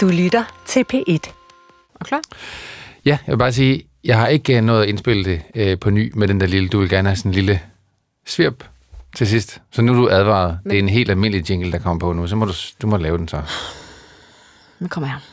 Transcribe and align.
Du 0.00 0.08
lytter 0.08 0.62
til 0.66 0.84
P1. 0.92 1.32
Er 2.00 2.04
klar? 2.04 2.20
Ja, 3.04 3.18
jeg 3.26 3.32
vil 3.32 3.38
bare 3.38 3.52
sige, 3.52 3.82
jeg 4.04 4.18
har 4.18 4.26
ikke 4.26 4.56
øh, 4.56 4.64
nået 4.64 4.82
at 4.82 4.88
indspille 4.88 5.24
det 5.24 5.42
øh, 5.54 5.78
på 5.78 5.90
ny 5.90 6.12
med 6.14 6.28
den 6.28 6.40
der 6.40 6.46
lille, 6.46 6.68
du 6.68 6.78
vil 6.78 6.88
gerne 6.88 7.08
have 7.08 7.16
sådan 7.16 7.30
en 7.30 7.34
lille 7.34 7.60
svirp 8.26 8.64
til 9.16 9.26
sidst. 9.26 9.62
Så 9.70 9.82
nu 9.82 9.92
er 9.92 9.96
du 9.96 10.08
advaret. 10.08 10.58
Men... 10.64 10.70
Det 10.70 10.78
er 10.78 10.82
en 10.82 10.88
helt 10.88 11.10
almindelig 11.10 11.50
jingle, 11.50 11.72
der 11.72 11.78
kommer 11.78 12.00
på 12.00 12.12
nu, 12.12 12.26
så 12.26 12.36
må 12.36 12.44
du, 12.44 12.52
du 12.82 12.86
må 12.86 12.96
lave 12.96 13.18
den 13.18 13.28
så. 13.28 13.42
Men 14.78 14.88
kom 14.88 15.04
her. 15.04 15.29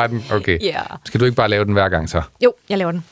Var 0.00 0.06
den. 0.06 0.24
Okay. 0.32 0.58
Ja. 0.62 0.80
Skal 1.04 1.20
du 1.20 1.24
ikke 1.24 1.36
bare 1.36 1.48
lave 1.48 1.64
den 1.64 1.72
hver 1.72 1.88
gang 1.88 2.10
så? 2.10 2.22
Jo, 2.44 2.52
jeg 2.68 2.78
laver 2.78 2.92
den. 2.92 3.04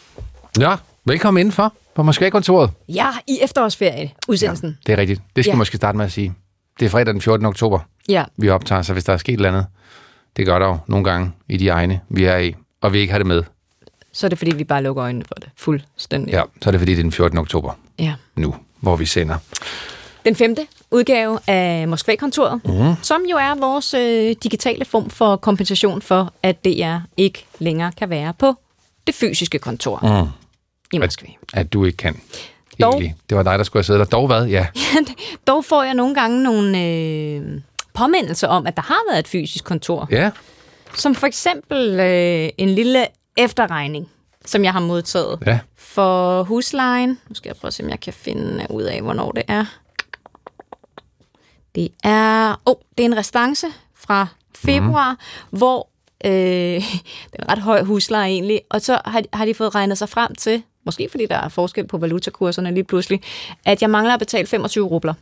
Ja, 0.60 0.76
velkommen 1.04 1.40
indenfor 1.40 1.72
på 1.94 2.02
Moskva-kontoret. 2.02 2.70
Ja, 2.88 3.06
i 3.26 3.38
efterårsferie, 3.42 4.12
udsendelsen. 4.28 4.78
Det 4.86 4.92
er 4.92 4.96
rigtigt. 4.96 5.20
Det 5.36 5.44
skal 5.44 5.50
Ja. 5.50 5.54
ja. 5.54 5.58
måske 5.58 5.76
starte 5.76 5.96
med 5.98 6.04
at 6.04 6.12
sige. 6.12 6.34
Det 6.80 6.86
er 6.86 6.90
fredag 6.90 7.12
den 7.14 7.20
14. 7.20 7.46
oktober, 7.46 7.78
Ja. 8.08 8.24
vi 8.36 8.48
optager, 8.48 8.82
så 8.82 8.92
hvis 8.92 9.04
der 9.04 9.12
er 9.12 9.16
sket 9.16 9.32
et 9.32 9.36
eller 9.36 9.48
andet, 9.48 9.66
det 10.36 10.46
gør 10.46 10.58
der 10.58 10.66
jo 10.66 10.78
nogle 10.86 11.04
gange 11.04 11.32
i 11.48 11.56
de 11.56 11.68
egne, 11.68 12.00
vi 12.08 12.24
er 12.24 12.36
i, 12.38 12.54
og 12.80 12.92
vi 12.92 12.98
ikke 12.98 13.10
har 13.12 13.18
det 13.18 13.26
med, 13.26 13.42
Så 14.12 14.26
er 14.26 14.28
det, 14.28 14.38
fordi 14.38 14.56
vi 14.56 14.64
bare 14.64 14.82
lukker 14.82 15.04
øjnene 15.04 15.24
for 15.28 15.34
det. 15.34 15.48
Fuldstændig. 15.56 16.32
ja, 16.32 16.42
så 16.62 16.68
er 16.68 16.70
det 16.70 16.80
fordi, 16.80 16.92
det 16.92 16.98
er 16.98 17.02
den 17.02 17.12
14. 17.12 17.38
oktober 17.38 17.72
ja. 17.98 18.14
nu, 18.36 18.54
hvor 18.80 18.96
vi 18.96 19.06
sender. 19.06 19.36
Den 20.24 20.34
femte 20.36 20.66
udgave 20.90 21.38
af 21.46 21.88
Moskva-kontoret, 21.88 22.60
mm. 22.64 22.94
som 23.02 23.22
jo 23.30 23.36
er 23.36 23.54
vores 23.60 23.94
øh, 23.94 24.36
digitale 24.42 24.84
form 24.84 25.10
for 25.10 25.36
kompensation 25.36 26.02
for, 26.02 26.32
at 26.42 26.64
DR 26.64 26.96
ikke 27.16 27.46
længere 27.58 27.92
kan 27.92 28.10
være 28.10 28.34
på 28.38 28.54
det 29.06 29.14
fysiske 29.14 29.58
kontor 29.58 30.22
Mm. 30.22 30.28
i 30.92 30.98
Moskva. 30.98 31.28
At 31.54 31.72
du 31.72 31.84
ikke 31.84 31.96
kan. 31.96 32.20
Dog. 32.82 32.92
Egentlig. 32.92 33.14
Det 33.28 33.36
var 33.36 33.42
dig, 33.42 33.58
der 33.58 33.64
skulle 33.64 33.78
have 33.80 33.84
siddet 33.84 33.98
der. 34.00 34.04
Dog 34.18 34.26
hvad? 34.26 34.46
Ja. 34.46 34.66
Dog 35.46 35.64
får 35.64 35.82
jeg 35.82 35.94
nogle 35.94 36.14
gange 36.14 36.42
nogle 36.42 36.84
øh, 36.84 37.60
påmindelser 37.94 38.48
om, 38.48 38.66
at 38.66 38.76
der 38.76 38.82
har 38.82 39.00
været 39.10 39.18
et 39.18 39.28
fysisk 39.28 39.64
kontor. 39.64 40.08
Ja. 40.10 40.30
Som 40.94 41.14
for 41.14 41.26
eksempel 41.26 42.00
øh, 42.00 42.48
en 42.58 42.68
lille 42.68 43.06
efterregning, 43.36 44.08
som 44.44 44.64
jeg 44.64 44.72
har 44.72 44.80
modtaget 44.80 45.38
Ja. 45.46 45.58
for 45.76 46.42
huslejen. 46.42 47.18
Nu 47.28 47.34
skal 47.34 47.48
jeg 47.48 47.56
prøve 47.56 47.68
at 47.68 47.74
se, 47.74 47.82
om 47.82 47.88
jeg 47.90 48.00
kan 48.00 48.12
finde 48.12 48.66
ud 48.70 48.82
af, 48.82 49.02
hvornår 49.02 49.32
det 49.32 49.42
er. 49.48 49.64
Det 51.78 51.88
er, 52.04 52.60
oh, 52.66 52.74
det 52.98 53.04
er 53.04 53.08
en 53.08 53.16
restance 53.16 53.66
fra 53.94 54.26
februar, 54.54 55.12
mm. 55.12 55.58
hvor 55.58 55.88
øh, 56.24 56.32
det 57.30 57.38
er 57.38 57.42
en 57.42 57.50
ret 57.50 57.58
høj 57.58 57.82
husleje 57.82 58.30
egentlig, 58.30 58.60
og 58.70 58.80
så 58.80 59.00
har, 59.04 59.22
har 59.32 59.44
de 59.44 59.54
fået 59.54 59.74
regnet 59.74 59.98
sig 59.98 60.08
frem 60.08 60.34
til, 60.34 60.62
måske 60.84 61.08
fordi 61.10 61.26
der 61.26 61.36
er 61.36 61.48
forskel 61.48 61.86
på 61.86 61.98
valutakurserne 61.98 62.74
lige 62.74 62.84
pludselig, 62.84 63.22
at 63.64 63.82
jeg 63.82 63.90
mangler 63.90 64.14
at 64.14 64.18
betale 64.18 64.46
25 64.46 64.86
rubler. 64.86 65.14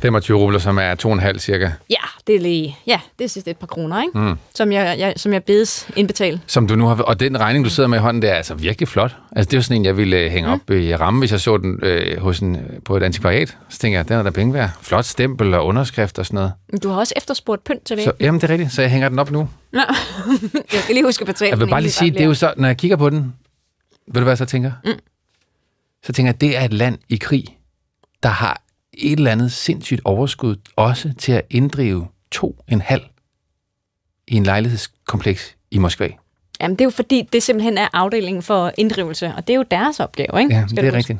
25 0.00 0.38
rubler, 0.38 0.58
som 0.58 0.78
er 0.78 0.94
2,5 1.32 1.38
cirka. 1.38 1.70
Ja, 1.90 1.96
det 2.26 2.34
er 2.34 2.40
lige, 2.40 2.76
ja, 2.86 3.00
det 3.18 3.24
er 3.24 3.28
sidst 3.28 3.48
et 3.48 3.56
par 3.56 3.66
kroner, 3.66 4.02
ikke? 4.02 4.18
Mm. 4.18 4.38
Som, 4.54 4.72
jeg, 4.72 4.98
jeg, 4.98 5.12
som 5.16 5.32
jeg 5.32 5.44
bedes 5.44 5.88
indbetale. 5.96 6.40
Som 6.46 6.66
du 6.66 6.76
nu 6.76 6.86
har... 6.86 7.02
Og 7.02 7.20
den 7.20 7.40
regning, 7.40 7.64
du 7.64 7.70
sidder 7.70 7.88
med 7.88 7.98
i 7.98 8.00
hånden, 8.00 8.22
det 8.22 8.30
er 8.30 8.34
altså 8.34 8.54
virkelig 8.54 8.88
flot. 8.88 9.16
Altså, 9.36 9.50
det 9.50 9.54
er 9.54 9.58
jo 9.58 9.62
sådan 9.62 9.76
en, 9.76 9.84
jeg 9.84 9.96
ville 9.96 10.16
øh, 10.16 10.30
hænge 10.30 10.46
mm. 10.46 10.52
op 10.52 10.70
i 10.70 10.94
ramme, 10.94 11.18
hvis 11.18 11.32
jeg 11.32 11.40
så 11.40 11.56
den 11.56 11.80
øh, 11.82 12.20
hos 12.20 12.38
en, 12.38 12.56
øh, 12.56 12.62
på 12.84 12.96
et 12.96 13.02
antikvariat. 13.02 13.56
Så 13.68 13.78
tænker 13.78 13.98
jeg, 13.98 14.08
den 14.08 14.16
er 14.16 14.22
der 14.22 14.30
penge 14.30 14.54
værd. 14.54 14.70
Flot 14.82 15.04
stempel 15.04 15.54
og 15.54 15.66
underskrift 15.66 16.18
og 16.18 16.26
sådan 16.26 16.36
noget. 16.36 16.82
Du 16.82 16.88
har 16.88 16.96
også 16.96 17.14
efterspurgt 17.16 17.64
pynt 17.64 17.84
til 17.86 17.96
det. 17.96 18.04
Så, 18.04 18.12
jamen, 18.20 18.40
det 18.40 18.50
er 18.50 18.52
rigtigt. 18.52 18.72
Så 18.72 18.82
jeg 18.82 18.90
hænger 18.90 19.08
den 19.08 19.18
op 19.18 19.30
nu. 19.30 19.48
Nå. 19.72 19.80
jeg 20.72 20.80
skal 20.82 20.94
lige 20.94 21.04
huske 21.04 21.22
at 21.22 21.26
betale 21.26 21.50
Jeg 21.50 21.60
vil 21.60 21.66
bare 21.66 21.80
lige 21.80 21.92
sige, 21.92 22.10
det 22.10 22.20
er 22.20 22.24
jo 22.24 22.34
så, 22.34 22.54
når 22.56 22.68
jeg 22.68 22.76
kigger 22.76 22.96
på 22.96 23.10
den, 23.10 23.34
ved 24.06 24.14
du 24.14 24.20
hvad 24.20 24.30
jeg 24.30 24.38
så 24.38 24.44
tænker? 24.44 24.72
Mm. 24.84 24.90
Så 26.04 26.12
tænker 26.12 26.32
jeg, 26.32 26.40
det 26.40 26.56
er 26.56 26.64
et 26.64 26.72
land 26.72 26.98
i 27.08 27.16
krig, 27.16 27.44
der 28.22 28.28
har 28.28 28.62
et 28.98 29.16
eller 29.18 29.30
andet 29.30 29.52
sindssygt 29.52 30.00
overskud, 30.04 30.56
også 30.76 31.12
til 31.18 31.32
at 31.32 31.42
inddrive 31.50 32.08
to 32.30 32.56
en 32.68 32.80
halv 32.80 33.02
i 34.28 34.34
en 34.34 34.44
lejlighedskompleks 34.44 35.56
i 35.70 35.78
Moskva. 35.78 36.08
Jamen, 36.60 36.74
det 36.74 36.80
er 36.80 36.84
jo 36.84 36.90
fordi, 36.90 37.28
det 37.32 37.42
simpelthen 37.42 37.78
er 37.78 37.88
afdelingen 37.92 38.42
for 38.42 38.72
inddrivelse, 38.78 39.32
og 39.36 39.46
det 39.46 39.52
er 39.52 39.56
jo 39.56 39.64
deres 39.70 40.00
opgave, 40.00 40.40
ikke? 40.42 40.54
Ja, 40.54 40.64
det 40.70 40.78
er 40.78 40.90
du 40.90 40.96
huske? 40.96 41.18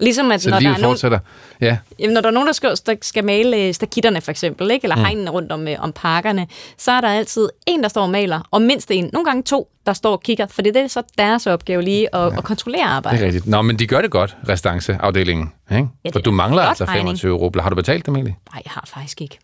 Ligesom 0.00 0.32
at 0.32 0.42
Så 0.42 0.50
når 0.50 0.58
der, 0.58 0.66
er 0.66 0.70
livet 0.70 0.80
nogen, 0.82 0.94
fortsætter. 0.94 1.18
Ja, 1.60 1.78
jamen, 1.98 2.14
når 2.14 2.20
der 2.20 2.28
er 2.28 2.32
nogen, 2.32 2.46
der 2.46 2.52
skal, 2.52 2.70
der 2.86 2.94
skal 3.02 3.24
male 3.24 3.56
øh, 3.56 3.74
stakitterne 3.74 4.20
for 4.20 4.30
eksempel, 4.30 4.70
ikke? 4.70 4.84
eller 4.84 4.96
Mm. 4.96 5.04
hegnene 5.04 5.30
rundt 5.30 5.52
om, 5.52 5.68
øh, 5.68 5.76
om 5.78 5.92
parkerne, 5.92 6.46
så 6.78 6.92
er 6.92 7.00
der 7.00 7.08
altid 7.08 7.48
en, 7.66 7.82
der 7.82 7.88
står 7.88 8.02
og 8.02 8.10
maler, 8.10 8.40
og 8.50 8.62
mindst 8.62 8.90
en, 8.90 9.10
nogle 9.12 9.24
gange 9.26 9.42
to, 9.42 9.68
der 9.86 9.92
står 9.92 10.12
og 10.12 10.22
kigger, 10.22 10.46
for 10.46 10.62
det 10.62 10.76
er 10.76 10.86
så 10.88 11.02
deres 11.18 11.46
opgave 11.46 11.82
lige 11.82 12.14
at, 12.14 12.32
ja. 12.32 12.36
at 12.38 12.44
kontrollere 12.44 12.82
det 12.86 12.90
arbejdet. 12.90 13.20
er 13.22 13.26
rigtigt. 13.26 13.46
Nå, 13.46 13.62
men 13.62 13.78
de 13.78 13.86
gør 13.86 14.00
det 14.02 14.10
godt, 14.10 14.36
restanceafdelingen. 14.48 15.52
Ikke? 15.70 15.88
det 16.04 16.12
For 16.12 16.20
du 16.20 16.30
mangler 16.30 16.62
altså 16.62 16.84
regning. 16.84 17.04
25 17.06 17.36
rubler. 17.36 17.62
Har 17.62 17.70
du 17.70 17.76
betalt 17.76 18.06
dem 18.06 18.14
egentlig? 18.16 18.36
Nej, 18.54 18.62
jeg 18.64 18.72
har 18.72 18.84
faktisk 18.86 19.20
ikke. 19.20 19.38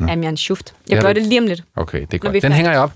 Jamen, 0.00 0.18
jeg 0.18 0.24
er 0.24 0.30
en 0.30 0.36
schuft. 0.36 0.74
Jeg 0.88 0.96
Ja, 0.96 1.00
gør 1.02 1.08
det- 1.12 1.16
det 1.16 1.26
lige 1.26 1.40
om 1.40 1.46
lidt. 1.46 1.62
Okay, 1.76 2.00
det 2.00 2.14
er 2.14 2.18
godt. 2.18 2.42
Den 2.42 2.52
hænger 2.52 2.70
jeg 2.70 2.80
op. 2.80 2.92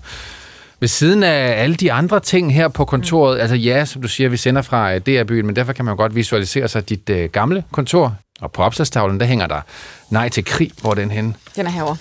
Ved 0.79 0.87
siden 0.87 1.23
af 1.23 1.61
alle 1.63 1.75
de 1.75 1.91
andre 1.91 2.19
ting 2.19 2.53
her 2.53 2.67
på 2.67 2.85
kontoret, 2.85 3.37
mm. 3.37 3.41
altså 3.41 3.55
ja, 3.55 3.85
som 3.85 4.01
du 4.01 4.07
siger, 4.07 4.29
vi 4.29 4.37
sender 4.37 4.61
fra 4.61 4.95
uh, 4.95 5.01
DR-byen, 5.01 5.45
men 5.45 5.55
derfor 5.55 5.73
kan 5.73 5.85
man 5.85 5.95
godt 5.97 6.15
visualisere 6.15 6.67
sig 6.67 6.89
dit 6.89 7.09
uh, 7.09 7.17
gamle 7.23 7.63
kontor. 7.71 8.15
Og 8.41 8.51
på 8.51 8.63
opslagstavlen, 8.63 9.19
der 9.19 9.25
hænger 9.25 9.47
der 9.47 9.61
nej 10.09 10.29
til 10.29 10.45
krig, 10.45 10.71
hvor 10.81 10.91
er 10.91 10.95
den 10.95 11.11
henne? 11.11 11.33
Den 11.55 11.65
er 11.65 11.69
herovre. 11.69 11.97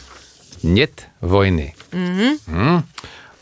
Njet 0.62 1.08
vojne. 1.20 1.66
Mm-hmm. 1.92 2.38
Mm. 2.46 2.78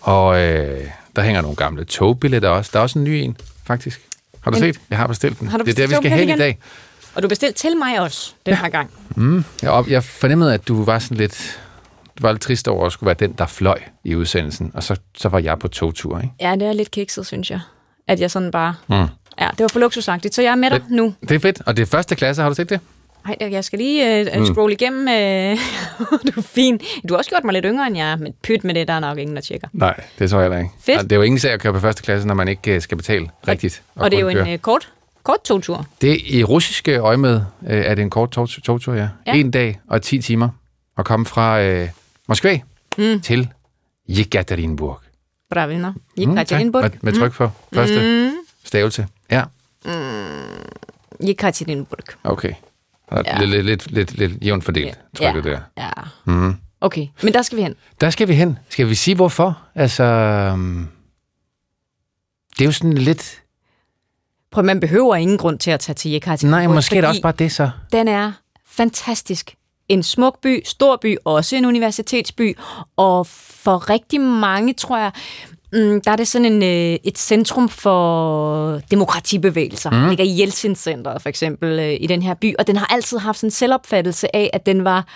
Og 0.00 0.40
øh, 0.42 0.80
der 1.16 1.22
hænger 1.22 1.40
nogle 1.40 1.56
gamle 1.56 1.84
togbilletter 1.84 2.48
også. 2.48 2.70
Der 2.72 2.78
er 2.78 2.82
også 2.82 2.98
en 2.98 3.04
ny 3.04 3.08
en, 3.08 3.36
faktisk. 3.66 4.00
Har 4.40 4.50
du 4.50 4.56
En- 4.56 4.62
set? 4.62 4.80
Jeg 4.90 4.98
har 4.98 5.06
bestilt 5.06 5.40
den. 5.40 5.48
Har 5.48 5.58
du 5.58 5.64
det 5.64 5.70
er 5.70 5.74
der, 5.74 5.82
vi 5.82 5.86
bestilt 5.86 6.06
skal 6.14 6.18
hen 6.26 6.36
i 6.36 6.38
dag. 6.38 6.58
Og 7.14 7.22
du 7.22 7.28
bestilte 7.28 7.58
til 7.58 7.76
mig 7.76 8.00
også 8.00 8.32
den 8.46 8.54
her 8.54 8.68
gang. 8.68 8.90
Jeg, 9.62 9.70
op, 9.70 9.88
jeg 9.88 10.04
fornemmede, 10.04 10.54
at 10.54 10.68
du 10.68 10.84
var 10.84 10.98
sådan 10.98 11.16
lidt... 11.16 11.60
Var 12.20 12.32
lidt 12.32 12.42
trist 12.42 12.68
over 12.68 12.86
at 12.86 12.92
skulle 12.92 13.06
være 13.06 13.16
den, 13.28 13.32
der 13.32 13.46
fløj 13.46 13.78
i 14.04 14.14
udsendelsen, 14.14 14.70
og 14.74 14.82
så, 14.82 14.96
så 15.16 15.28
var 15.28 15.38
jeg 15.38 15.58
på 15.58 15.68
togtur, 15.68 16.18
ikke? 16.18 16.30
Ja, 16.40 16.52
det 16.52 16.62
er 16.62 16.72
lidt 16.72 16.90
kikset, 16.90 17.26
synes 17.26 17.50
jeg. 17.50 17.60
At 18.08 18.20
jeg 18.20 18.30
sådan 18.30 18.50
bare... 18.50 18.74
Mm. 18.88 18.94
Ja, 19.40 19.48
det 19.50 19.60
var 19.60 19.68
for 19.68 19.78
luksusagtigt, 19.80 20.34
så 20.34 20.42
jeg 20.42 20.50
er 20.50 20.54
med 20.56 20.70
dig 20.70 20.80
nu. 20.90 21.14
Det 21.28 21.30
er 21.34 21.38
fedt, 21.38 21.62
og 21.66 21.76
det 21.76 21.82
er 21.82 21.86
første 21.86 22.14
klasse, 22.14 22.42
har 22.42 22.48
du 22.48 22.54
set 22.54 22.70
det? 22.70 22.80
Nej, 23.26 23.50
jeg 23.52 23.64
skal 23.64 23.78
lige 23.78 24.26
uh, 24.40 24.46
scrolle 24.46 24.74
igennem. 24.74 25.00
Uh, 25.00 25.58
du 26.26 26.40
er 26.40 26.42
fin. 26.42 26.78
Du 27.08 27.14
har 27.14 27.18
også 27.18 27.30
gjort 27.30 27.44
mig 27.44 27.52
lidt 27.52 27.64
yngre 27.68 27.86
end 27.86 27.96
jeg, 27.96 28.16
men 28.20 28.32
pyt 28.42 28.64
med 28.64 28.74
det, 28.74 28.88
der 28.88 28.94
er 28.94 29.00
nok 29.00 29.18
ingen, 29.18 29.36
der 29.36 29.42
tjekker. 29.42 29.68
Nej, 29.72 30.00
det 30.18 30.30
tror 30.30 30.38
jeg 30.38 30.44
heller 30.44 30.58
ikke. 30.58 30.70
Fedt. 30.80 30.98
Og 30.98 31.04
Det 31.04 31.12
er 31.12 31.16
jo 31.16 31.22
ingen 31.22 31.38
sag 31.38 31.52
at 31.52 31.60
køre 31.60 31.72
på 31.72 31.80
første 31.80 32.02
klasse, 32.02 32.26
når 32.28 32.34
man 32.34 32.48
ikke 32.48 32.74
øh, 32.74 32.80
skal 32.80 32.96
betale 32.96 33.28
rigtigt. 33.48 33.82
Og 33.94 34.10
det 34.10 34.16
er 34.16 34.20
jo 34.20 34.26
kun 34.28 34.36
en 34.36 34.44
køre. 34.44 34.54
uh, 34.54 34.60
kort, 34.60 34.92
kort 35.22 35.42
togtur. 35.44 35.86
Det 36.00 36.20
i 36.26 36.44
russiske 36.44 36.96
øje 36.98 37.16
med, 37.16 37.34
øh, 37.68 37.84
er 37.84 37.94
det 37.94 38.02
en 38.02 38.10
kort 38.10 38.30
tog, 38.30 38.48
togtur, 38.48 38.94
ja. 38.94 39.00
Ja. 39.00 39.08
ja. 39.26 39.32
En 39.34 39.50
dag 39.50 39.78
og 39.88 40.02
10 40.02 40.18
timer 40.20 40.48
at 40.98 41.04
komme 41.04 41.26
fra 41.26 41.62
øh, 41.62 41.88
Moskva 42.27 42.59
mm. 42.97 43.21
til 43.21 43.49
Jekaterinburg. 44.09 44.99
Pravильно. 45.55 45.91
Mm, 45.91 45.95
tak. 46.17 46.27
Jekaterinburg. 46.29 46.81
Med, 46.83 46.91
med 47.01 47.13
tryk 47.13 47.31
på 47.33 47.49
første 47.73 48.29
Mm. 48.29 48.35
stavelse. 48.63 49.07
Ja, 49.31 49.43
Jekaterinburg. 51.27 51.99
okay. 52.23 52.53
Og 53.07 53.23
Ja. 53.25 53.39
lidt, 53.39 53.49
lidt, 53.51 53.65
lidt, 53.65 53.91
lidt, 53.91 54.11
lidt 54.17 54.43
jævnt 54.45 54.63
fordelt, 54.63 54.99
Ja. 55.19 55.25
trykket 55.31 55.43
der. 55.43 55.59
Ja. 55.77 55.89
Mm. 56.25 56.55
Okay, 56.81 57.07
men 57.23 57.33
der 57.33 57.41
skal 57.41 57.57
vi 57.57 57.63
hen. 57.63 57.75
Der 58.01 58.09
skal 58.09 58.27
vi 58.27 58.33
hen. 58.33 58.59
Skal 58.69 58.89
vi 58.89 58.95
sige, 58.95 59.15
hvorfor? 59.15 59.61
Altså, 59.75 60.03
øhm, 60.03 60.87
det 62.57 62.61
er 62.61 62.65
jo 62.65 62.71
sådan 62.71 62.93
lidt... 62.97 63.41
Prøv, 64.51 64.63
man 64.65 64.79
behøver 64.79 65.15
ingen 65.15 65.37
grund 65.37 65.59
til 65.59 65.71
at 65.71 65.79
tage 65.79 65.93
til 65.95 66.11
Jekaterinburg. 66.11 66.59
Nej, 66.63 66.67
måske 66.73 66.95
er 66.97 67.01
det 67.01 67.07
fordi 67.07 67.11
også 67.17 67.21
bare 67.21 67.33
det 67.39 67.51
så. 67.51 67.69
Den 67.91 68.07
er 68.07 68.31
fantastisk. 68.65 69.55
en 69.88 70.02
smuk 70.02 70.40
by, 70.42 70.62
stor 70.64 70.98
by, 71.02 71.16
også 71.24 71.56
en 71.56 71.64
universitetsby, 71.64 72.58
og 72.96 73.26
for 73.26 73.90
rigtig 73.90 74.20
mange, 74.20 74.72
tror 74.72 74.98
jeg, 74.98 75.12
mm, 75.72 76.00
der 76.00 76.10
er 76.10 76.16
det 76.16 76.28
sådan 76.28 76.52
en, 76.52 76.62
øh, 76.62 76.98
et 77.04 77.18
centrum 77.18 77.68
for 77.68 78.80
demokratibevægelser. 78.90 79.90
Mm. 79.90 79.96
Den 79.96 80.08
ligger 80.08 80.24
i 80.24 80.40
Jeltsin-centret 80.40 81.22
for 81.22 81.28
eksempel 81.28 81.78
øh, 81.78 81.96
i 82.00 82.06
den 82.06 82.22
her 82.22 82.34
by, 82.34 82.54
og 82.58 82.66
den 82.66 82.76
har 82.76 82.86
altid 82.86 83.18
haft 83.18 83.38
sådan 83.38 83.46
en 83.46 83.50
selvopfattelse 83.50 84.36
af, 84.36 84.50
at 84.52 84.66
den 84.66 84.84
var 84.84 85.06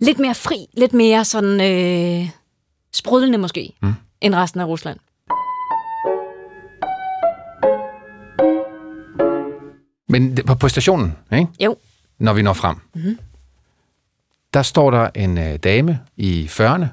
lidt 0.00 0.18
mere 0.18 0.34
fri, 0.34 0.66
lidt 0.76 0.92
mere 0.92 1.24
sådan 1.24 1.60
øh, 1.60 2.28
sprudlende 2.92 3.38
måske, 3.38 3.72
mm. 3.82 3.94
end 4.20 4.34
resten 4.34 4.60
af 4.60 4.64
Rusland. 4.64 4.98
Men 10.08 10.38
på 10.60 10.68
stationen, 10.68 11.16
ikke? 11.32 11.46
Jo. 11.60 11.76
når 12.18 12.32
vi 12.32 12.42
når 12.42 12.52
frem, 12.52 12.76
mm-hmm. 12.94 13.18
Der 14.54 14.62
står 14.62 14.90
der 14.90 15.10
en 15.14 15.38
øh, 15.38 15.56
dame 15.56 16.00
i 16.16 16.46
40'erne, 16.50 16.86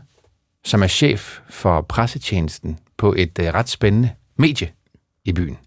som 0.65 0.83
er 0.83 0.87
chef 0.87 1.39
for 1.49 1.81
pressetjenesten 1.81 2.79
på 2.97 3.13
et 3.17 3.39
øh, 3.39 3.53
ret 3.53 3.69
spændende 3.69 4.09
medie 4.35 4.71
i 5.25 5.33
byen. 5.33 5.57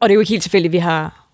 Og 0.00 0.08
det 0.08 0.10
er 0.10 0.14
jo 0.14 0.20
ikke 0.20 0.30
helt 0.30 0.42
tilfældigt, 0.42 0.70
at 0.70 0.72
vi 0.72 0.78
har 0.78 1.26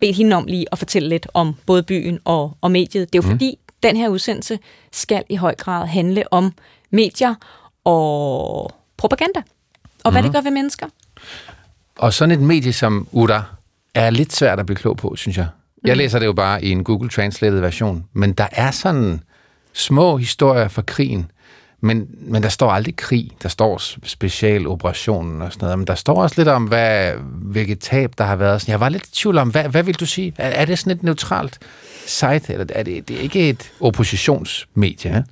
bedt 0.00 0.16
hende 0.16 0.36
om 0.36 0.44
lige 0.44 0.66
at 0.72 0.78
fortælle 0.78 1.08
lidt 1.08 1.26
om 1.34 1.54
både 1.66 1.82
byen 1.82 2.18
og, 2.24 2.56
og 2.60 2.70
mediet. 2.70 3.12
Det 3.12 3.18
er 3.18 3.22
jo 3.22 3.28
mm. 3.28 3.34
fordi, 3.34 3.58
den 3.82 3.96
her 3.96 4.08
udsendelse 4.08 4.58
skal 4.92 5.24
i 5.28 5.36
høj 5.36 5.54
grad 5.54 5.86
handle 5.86 6.32
om 6.32 6.52
medier 6.90 7.34
og 7.84 8.70
propaganda, 8.96 9.42
og 10.04 10.12
hvad 10.12 10.22
mm. 10.22 10.26
det 10.26 10.34
gør 10.34 10.40
ved 10.40 10.50
mennesker. 10.50 10.86
Og 11.98 12.12
sådan 12.12 12.32
et 12.32 12.40
medie 12.40 12.72
som 12.72 13.08
Ura 13.12 13.42
er 13.94 14.10
lidt 14.10 14.32
svært 14.32 14.60
at 14.60 14.66
blive 14.66 14.76
klog 14.76 14.96
på, 14.96 15.16
synes 15.16 15.36
jeg. 15.36 15.48
Jeg 15.84 15.96
læser 15.96 16.18
det 16.18 16.26
jo 16.26 16.32
bare 16.32 16.64
i 16.64 16.70
en 16.70 16.84
Google 16.84 17.08
Translated 17.08 17.60
version, 17.60 18.04
men 18.12 18.32
der 18.32 18.46
er 18.52 18.70
sådan 18.70 19.20
små 19.72 20.16
historier 20.16 20.68
fra 20.68 20.82
krigen, 20.82 21.30
men, 21.80 22.06
men 22.20 22.42
der 22.42 22.48
står 22.48 22.70
aldrig 22.70 22.96
krig. 22.96 23.30
Der 23.42 23.48
står 23.48 23.80
specialoperationen 24.06 25.42
og 25.42 25.52
sådan 25.52 25.66
noget. 25.66 25.78
Men 25.78 25.86
der 25.86 25.94
står 25.94 26.22
også 26.22 26.34
lidt 26.38 26.48
om, 26.48 26.64
hvad, 26.64 27.12
hvilket 27.42 27.78
tab 27.78 28.12
der 28.18 28.24
har 28.24 28.36
været. 28.36 28.68
Jeg 28.68 28.80
var 28.80 28.88
lidt 28.88 29.06
i 29.06 29.10
tvivl 29.12 29.38
om, 29.38 29.48
hvad, 29.48 29.64
hvad 29.64 29.82
vil 29.82 29.94
du 29.94 30.06
sige? 30.06 30.34
Er, 30.38 30.48
er 30.48 30.64
det 30.64 30.78
sådan 30.78 30.92
et 30.92 31.02
neutralt 31.02 31.58
site, 32.06 32.52
eller 32.52 32.66
er 32.68 32.82
det, 32.82 33.08
det 33.08 33.16
er 33.16 33.20
ikke 33.20 33.48
et 33.48 33.72
oppositionsmedie? 33.80 35.10
Ja? 35.10 35.22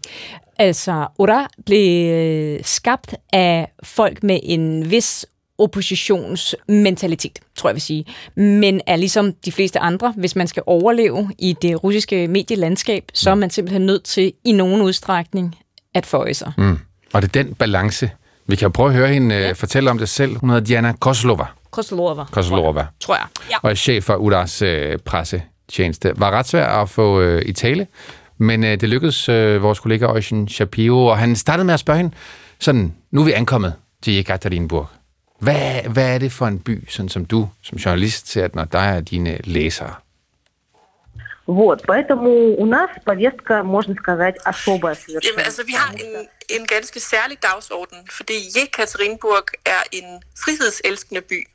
Altså, 0.59 1.07
Ura 1.19 1.49
blev 1.67 2.13
øh, 2.13 2.61
skabt 2.65 3.15
af 3.33 3.73
folk 3.83 4.23
med 4.23 4.41
en 4.43 4.91
vis 4.91 5.27
oppositionsmentalitet, 5.63 7.39
tror 7.57 7.71
jeg 7.71 7.75
vil 7.75 7.83
sige. 7.83 8.05
Men 8.37 8.81
er 8.87 8.97
ligesom 8.97 9.33
de 9.45 9.53
fleste 9.53 9.79
andre, 9.79 10.15
hvis 10.17 10.37
man 10.37 10.47
skal 10.47 10.63
overleve 10.67 11.31
i 11.39 11.57
det 11.63 11.85
russiske 11.85 12.29
medielandskab, 12.29 13.05
så 13.15 13.31
er 13.31 13.35
man 13.35 13.51
simpelthen 13.51 13.87
nødt 13.87 14.05
til 14.05 14.33
i 14.45 14.53
nogen 14.53 14.83
udstrækning 14.83 15.57
at 15.95 16.07
føje 16.07 16.35
sig. 16.35 16.53
Mm. 16.59 16.79
Og 17.13 17.23
det 17.23 17.37
er 17.37 17.43
den 17.43 17.55
balance. 17.55 18.11
Vi 18.47 18.57
kan 18.57 18.73
prøve 18.73 18.89
at 18.89 18.95
høre 18.95 19.09
hende 19.09 19.35
ja. 19.35 19.53
fortælle 19.53 19.91
om 19.91 19.99
det 19.99 20.09
selv. 20.09 20.37
Hun 20.37 20.51
hedder 20.51 20.65
Diana 20.65 20.93
Koslova. 21.01 21.45
Koslova. 21.71 22.25
Koslova. 22.25 22.87
Tror 23.01 23.15
jeg. 23.15 23.27
Ja. 23.51 23.57
Og 23.63 23.71
er 23.71 23.75
chef 23.75 24.05
for 24.05 24.15
Udas 24.15 24.63
øh, 24.63 24.99
pressetjeneste. 24.99 26.13
Var 26.17 26.31
ret 26.31 26.49
svært 26.49 26.83
at 26.83 26.89
få 26.89 27.21
øh, 27.21 27.43
i 27.47 27.53
tale, 27.53 27.87
men 28.39 28.65
øh, 28.65 28.81
det 28.81 28.89
lykkedes 28.89 29.29
øh, 29.29 29.63
vores 29.63 29.81
kollega 29.81 30.07
Ocean 30.07 30.49
Shapiro, 30.49 31.07
og 31.07 31.19
han 31.19 31.37
startede 31.37 31.65
med 31.65 31.75
at 31.75 31.81
spørge 31.81 31.97
hende, 31.97 32.15
sådan, 32.61 32.95
nu 33.11 33.21
er 33.21 33.25
vi 33.25 33.33
ankommet 33.33 33.75
til 34.03 34.19
Ekaterinburg. 34.19 34.87
Hvad, 35.42 35.82
hvad 35.82 36.16
er 36.16 36.18
det 36.18 36.32
for 36.32 36.48
en 36.48 36.60
by, 36.60 36.90
sådan 36.90 37.10
som 37.10 37.26
du 37.26 37.50
som 37.64 37.78
journalist 37.78 38.28
ser, 38.28 38.48
når 38.54 38.66
der 38.66 38.80
er 38.80 39.02
dine 39.02 39.38
læsere? 39.44 39.96
Вот, 41.48 41.82
поэтому 41.88 42.56
у 42.58 42.66
нас 42.66 42.90
повестка, 43.06 43.64
можно 43.64 43.96
сказать, 43.96 44.36
особая 44.46 44.96
совершенно. 44.96 45.28
Jamen, 45.28 45.46
altså, 45.46 45.64
vi 45.64 45.72
har 45.72 45.92
en, 45.92 46.28
en 46.50 46.66
ganske 46.68 47.00
særlig 47.00 47.38
dagsorden, 47.44 48.08
fordi 48.12 48.38
Jekaterinburg 48.56 49.46
er 49.66 49.84
en 49.92 50.22
frihedselskende 50.44 51.22
by. 51.22 51.48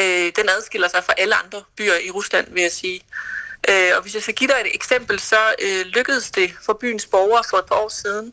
Øh, 0.00 0.32
den 0.36 0.48
adskiller 0.56 0.88
sig 0.88 1.04
fra 1.04 1.14
alle 1.18 1.34
andre 1.34 1.62
byer 1.76 1.98
i 2.06 2.10
Rusland, 2.10 2.46
vil 2.52 2.62
jeg 2.62 2.72
sige. 2.72 3.00
Øh, 3.70 3.90
og 3.96 4.02
hvis 4.02 4.14
jeg 4.14 4.22
skal 4.22 4.34
give 4.34 4.48
dig 4.48 4.56
et 4.60 4.74
eksempel, 4.74 5.18
så 5.18 5.40
øh, 5.62 5.86
lykkedes 5.86 6.30
det 6.30 6.50
for 6.66 6.72
byens 6.80 7.06
borgere 7.06 7.42
for 7.50 7.56
et 7.56 7.66
par 7.66 7.76
år 7.76 7.88
siden 7.88 8.32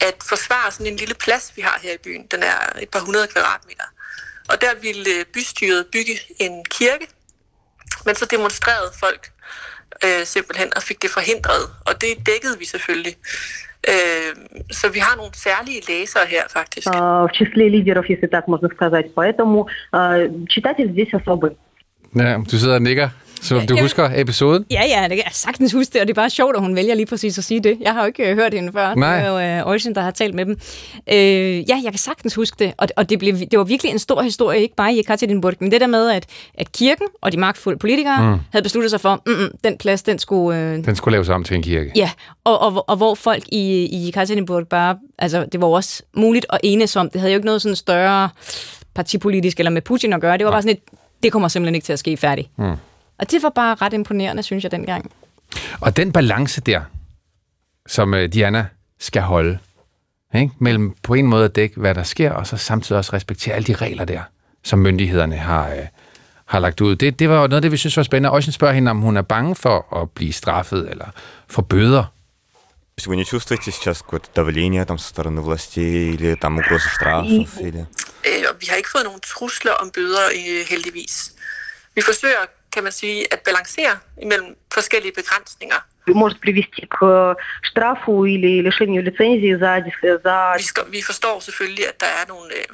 at 0.00 0.16
forsvare 0.28 0.70
sådan 0.72 0.86
en 0.86 0.96
lille 0.96 1.14
plads, 1.14 1.52
vi 1.56 1.62
har 1.62 1.78
her 1.82 1.92
i 1.92 1.98
byen. 2.04 2.26
Den 2.26 2.42
er 2.42 2.58
et 2.80 2.90
par 2.90 3.00
hundrede 3.00 3.26
kvadratmeter. 3.26 3.84
Og 4.50 4.56
der 4.64 4.72
ville 4.86 5.10
øh, 5.18 5.24
bystyret 5.34 5.86
bygge 5.94 6.14
en 6.38 6.64
kirke, 6.76 7.06
men 8.06 8.14
så 8.14 8.24
demonstrerede 8.34 8.92
folk 9.04 9.22
øh, 10.04 10.22
simpelthen 10.34 10.68
og 10.76 10.82
fik 10.82 11.02
det 11.02 11.10
forhindret, 11.10 11.64
og 11.88 11.92
det 12.02 12.10
dækkede 12.30 12.58
vi 12.58 12.66
selvfølgelig. 12.74 13.14
Øh, 13.92 14.30
så 14.70 14.88
vi 14.88 14.98
har 14.98 15.16
nogle 15.16 15.32
særlige 15.46 15.80
læsere 15.88 16.26
her 16.34 16.44
faktisk. 16.58 16.86
В 17.26 17.30
числе 17.38 17.64
лидеров, 17.76 18.04
если 18.12 18.28
так 18.34 18.44
можно 18.54 18.68
сказать. 18.76 19.06
Поэтому 19.18 19.58
читатель 20.54 20.88
здесь 20.94 21.12
особый. 21.20 21.52
Ja, 22.16 22.36
du 22.50 22.58
sidder 22.58 22.74
og 22.74 22.82
nikker. 22.82 23.08
Så 23.43 23.65
du 23.69 23.75
ja, 23.75 23.81
husker 23.81 24.09
episoden? 24.15 24.65
Ja, 24.71 24.81
ja, 24.87 25.01
det 25.01 25.09
kan 25.09 25.17
jeg 25.17 25.31
sagtens 25.31 25.71
huske 25.73 25.93
det, 25.93 26.01
og 26.01 26.07
det 26.07 26.13
er 26.13 26.21
bare 26.21 26.29
sjovt, 26.29 26.55
at 26.55 26.61
hun 26.61 26.75
vælger 26.75 26.95
lige 26.95 27.05
præcis 27.05 27.37
at 27.37 27.43
sige 27.43 27.59
det. 27.59 27.77
Jeg 27.81 27.93
har 27.93 28.01
jo 28.01 28.07
ikke 28.07 28.29
øh, 28.29 28.35
hørt 28.35 28.53
hende 28.53 28.71
før. 28.73 28.95
Nej. 28.95 29.17
Det 29.17 29.27
er 29.27 29.59
jo 29.59 29.65
uh, 29.65 29.71
Ocean, 29.71 29.95
der 29.95 30.01
har 30.01 30.11
talt 30.11 30.35
med 30.35 30.45
dem. 30.45 30.59
Uh, 31.07 31.69
ja, 31.69 31.81
jeg 31.83 31.91
kan 31.91 31.97
sagtens 31.97 32.35
huske 32.35 32.55
det, 32.59 32.73
og, 32.77 32.87
og 32.97 33.09
det, 33.09 33.19
blev, 33.19 33.33
det 33.39 33.59
var 33.59 33.63
virkelig 33.63 33.91
en 33.91 33.99
stor 33.99 34.21
historie, 34.21 34.61
ikke 34.61 34.75
bare 34.75 34.93
i 34.93 34.99
Ekaterinburg, 34.99 35.53
men 35.59 35.71
det 35.71 35.81
der 35.81 35.87
med, 35.87 36.11
at, 36.11 36.25
at 36.53 36.71
kirken 36.71 37.07
og 37.21 37.31
de 37.31 37.37
magtfulde 37.37 37.79
politikere 37.79 38.33
mm. 38.33 38.39
havde 38.51 38.63
besluttet 38.63 38.91
sig 38.91 39.01
for, 39.01 39.21
mm, 39.25 39.33
mm, 39.33 39.49
den 39.63 39.77
plads, 39.77 40.03
den 40.03 40.19
skulle... 40.19 40.77
Uh, 40.77 40.85
den 40.85 40.95
skulle 40.95 41.11
laves 41.11 41.29
om 41.29 41.43
til 41.43 41.55
en 41.55 41.63
kirke. 41.63 41.91
Ja, 41.95 42.11
og, 42.43 42.61
og, 42.61 42.89
og 42.89 42.97
hvor 42.97 43.15
folk 43.15 43.43
i, 43.51 43.85
i 43.85 44.09
Ekaterinburg 44.09 44.67
bare... 44.67 44.97
Altså, 45.19 45.45
det 45.51 45.61
var 45.61 45.67
også 45.67 46.03
muligt 46.13 46.45
at 46.49 46.59
enes 46.63 46.95
om. 46.95 47.09
Det 47.09 47.21
havde 47.21 47.33
jo 47.33 47.37
ikke 47.37 47.45
noget 47.45 47.61
sådan 47.61 47.75
større 47.75 48.29
partipolitisk 48.93 49.59
eller 49.59 49.69
med 49.69 49.81
Putin 49.81 50.13
at 50.13 50.21
gøre. 50.21 50.37
Det 50.37 50.45
var 50.45 50.51
bare 50.51 50.61
sådan 50.61 50.77
et, 50.77 50.99
det 51.23 51.31
kommer 51.31 51.47
simpelthen 51.47 51.75
ikke 51.75 51.85
til 51.85 51.93
at 51.93 51.99
ske 51.99 52.17
færdigt. 52.17 52.49
Mm. 52.57 52.75
Og 53.22 53.30
det 53.30 53.42
var 53.42 53.48
bare 53.48 53.74
ret 53.74 53.92
imponerende, 53.92 54.42
synes 54.42 54.64
jeg, 54.64 54.70
dengang. 54.70 55.10
Og 55.80 55.96
den 55.96 56.12
balance 56.12 56.60
der, 56.60 56.80
som 57.86 58.14
øh, 58.14 58.32
Diana 58.32 58.66
skal 58.98 59.22
holde, 59.22 59.58
ikke? 60.34 60.50
mellem 60.58 60.94
på 61.02 61.14
en 61.14 61.26
måde 61.26 61.44
at 61.44 61.56
dække, 61.56 61.80
hvad 61.80 61.94
der 61.94 62.02
sker, 62.02 62.32
og 62.32 62.46
så 62.46 62.56
samtidig 62.56 62.98
også 62.98 63.12
respektere 63.12 63.54
alle 63.54 63.66
de 63.66 63.74
regler 63.74 64.04
der, 64.04 64.22
som 64.64 64.78
myndighederne 64.78 65.36
har, 65.36 65.70
øh, 65.70 65.86
har 66.44 66.58
lagt 66.58 66.80
ud. 66.80 66.96
Det, 66.96 67.18
det 67.18 67.28
var 67.28 67.34
noget 67.34 67.54
af 67.54 67.62
det, 67.62 67.72
vi 67.72 67.76
synes 67.76 67.96
var 67.96 68.02
spændende. 68.02 68.30
Også 68.30 68.52
spørger 68.52 68.74
hende, 68.74 68.90
om 68.90 69.00
hun 69.00 69.16
er 69.16 69.22
bange 69.22 69.54
for 69.54 70.00
at 70.00 70.10
blive 70.10 70.32
straffet 70.32 70.90
eller 70.90 71.06
få 71.48 71.62
bøder. 71.62 72.04
Hvis 72.98 73.06
Вы 73.06 73.14
не 73.14 73.24
чувствуете 73.24 73.70
сейчас 73.70 74.02
какое-то 74.02 74.28
давление 74.34 74.84
там, 74.84 74.98
со 74.98 75.08
стороны 75.08 75.40
властей 75.40 76.14
или 76.14 76.34
там 76.34 76.58
угрозы 76.58 76.88
штрафов? 76.88 77.60
Или... 77.60 77.86
Vi 78.60 78.66
har 78.68 78.76
ikke 78.76 78.90
fået 78.90 79.04
nogen 79.04 79.20
trusler 79.20 79.72
om 79.72 79.90
bøder, 79.90 80.26
heldigvis. 80.70 81.32
Vi 81.94 82.02
forsøger 82.02 82.42
kan 82.72 82.82
man 82.82 82.92
sige, 82.92 83.32
at 83.32 83.40
balancere 83.40 83.94
imellem 84.22 84.56
forskellige 84.74 85.12
begrænsninger. 85.20 85.80
Может 86.14 86.40
привести 86.40 86.82
к 86.96 86.98
штрафу 87.62 88.24
или 88.24 88.62
лишению 88.68 89.02
лицензии 89.02 89.52
за... 89.62 89.72
за... 90.26 90.54
Vi, 90.56 90.62
skal, 90.62 90.84
vi 90.96 91.02
forstår 91.02 91.40
selvfølgelig, 91.40 91.88
at 91.88 92.00
der 92.00 92.06
er 92.06 92.24
nogle 92.28 92.54
øh, 92.58 92.64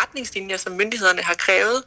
retningslinjer, 0.00 0.56
som 0.56 0.72
myndighederne 0.72 1.22
har 1.22 1.34
krævet. 1.34 1.82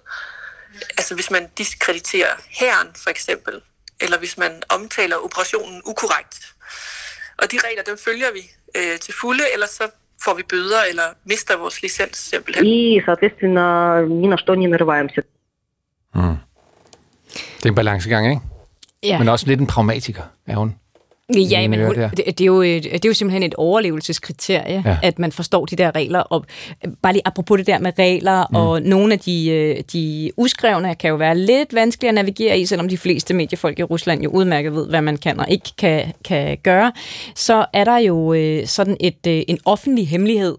Altså 0.97 1.15
hvis 1.15 1.31
man 1.31 1.43
diskrediterer 1.57 2.33
herren 2.59 2.87
for 3.03 3.09
eksempel, 3.09 3.61
eller 4.01 4.17
hvis 4.17 4.37
man 4.37 4.51
omtaler 4.69 5.17
operationen 5.27 5.81
ukorrekt. 5.85 6.53
Og 7.41 7.51
de 7.51 7.57
regler, 7.65 7.83
dem 7.83 7.97
følger 7.97 8.31
vi 8.37 8.43
øh, 8.77 8.99
til 8.99 9.13
fulde, 9.21 9.43
ellers 9.53 9.69
så 9.69 9.85
får 10.23 10.33
vi 10.33 10.43
bøder 10.43 10.81
eller 10.89 11.07
mister 11.25 11.57
vores 11.57 11.81
licens 11.81 12.17
simpelthen. 12.17 12.65
И, 12.65 13.01
соответственно, 13.05 13.65
ни 14.21 14.27
на 14.27 14.37
что 14.37 14.55
не 14.55 14.67
нарываемся. 14.67 15.21
Mm. 16.15 16.37
Det 17.66 17.70
er 17.70 17.72
en 17.72 17.76
balancegang, 17.76 18.30
ikke? 18.30 18.42
Ja. 19.02 19.18
Men 19.18 19.28
også 19.28 19.46
lidt 19.46 19.60
en 19.60 19.66
pragmatiker, 19.66 20.22
er 20.46 20.56
hun. 20.56 20.74
Ja, 21.36 21.68
men 21.68 21.86
hun, 21.86 21.94
det, 21.94 22.10
det, 22.16 22.40
er 22.40 22.44
jo, 22.44 22.62
det 22.62 23.04
er 23.04 23.08
jo 23.08 23.14
simpelthen 23.14 23.42
et 23.42 23.54
overlevelseskriterie, 23.54 24.82
ja. 24.86 24.98
at 25.02 25.18
man 25.18 25.32
forstår 25.32 25.66
de 25.66 25.76
der 25.76 25.94
regler. 25.94 26.18
Og 26.18 26.44
bare 27.02 27.12
lige 27.12 27.22
apropos 27.24 27.58
det 27.58 27.66
der 27.66 27.78
med 27.78 27.92
regler, 27.98 28.46
mm. 28.50 28.56
og 28.56 28.82
nogle 28.82 29.12
af 29.12 29.18
de, 29.18 29.50
øh, 29.50 29.82
de 29.92 30.30
uskrevne 30.36 30.94
kan 30.94 31.10
jo 31.10 31.16
være 31.16 31.38
lidt 31.38 31.74
vanskelige 31.74 32.08
at 32.08 32.14
navigere 32.14 32.58
i, 32.58 32.66
selvom 32.66 32.88
de 32.88 32.98
fleste 32.98 33.34
mediefolk 33.34 33.78
i 33.78 33.82
Rusland 33.82 34.22
jo 34.22 34.30
udmærket 34.30 34.72
ved, 34.72 34.88
hvad 34.88 35.02
man 35.02 35.16
kan 35.16 35.40
og 35.40 35.46
ikke 35.50 35.70
kan, 35.78 36.12
kan 36.24 36.58
gøre. 36.62 36.92
Så 37.34 37.66
er 37.72 37.84
der 37.84 37.98
jo 37.98 38.32
øh, 38.32 38.66
sådan 38.66 38.96
et, 39.00 39.26
øh, 39.26 39.42
en 39.48 39.58
offentlig 39.64 40.08
hemmelighed, 40.08 40.56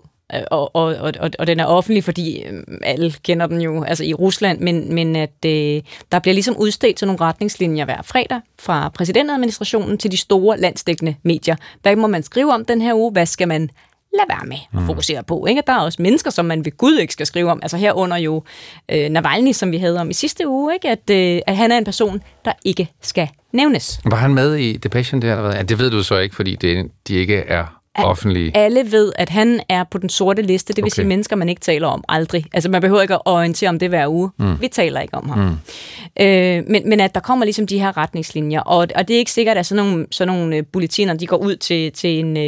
og, 0.52 0.76
og, 0.76 0.96
og, 1.20 1.32
og 1.40 1.48
den 1.48 1.60
er 1.60 1.66
offentlig, 1.66 2.04
fordi 2.04 2.44
øh, 2.44 2.64
alle 2.84 3.14
kender 3.24 3.48
den 3.48 3.62
jo 3.62 3.84
altså 3.84 4.04
i 4.04 4.14
Rusland, 4.14 4.60
men, 4.60 4.94
men 4.94 5.16
at 5.16 5.46
øh, 5.46 5.82
der 6.12 6.20
bliver 6.20 6.34
ligesom 6.34 6.58
udstedt 6.58 6.96
til 6.96 7.08
nogle 7.08 7.22
retningslinjer 7.22 7.86
hver 7.86 8.02
fredag 8.02 8.42
fra 8.60 8.90
præsidentadministrationen 8.90 9.98
til 9.98 10.12
de 10.12 10.18
store 10.18 10.60
landsdækkende 10.60 11.16
medier. 11.24 11.56
Hvad 11.82 11.96
må 11.96 12.08
man 12.08 12.24
skrive 12.24 12.54
om 12.54 12.66
den 12.66 12.82
her 12.82 12.94
uge? 12.94 13.12
Hvad 13.12 13.26
skal 13.26 13.48
man 13.48 13.70
lade 14.14 14.30
være 14.30 14.48
med 14.48 14.58
at 14.74 14.80
mm. 14.80 14.86
fokusere 14.86 15.24
på. 15.24 15.46
Ikke? 15.46 15.64
Der 15.68 15.74
er 15.74 15.80
også 15.80 16.02
mennesker, 16.02 16.32
som 16.32 16.46
man 16.46 16.66
ved 16.66 16.78
Gud 16.78 16.98
ikke 16.98 17.14
skal 17.14 17.26
skrive 17.26 17.52
om. 17.52 17.60
Altså 17.64 17.78
herunder 17.78 18.18
jo 18.18 18.44
øh, 18.92 19.10
Navalny, 19.10 19.52
som 19.52 19.72
vi 19.72 19.78
havde 19.78 20.00
om 20.00 20.10
i 20.10 20.14
sidste 20.14 20.48
uge, 20.48 20.74
ikke? 20.74 20.90
At, 20.90 21.10
øh, 21.10 21.42
at 21.48 21.58
han 21.58 21.72
er 21.72 21.78
en 21.78 21.86
person, 21.86 22.22
der 22.46 22.52
ikke 22.66 22.92
skal 23.02 23.30
nævnes. 23.54 24.00
Var 24.06 24.18
han 24.18 24.34
med 24.34 24.56
i 24.56 24.78
Depression 24.78 25.22
der? 25.22 25.32
Eller 25.32 25.42
hvad? 25.42 25.56
Ja, 25.56 25.62
det 25.64 25.80
ved 25.80 25.92
du 25.92 26.04
så 26.04 26.18
ikke, 26.18 26.36
fordi 26.36 26.56
det, 26.56 26.92
de 27.08 27.16
ikke 27.16 27.38
er 27.38 27.77
offentlige. 28.06 28.58
Alle 28.58 28.92
ved, 28.92 29.12
at 29.16 29.30
han 29.30 29.62
er 29.70 29.84
på 29.84 29.98
den 29.98 30.10
sorte 30.10 30.42
liste, 30.42 30.74
det 30.74 30.78
vil 30.78 30.84
okay. 30.84 30.96
sige 30.96 31.06
mennesker, 31.06 31.36
man 31.36 31.50
ikke 31.50 31.62
taler 31.62 31.88
om 31.88 32.04
aldrig. 32.10 32.46
Altså 32.54 32.70
man 32.70 32.82
behøver 32.82 33.02
ikke 33.02 33.14
at 33.14 33.22
orientere 33.26 33.70
om 33.70 33.80
det 33.80 33.90
hver 33.90 34.08
uge. 34.08 34.30
Mm. 34.38 34.62
Vi 34.62 34.68
taler 34.68 35.00
ikke 35.00 35.16
om 35.16 35.30
ham. 35.30 35.40
Mm. 35.40 36.26
Øh, 36.26 36.64
men, 36.68 36.90
men 36.90 37.00
at 37.00 37.16
der 37.16 37.22
kommer 37.22 37.46
ligesom 37.46 37.68
de 37.68 37.80
her 37.80 37.98
retningslinjer, 37.98 38.60
og, 38.60 38.88
og 38.96 39.08
det 39.08 39.14
er 39.14 39.18
ikke 39.18 39.32
sikkert, 39.32 39.58
at 39.58 39.66
sådan 39.66 39.86
nogle, 39.86 40.08
sådan 40.12 40.34
nogle 40.34 40.58
uh, 40.58 40.66
bulletiner, 40.66 41.14
de 41.14 41.28
går 41.28 41.38
ud 41.38 41.56
til, 41.56 41.92
til 41.92 42.20
en, 42.20 42.38
uh, 42.38 42.44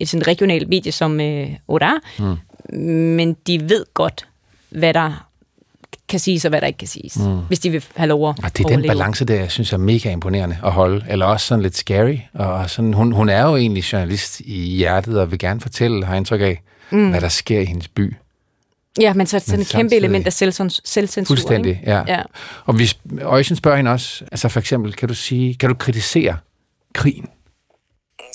et 0.00 0.08
sådan 0.08 0.26
regionalt 0.26 0.68
medie 0.68 0.92
som 0.92 1.20
uh, 1.20 1.46
Ora, 1.68 1.92
mm. 2.18 2.36
men 2.78 3.36
de 3.46 3.68
ved 3.68 3.84
godt, 3.94 4.26
hvad 4.70 4.94
der 4.94 5.26
kan 6.08 6.20
siges, 6.20 6.44
og 6.44 6.48
hvad 6.48 6.60
der 6.60 6.66
ikke 6.66 6.78
kan 6.78 6.88
siges, 6.88 7.18
mm. 7.18 7.38
hvis 7.38 7.58
de 7.58 7.70
vil 7.70 7.84
have 7.96 8.08
lov 8.08 8.28
at 8.30 8.44
Og 8.44 8.56
det 8.56 8.64
er 8.64 8.68
den 8.68 8.82
balance 8.82 9.24
der, 9.24 9.34
jeg 9.34 9.50
synes 9.50 9.72
er 9.72 9.76
mega 9.76 10.10
imponerende 10.10 10.58
at 10.64 10.72
holde, 10.72 11.04
eller 11.08 11.26
også 11.26 11.46
sådan 11.46 11.62
lidt 11.62 11.76
scary. 11.76 12.16
Og 12.34 12.70
sådan, 12.70 12.92
hun, 12.92 13.12
hun 13.12 13.28
er 13.28 13.42
jo 13.42 13.56
egentlig 13.56 13.92
journalist 13.92 14.40
i 14.40 14.60
hjertet, 14.60 15.20
og 15.20 15.30
vil 15.30 15.38
gerne 15.38 15.60
fortælle, 15.60 16.04
har 16.06 16.16
indtryk 16.16 16.40
af, 16.40 16.62
mm. 16.90 17.10
hvad 17.10 17.20
der 17.20 17.28
sker 17.28 17.60
i 17.60 17.64
hendes 17.64 17.88
by. 17.88 18.14
Ja, 19.00 19.14
men 19.14 19.26
så 19.26 19.36
er 19.36 19.38
det 19.38 19.46
sådan 19.46 19.58
Men 19.58 19.62
et 19.62 19.68
kæmpe 19.68 19.96
element 19.96 20.26
af 20.26 20.32
selvcens- 20.32 20.80
selvcensur. 20.84 21.34
Fuldstændig, 21.34 21.70
ikke? 21.70 21.90
ja. 21.90 22.02
ja. 22.06 22.22
Og 22.64 22.74
hvis 22.74 22.98
Øjsen 23.22 23.56
spørger 23.56 23.76
hende 23.76 23.90
også, 23.90 24.24
altså 24.32 24.48
for 24.48 24.60
eksempel, 24.60 24.94
kan 24.94 25.08
du 25.08 25.14
sige, 25.14 25.54
kan 25.54 25.68
du 25.68 25.74
kritisere 25.74 26.36
krigen? 26.94 27.28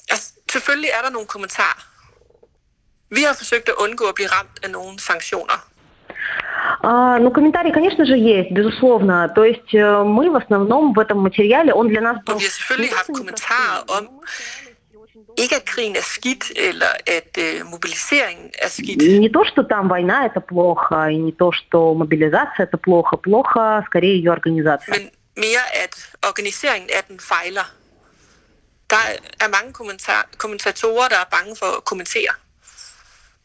Altså, 0.10 0.34
selvfølgelig 0.51 0.90
er 1.00 1.06
der 1.06 1.12
nogle 1.12 1.28
kommentarer. 1.28 1.88
Vi 3.16 3.22
har 3.28 3.34
forsøgt 3.34 3.70
at 3.70 3.75
undgå 3.84 4.04
at 4.06 4.16
blive 4.16 4.28
ramt 4.28 4.60
af 4.63 4.70
nogle 4.72 5.00
sanktioner. 5.00 5.68
А, 6.84 7.20
ну, 7.20 7.32
комментарии, 7.32 7.72
конечно 7.72 8.06
же, 8.06 8.18
есть, 8.18 8.52
безусловно. 8.52 9.30
То 9.36 9.44
есть 9.44 9.74
э, 9.74 10.04
мы 10.04 10.32
в 10.32 10.36
основном 10.36 10.94
в 10.94 11.00
этом 11.00 11.20
материале, 11.20 11.74
он 11.74 11.90
для 11.90 12.02
нас 12.02 12.18
был... 12.26 12.36
Og 12.36 12.42
vi 12.42 12.46
har 12.46 12.52
selvfølgelig 12.52 12.94
haft 13.00 13.14
kommentarer 13.14 13.80
om, 13.98 14.10
ikke 15.38 15.56
at 15.56 15.66
krigen 15.66 15.96
er 15.96 16.02
skidt, 16.16 16.44
eller 16.56 16.92
at 17.08 17.38
øh, 17.38 17.66
mobiliseringen 17.66 18.50
er 18.60 18.70
skidt. 18.70 19.20
Не 19.20 19.30
то, 19.30 19.46
что 19.46 19.64
там 19.64 19.88
война 19.88 20.26
это 20.26 20.40
плохо, 20.42 21.08
и 21.10 21.18
не 21.18 21.32
то, 21.32 21.52
что 21.52 21.94
мобилизация 21.94 22.66
это 22.66 22.78
плохо. 22.78 23.18
Плохо 23.18 23.84
скорее 23.88 24.16
ее 24.18 24.32
организация. 24.32 24.94
Men 24.94 25.12
mere 25.36 25.66
at 25.84 25.94
organiseringen 26.30 26.90
af 26.98 27.04
den 27.10 27.20
fejler. 27.20 27.68
Der 28.90 29.04
er 29.40 29.50
mange 29.58 29.72
kommentar- 29.74 30.30
kommentatorer, 30.38 31.08
der 31.08 31.20
er 31.26 31.30
bange 31.38 31.56
for 31.56 31.78
at 31.78 31.86
kommentere. 31.86 32.34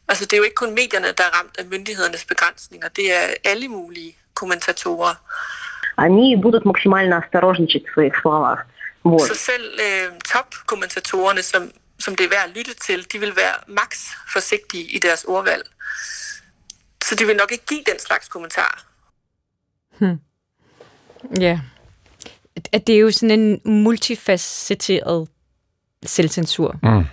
Altså, 0.08 0.24
det 0.24 0.32
er 0.32 0.36
jo 0.36 0.42
ikke 0.42 0.54
kun 0.54 0.74
medierne, 0.74 1.06
der 1.06 1.24
er 1.24 1.38
ramt 1.38 1.56
af 1.58 1.64
myndighedernes 1.66 2.24
begrænsninger. 2.24 2.88
Det 2.88 3.12
er 3.12 3.34
alle 3.44 3.68
mulige 3.68 4.16
kommentatorer. 4.34 5.14
Они 5.96 6.36
будут 6.36 6.64
максимально 6.64 7.18
осторожничать 7.18 7.86
в 7.88 7.92
своих 7.92 8.14
словах. 8.22 8.66
Вот. 9.04 9.20
Så 9.20 9.34
selv 9.34 9.80
øh, 9.86 10.18
topkommentatorerne, 10.32 11.42
som, 11.42 11.70
som 11.98 12.16
det 12.16 12.24
er 12.24 12.28
værd 12.28 12.44
at 12.48 12.56
lytte 12.56 12.74
til, 12.74 13.12
de 13.12 13.18
vil 13.18 13.36
være 13.36 13.54
maks 13.68 14.10
forsigtige 14.32 14.84
i 14.84 14.98
deres 14.98 15.24
ordvalg. 15.24 15.66
Så 17.04 17.14
de 17.14 17.26
vil 17.26 17.36
nok 17.36 17.52
ikke 17.52 17.66
give 17.66 17.82
den 17.90 17.98
slags 17.98 18.28
kommentarer. 18.28 18.86
Ja. 21.40 21.60
At 22.72 22.86
det 22.86 22.94
er 22.94 22.98
jo 22.98 23.10
sådan 23.10 23.40
en 23.40 23.60
multifacetteret 23.64 25.28
selvcensur. 26.04 26.76
Mm. 26.82 27.04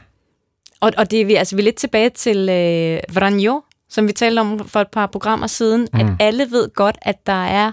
Og, 0.84 0.92
og 0.96 1.10
det 1.10 1.20
er 1.20 1.24
vi, 1.24 1.34
altså, 1.34 1.56
vi 1.56 1.62
er 1.62 1.64
lidt 1.64 1.76
tilbage 1.76 2.10
til 2.10 2.48
øh, 2.48 3.16
Vranjo, 3.16 3.62
som 3.88 4.08
vi 4.08 4.12
talte 4.12 4.40
om 4.40 4.68
for 4.68 4.80
et 4.80 4.88
par 4.88 5.06
programmer 5.06 5.46
siden, 5.46 5.88
mm. 5.92 6.00
at 6.00 6.06
alle 6.20 6.50
ved 6.50 6.74
godt, 6.74 6.96
at 7.02 7.26
der 7.26 7.44
er 7.44 7.72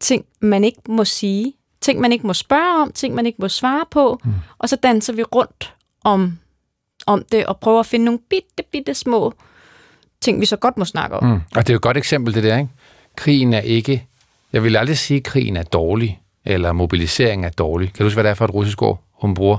ting, 0.00 0.24
man 0.40 0.64
ikke 0.64 0.80
må 0.88 1.04
sige, 1.04 1.52
ting, 1.80 2.00
man 2.00 2.12
ikke 2.12 2.26
må 2.26 2.32
spørge 2.32 2.82
om, 2.82 2.92
ting, 2.92 3.14
man 3.14 3.26
ikke 3.26 3.38
må 3.40 3.48
svare 3.48 3.84
på, 3.90 4.20
mm. 4.24 4.30
og 4.58 4.68
så 4.68 4.76
danser 4.76 5.12
vi 5.12 5.22
rundt 5.22 5.74
om, 6.04 6.38
om 7.06 7.24
det 7.32 7.46
og 7.46 7.56
prøver 7.56 7.80
at 7.80 7.86
finde 7.86 8.04
nogle 8.04 8.20
bitte, 8.30 8.62
bitte 8.72 8.94
små 8.94 9.32
ting, 10.20 10.40
vi 10.40 10.46
så 10.46 10.56
godt 10.56 10.76
må 10.76 10.84
snakke 10.84 11.16
om. 11.16 11.24
Mm. 11.28 11.40
Og 11.56 11.66
det 11.66 11.70
er 11.70 11.74
jo 11.74 11.76
et 11.76 11.82
godt 11.82 11.96
eksempel, 11.96 12.34
det 12.34 12.42
der, 12.42 12.58
ikke? 12.58 12.70
Krigen 13.16 13.52
er 13.52 13.60
ikke... 13.60 14.06
Jeg 14.52 14.64
vil 14.64 14.76
aldrig 14.76 14.98
sige, 14.98 15.18
at 15.18 15.24
krigen 15.24 15.56
er 15.56 15.62
dårlig, 15.62 16.20
eller 16.44 16.72
mobilisering 16.72 17.44
er 17.44 17.50
dårlig. 17.50 17.88
Kan 17.88 17.98
du 17.98 18.04
huske, 18.04 18.16
hvad 18.16 18.24
det 18.24 18.30
er 18.30 18.34
for 18.34 18.44
et 18.44 18.54
russisk 18.54 18.82
ord, 18.82 19.02
hun 19.12 19.34
bruger? 19.34 19.58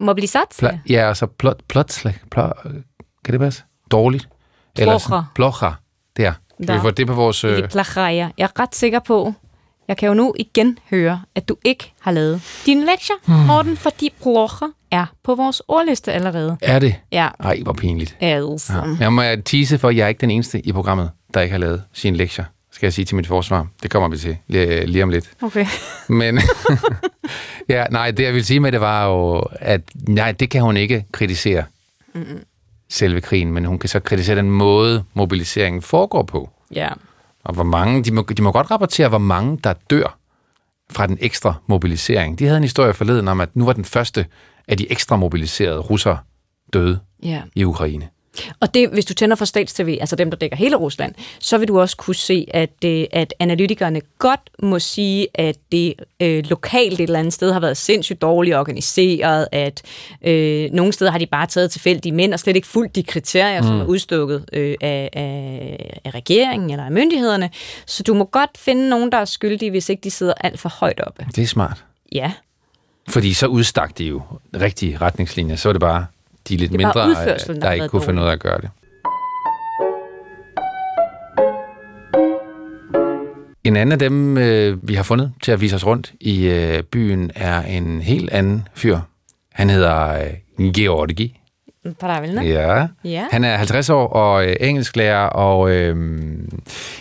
Mobilisatsia. 0.00 0.68
Pl- 0.70 0.78
ja, 0.92 1.08
altså 1.08 1.26
plot, 1.26 1.62
plot, 1.68 2.02
plot, 2.30 2.52
kan 3.24 3.32
det 3.32 3.40
passe? 3.40 3.62
Dårligt? 3.90 4.28
Plocher. 4.76 5.24
Plocher. 5.34 5.72
Der. 6.16 6.32
Kan 6.66 6.74
vi 6.74 6.80
få 6.80 6.90
det 6.90 7.06
på 7.06 7.14
vores... 7.14 7.44
Øh. 7.44 7.58
Jeg 7.58 8.30
er 8.38 8.60
ret 8.60 8.74
sikker 8.74 8.98
på, 8.98 9.34
jeg 9.88 9.96
kan 9.96 10.08
jo 10.08 10.14
nu 10.14 10.34
igen 10.38 10.78
høre, 10.90 11.22
at 11.34 11.48
du 11.48 11.56
ikke 11.64 11.92
har 12.00 12.10
lavet 12.10 12.42
dine 12.66 12.86
lektier, 12.86 13.16
hmm. 13.26 13.36
Morten, 13.36 13.76
fordi 13.76 14.10
blocher 14.22 14.68
er 14.90 15.06
på 15.24 15.34
vores 15.34 15.62
ordliste 15.68 16.12
allerede. 16.12 16.56
er 16.62 16.78
det? 16.78 16.94
Ja, 17.12 17.28
Ej, 17.40 17.60
hvor 17.62 17.72
pinligt. 17.72 18.16
altså. 18.20 18.72
Ja. 18.72 18.96
Jeg 19.00 19.12
må 19.12 19.22
tease 19.44 19.78
for, 19.78 19.88
at 19.88 19.96
jeg 19.96 20.04
er 20.04 20.08
ikke 20.08 20.20
den 20.20 20.30
eneste 20.30 20.66
i 20.66 20.72
programmet, 20.72 21.10
der 21.34 21.40
ikke 21.40 21.52
har 21.52 21.58
lavet 21.58 21.82
sine 21.92 22.16
lektier, 22.16 22.44
skal 22.78 22.86
jeg 22.86 22.92
sige 22.92 23.04
til 23.04 23.16
mit 23.16 23.26
forsvar. 23.26 23.66
Det 23.82 23.90
kommer 23.90 24.08
vi 24.08 24.18
til 24.18 24.36
lige, 24.46 24.86
lige 24.86 25.02
om 25.02 25.10
lidt. 25.10 25.30
Okay. 25.42 25.66
Men 26.08 26.38
ja, 27.68 27.84
nej, 27.90 28.10
det 28.10 28.24
jeg 28.24 28.34
vil 28.34 28.44
sige 28.44 28.60
med 28.60 28.72
det 28.72 28.80
var 28.80 29.06
jo, 29.06 29.44
at 29.52 29.80
nej, 29.94 30.32
det 30.32 30.50
kan 30.50 30.62
hun 30.62 30.76
ikke 30.76 31.04
kritisere 31.12 31.64
mm 32.14 32.44
selve 32.88 33.20
krigen, 33.20 33.52
men 33.52 33.64
hun 33.64 33.78
kan 33.78 33.88
så 33.88 34.00
kritisere 34.00 34.36
den 34.36 34.50
måde, 34.50 35.04
mobiliseringen 35.14 35.82
foregår 35.82 36.22
på. 36.22 36.50
Ja. 36.74 36.88
Og 37.44 37.54
hvor 37.54 37.64
mange, 37.64 38.04
de 38.04 38.12
må, 38.12 38.22
de 38.22 38.42
må 38.42 38.52
godt 38.52 38.70
rapportere, 38.70 39.08
hvor 39.08 39.18
mange 39.18 39.58
der 39.64 39.74
dør 39.90 40.18
fra 40.90 41.06
den 41.06 41.18
ekstra 41.20 41.54
mobilisering. 41.66 42.38
De 42.38 42.44
havde 42.44 42.56
en 42.56 42.62
historie 42.62 42.94
forleden 42.94 43.28
om, 43.28 43.40
at 43.40 43.56
nu 43.56 43.64
var 43.64 43.72
den 43.72 43.84
første 43.84 44.26
af 44.68 44.76
de 44.76 44.92
ekstra 44.92 45.16
mobiliserede 45.16 45.78
russere 45.78 46.18
døde 46.72 47.00
ja. 47.22 47.42
i 47.54 47.64
Ukraine. 47.64 48.08
Og 48.60 48.74
det, 48.74 48.88
hvis 48.88 49.04
du 49.04 49.14
tænder 49.14 49.36
for 49.36 49.44
Stats-TV, 49.44 49.98
altså 50.00 50.16
dem, 50.16 50.30
der 50.30 50.36
dækker 50.36 50.56
hele 50.56 50.76
Rusland, 50.76 51.14
så 51.40 51.58
vil 51.58 51.68
du 51.68 51.80
også 51.80 51.96
kunne 51.96 52.14
se, 52.14 52.46
at, 52.50 52.70
øh, 52.84 53.04
at 53.12 53.34
analytikerne 53.38 54.00
godt 54.18 54.40
må 54.62 54.78
sige, 54.78 55.26
at 55.34 55.56
det 55.72 55.94
øh, 56.20 56.44
lokalt 56.50 57.00
et 57.00 57.00
eller 57.00 57.18
andet 57.18 57.32
sted 57.32 57.52
har 57.52 57.60
været 57.60 57.76
sindssygt 57.76 58.22
dårligt 58.22 58.56
organiseret, 58.56 59.46
at 59.52 59.82
øh, 60.22 60.70
nogle 60.72 60.92
steder 60.92 61.10
har 61.10 61.18
de 61.18 61.26
bare 61.26 61.46
taget 61.46 61.70
tilfældige 61.70 62.12
mænd 62.12 62.34
og 62.34 62.40
slet 62.40 62.56
ikke 62.56 62.68
fulgt 62.68 62.96
de 62.96 63.02
kriterier, 63.02 63.60
mm. 63.60 63.66
som 63.66 63.80
er 63.80 63.84
udstukket 63.84 64.44
øh, 64.52 64.74
af, 64.80 65.10
af, 65.12 66.00
af 66.04 66.14
regeringen 66.14 66.70
eller 66.70 66.84
af 66.84 66.92
myndighederne. 66.92 67.50
Så 67.86 68.02
du 68.02 68.14
må 68.14 68.24
godt 68.24 68.50
finde 68.56 68.88
nogen, 68.88 69.12
der 69.12 69.18
er 69.18 69.24
skyldige, 69.24 69.70
hvis 69.70 69.88
ikke 69.88 70.00
de 70.00 70.10
sidder 70.10 70.34
alt 70.40 70.60
for 70.60 70.68
højt 70.68 71.00
oppe. 71.00 71.26
Det 71.36 71.42
er 71.42 71.46
smart. 71.46 71.84
Ja. 72.12 72.32
Fordi 73.08 73.32
så 73.32 73.46
udstak 73.46 73.98
de 73.98 74.04
jo 74.04 74.22
rigtige 74.60 74.96
retningslinjer. 74.96 75.56
Så 75.56 75.68
er 75.68 75.72
det 75.72 75.80
bare 75.80 76.06
de 76.48 76.56
lidt 76.56 76.70
det 76.70 76.76
mindre, 76.76 77.08
øh, 77.10 77.16
der, 77.16 77.60
der 77.60 77.72
ikke 77.72 77.88
kunne 77.88 78.02
finde 78.02 78.22
ud 78.22 78.26
af 78.26 78.32
at 78.32 78.40
gøre 78.40 78.60
det. 78.60 78.70
En 83.64 83.76
anden 83.76 83.92
af 83.92 83.98
dem, 83.98 84.38
øh, 84.38 84.88
vi 84.88 84.94
har 84.94 85.02
fundet 85.02 85.32
til 85.42 85.52
at 85.52 85.60
vise 85.60 85.76
os 85.76 85.86
rundt 85.86 86.12
i 86.20 86.46
øh, 86.46 86.82
byen, 86.82 87.30
er 87.34 87.62
en 87.62 88.02
helt 88.02 88.30
anden 88.30 88.68
fyr. 88.74 88.98
Han 89.52 89.70
hedder 89.70 90.24
øh, 90.58 90.72
Georgi. 90.72 91.40
Pravilna. 92.00 92.42
Ja. 92.42 92.86
ja. 93.04 93.26
Han 93.30 93.44
er 93.44 93.56
50 93.56 93.90
år 93.90 94.06
og 94.06 94.46
øh, 94.46 94.56
engelsklærer, 94.60 95.26
og 95.26 95.70
øh, 95.70 95.96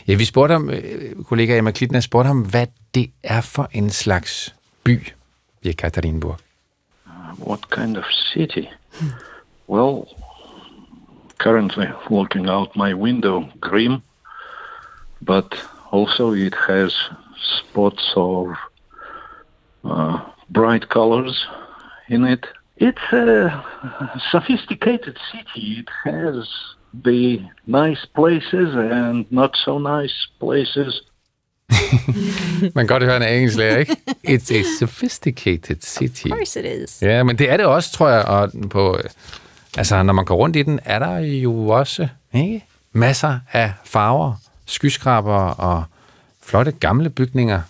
ja, 0.08 0.16
vi 0.16 0.26
spurgte 0.26 0.54
ham, 0.54 0.70
øh, 0.70 1.24
kollega 1.24 1.58
Emma 1.58 1.72
Klitner 1.72 2.00
spurgte 2.00 2.28
ham, 2.28 2.40
hvad 2.42 2.68
det 2.96 3.12
er 3.24 3.42
for 3.42 3.70
en 3.72 3.90
slags 3.90 4.56
by, 4.84 5.08
i 5.62 5.72
Katerinburg. 5.72 6.38
What 7.48 7.60
kind 7.72 7.98
of 7.98 8.04
city? 8.34 8.68
Well, 9.68 10.08
currently 11.40 11.88
looking 12.10 12.50
out 12.50 12.76
my 12.76 12.94
window, 12.94 13.50
grim, 13.60 14.02
but 15.22 15.54
also 15.92 16.32
it 16.32 16.56
has 16.68 16.96
spots 17.60 18.14
of 18.16 18.56
uh, 19.84 20.20
bright 20.50 20.90
colors 20.90 21.46
in 22.08 22.24
it. 22.24 22.46
It's 22.78 23.12
a 23.12 23.64
sophisticated 24.32 25.18
city. 25.32 25.80
It 25.80 25.90
has 26.04 26.48
the 27.04 27.42
nice 27.66 28.06
places 28.16 28.76
and 28.76 29.30
not 29.32 29.56
so 29.66 29.80
nice 29.80 30.28
places. 30.40 31.02
Man 32.76 32.88
kan 32.88 32.88
godt 32.88 33.04
høre, 33.04 33.14
han 33.14 33.22
er 33.22 33.28
engelsklærer, 33.28 33.78
ikke? 33.78 33.98
It's 34.34 34.52
a 34.52 34.64
sophisticated 34.80 35.82
city. 35.82 36.26
Of 36.26 36.38
course 36.38 36.60
it 36.60 36.66
is. 36.66 37.02
Ja, 37.02 37.24
men 37.24 37.38
det 37.38 37.52
er 37.52 37.58
det 37.58 37.66
også, 37.66 37.92
tror 37.92 38.10
jeg. 38.10 38.26
Og 38.26 38.52
på, 38.70 38.98
øh, 38.98 39.04
altså, 39.78 40.04
når 40.04 40.14
man 40.14 40.26
går 40.26 40.36
rundt 40.36 40.56
i 40.56 40.64
den, 40.64 40.80
er 40.86 41.00
der 41.00 41.18
jo 41.18 41.68
også 41.68 42.08
ikke? 42.34 42.66
masser 42.94 43.40
af 43.52 43.74
farver, 43.86 44.34
skyskraber 44.66 45.40
og 45.40 45.84
flotte 46.44 46.72
gamle 46.72 47.10
bygninger. 47.10 47.62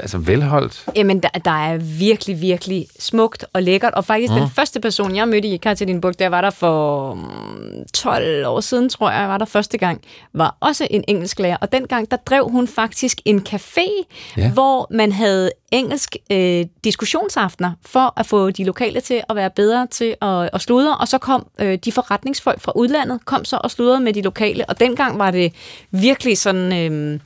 Altså 0.00 0.18
velholdt. 0.18 0.84
Jamen, 0.96 1.22
der, 1.22 1.28
der 1.28 1.50
er 1.50 1.76
virkelig, 1.78 2.40
virkelig 2.40 2.86
smukt 2.98 3.44
og 3.52 3.62
lækkert. 3.62 3.94
Og 3.94 4.04
faktisk 4.04 4.32
mm. 4.32 4.38
den 4.38 4.50
første 4.50 4.80
person, 4.80 5.16
jeg 5.16 5.28
mødte 5.28 5.48
i 5.48 5.56
Katerinburg, 5.56 6.18
der 6.18 6.28
var 6.28 6.40
der 6.40 6.50
for 6.50 7.14
mm, 7.14 7.84
12 7.94 8.46
år 8.46 8.60
siden, 8.60 8.88
tror 8.88 9.10
jeg, 9.10 9.28
var 9.28 9.38
der 9.38 9.44
første 9.44 9.78
gang, 9.78 10.00
var 10.32 10.56
også 10.60 10.86
en 10.90 11.04
engelsklærer. 11.08 11.56
Og 11.60 11.72
dengang, 11.72 12.10
der 12.10 12.16
drev 12.16 12.48
hun 12.48 12.68
faktisk 12.68 13.20
en 13.24 13.46
café, 13.48 13.88
ja. 14.36 14.50
hvor 14.50 14.86
man 14.90 15.12
havde 15.12 15.50
engelsk 15.72 16.16
øh, 16.32 16.66
diskussionsaftener 16.84 17.72
for 17.86 18.12
at 18.16 18.26
få 18.26 18.50
de 18.50 18.64
lokale 18.64 19.00
til 19.00 19.22
at 19.28 19.36
være 19.36 19.50
bedre 19.50 19.86
til 19.86 20.14
at, 20.22 20.50
at 20.52 20.60
sludre. 20.60 20.96
Og 20.96 21.08
så 21.08 21.18
kom 21.18 21.46
øh, 21.58 21.78
de 21.84 21.92
forretningsfolk 21.92 22.60
fra 22.60 22.72
udlandet, 22.74 23.24
kom 23.24 23.44
så 23.44 23.58
og 23.64 23.70
sludrede 23.70 24.00
med 24.00 24.12
de 24.12 24.22
lokale. 24.22 24.66
Og 24.68 24.80
dengang 24.80 25.18
var 25.18 25.30
det 25.30 25.52
virkelig 25.90 26.38
sådan... 26.38 26.92
Øh, 26.92 27.20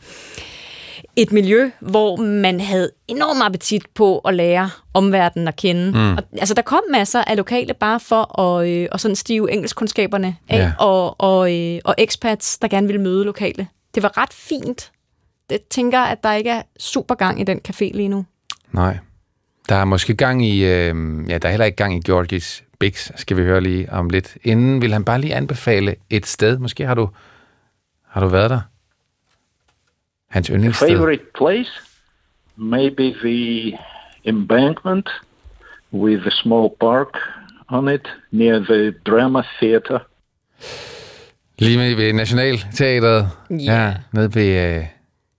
et 1.17 1.33
miljø, 1.33 1.71
hvor 1.81 2.17
man 2.17 2.61
havde 2.61 2.91
enorm 3.09 3.43
appetit 3.43 3.87
på 3.95 4.19
at 4.19 4.35
lære 4.35 4.71
omverdenen 4.95 5.49
at 5.49 5.57
kende. 5.57 5.91
Mm. 5.91 6.17
Og, 6.17 6.23
altså, 6.39 6.55
der 6.55 6.63
kom 6.63 6.81
masser 6.93 7.25
af 7.25 7.37
lokale 7.37 7.75
bare 7.75 8.01
for 8.01 8.41
at, 8.41 8.69
øh, 8.69 8.89
at 8.93 9.01
sådan 9.01 9.17
stive 9.17 9.53
engelskkundskaberne 9.53 10.37
af, 10.49 10.59
Ja. 10.59 10.73
og, 10.79 11.21
og, 11.21 11.55
øh, 11.55 11.81
og 11.85 11.95
expats, 11.99 12.59
der 12.59 12.69
gerne 12.69 12.87
ville 12.87 13.03
møde 13.03 13.25
lokale. 13.25 13.67
Det 13.95 14.03
var 14.03 14.17
ret 14.19 14.33
fint. 14.33 14.93
Jeg 15.51 15.59
tænker, 15.71 16.01
at 16.01 16.23
der 16.23 16.33
ikke 16.33 16.51
er 16.51 16.63
super 16.79 17.15
gang 17.15 17.41
i 17.41 17.45
den 17.45 17.61
café 17.69 17.91
lige 17.97 18.09
nu. 18.09 18.25
Nej. 18.73 18.99
Der 19.69 19.75
er 19.77 19.85
måske 19.85 20.15
gang 20.15 20.47
i... 20.47 20.65
Øh, 20.65 20.95
ja, 21.29 21.39
der 21.39 21.49
er 21.49 21.51
heller 21.53 21.65
ikke 21.67 21.77
gang 21.77 21.97
i 21.97 22.01
Georgis 22.07 22.65
Bix, 22.79 23.11
skal 23.17 23.37
vi 23.37 23.43
høre 23.43 23.61
lige 23.61 23.93
om 23.93 24.11
lidt. 24.11 24.37
Inden 24.45 24.83
vil 24.83 24.93
han 24.93 25.05
bare 25.05 25.21
lige 25.21 25.35
anbefale 25.35 25.95
et 26.11 26.27
sted. 26.27 26.59
Måske 26.59 26.87
har 26.87 26.95
du, 26.95 27.09
Har 28.09 28.21
du 28.21 28.29
været 28.29 28.51
der? 28.51 28.61
Hans 30.29 30.49
yndlingssted? 30.49 30.89
Favorite 30.89 31.33
place? 31.33 31.71
Maybe 32.57 33.15
the 33.23 33.79
embankment 34.25 35.09
with 35.93 36.27
a 36.27 36.31
small 36.43 36.77
park 36.81 37.15
on 37.69 37.89
it 37.89 38.07
near 38.33 38.61
the 38.61 38.95
drama 39.05 39.43
theater. 39.61 39.99
Lige 41.59 41.79
med 41.79 41.95
ved 41.95 42.13
Nationalteatret. 42.13 43.31
Ja. 43.51 43.57
ja 43.57 43.95
nede 44.13 44.35
ved, 44.35 44.77
øh, 44.77 44.85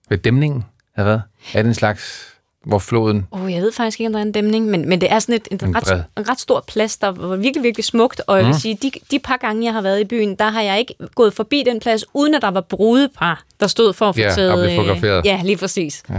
ved 0.10 0.18
dæmningen, 0.18 0.64
har 0.96 1.04
været. 1.04 1.22
Er 1.54 1.62
det 1.62 1.68
en 1.68 1.74
slags, 1.74 2.34
hvor 2.68 2.80
floden... 2.80 3.28
Oh, 3.32 3.52
jeg 3.54 3.62
ved 3.62 3.72
faktisk 3.72 4.00
ikke, 4.00 4.08
om 4.08 4.14
der 4.14 4.20
er 4.20 4.24
en 4.24 4.32
dæmning, 4.32 4.66
men, 4.66 4.90
men 4.90 5.02
det 5.02 5.12
er 5.12 5.20
sådan 5.20 5.36
et, 5.36 5.48
en, 5.52 5.60
En 5.70 5.76
ret, 5.76 5.84
bred. 5.84 6.02
en 6.18 6.30
ret 6.30 6.40
stor 6.40 6.64
plads, 6.68 6.98
der 6.98 7.08
var 7.08 7.36
virkelig, 7.36 7.64
virkelig 7.64 7.86
smukt. 7.86 8.22
Og 8.28 8.38
jeg 8.38 8.46
vil 8.46 8.54
Mm. 8.54 8.60
sige, 8.60 8.78
de, 8.82 8.92
de 9.12 9.20
par 9.20 9.38
gange, 9.38 9.66
jeg 9.66 9.74
har 9.74 9.82
været 9.82 10.00
i 10.02 10.04
byen, 10.06 10.36
der 10.36 10.50
har 10.50 10.62
jeg 10.62 10.80
ikke 10.80 10.94
gået 11.16 11.34
forbi 11.34 11.64
den 11.66 11.80
plads, 11.80 12.06
uden 12.14 12.36
at 12.36 12.42
der 12.42 12.52
var 12.52 12.62
brudepar, 12.62 13.44
der 13.60 13.68
stod 13.68 13.94
for 13.94 14.10
at 14.10 14.16
få 14.16 14.22
Ja, 14.22 14.34
taget... 14.34 14.54
blev 14.54 14.70
øh, 14.70 14.76
fotograferet. 14.76 15.26
Ja, 15.26 15.42
lige 15.44 15.58
præcis. 15.58 16.04
Ja. 16.10 16.16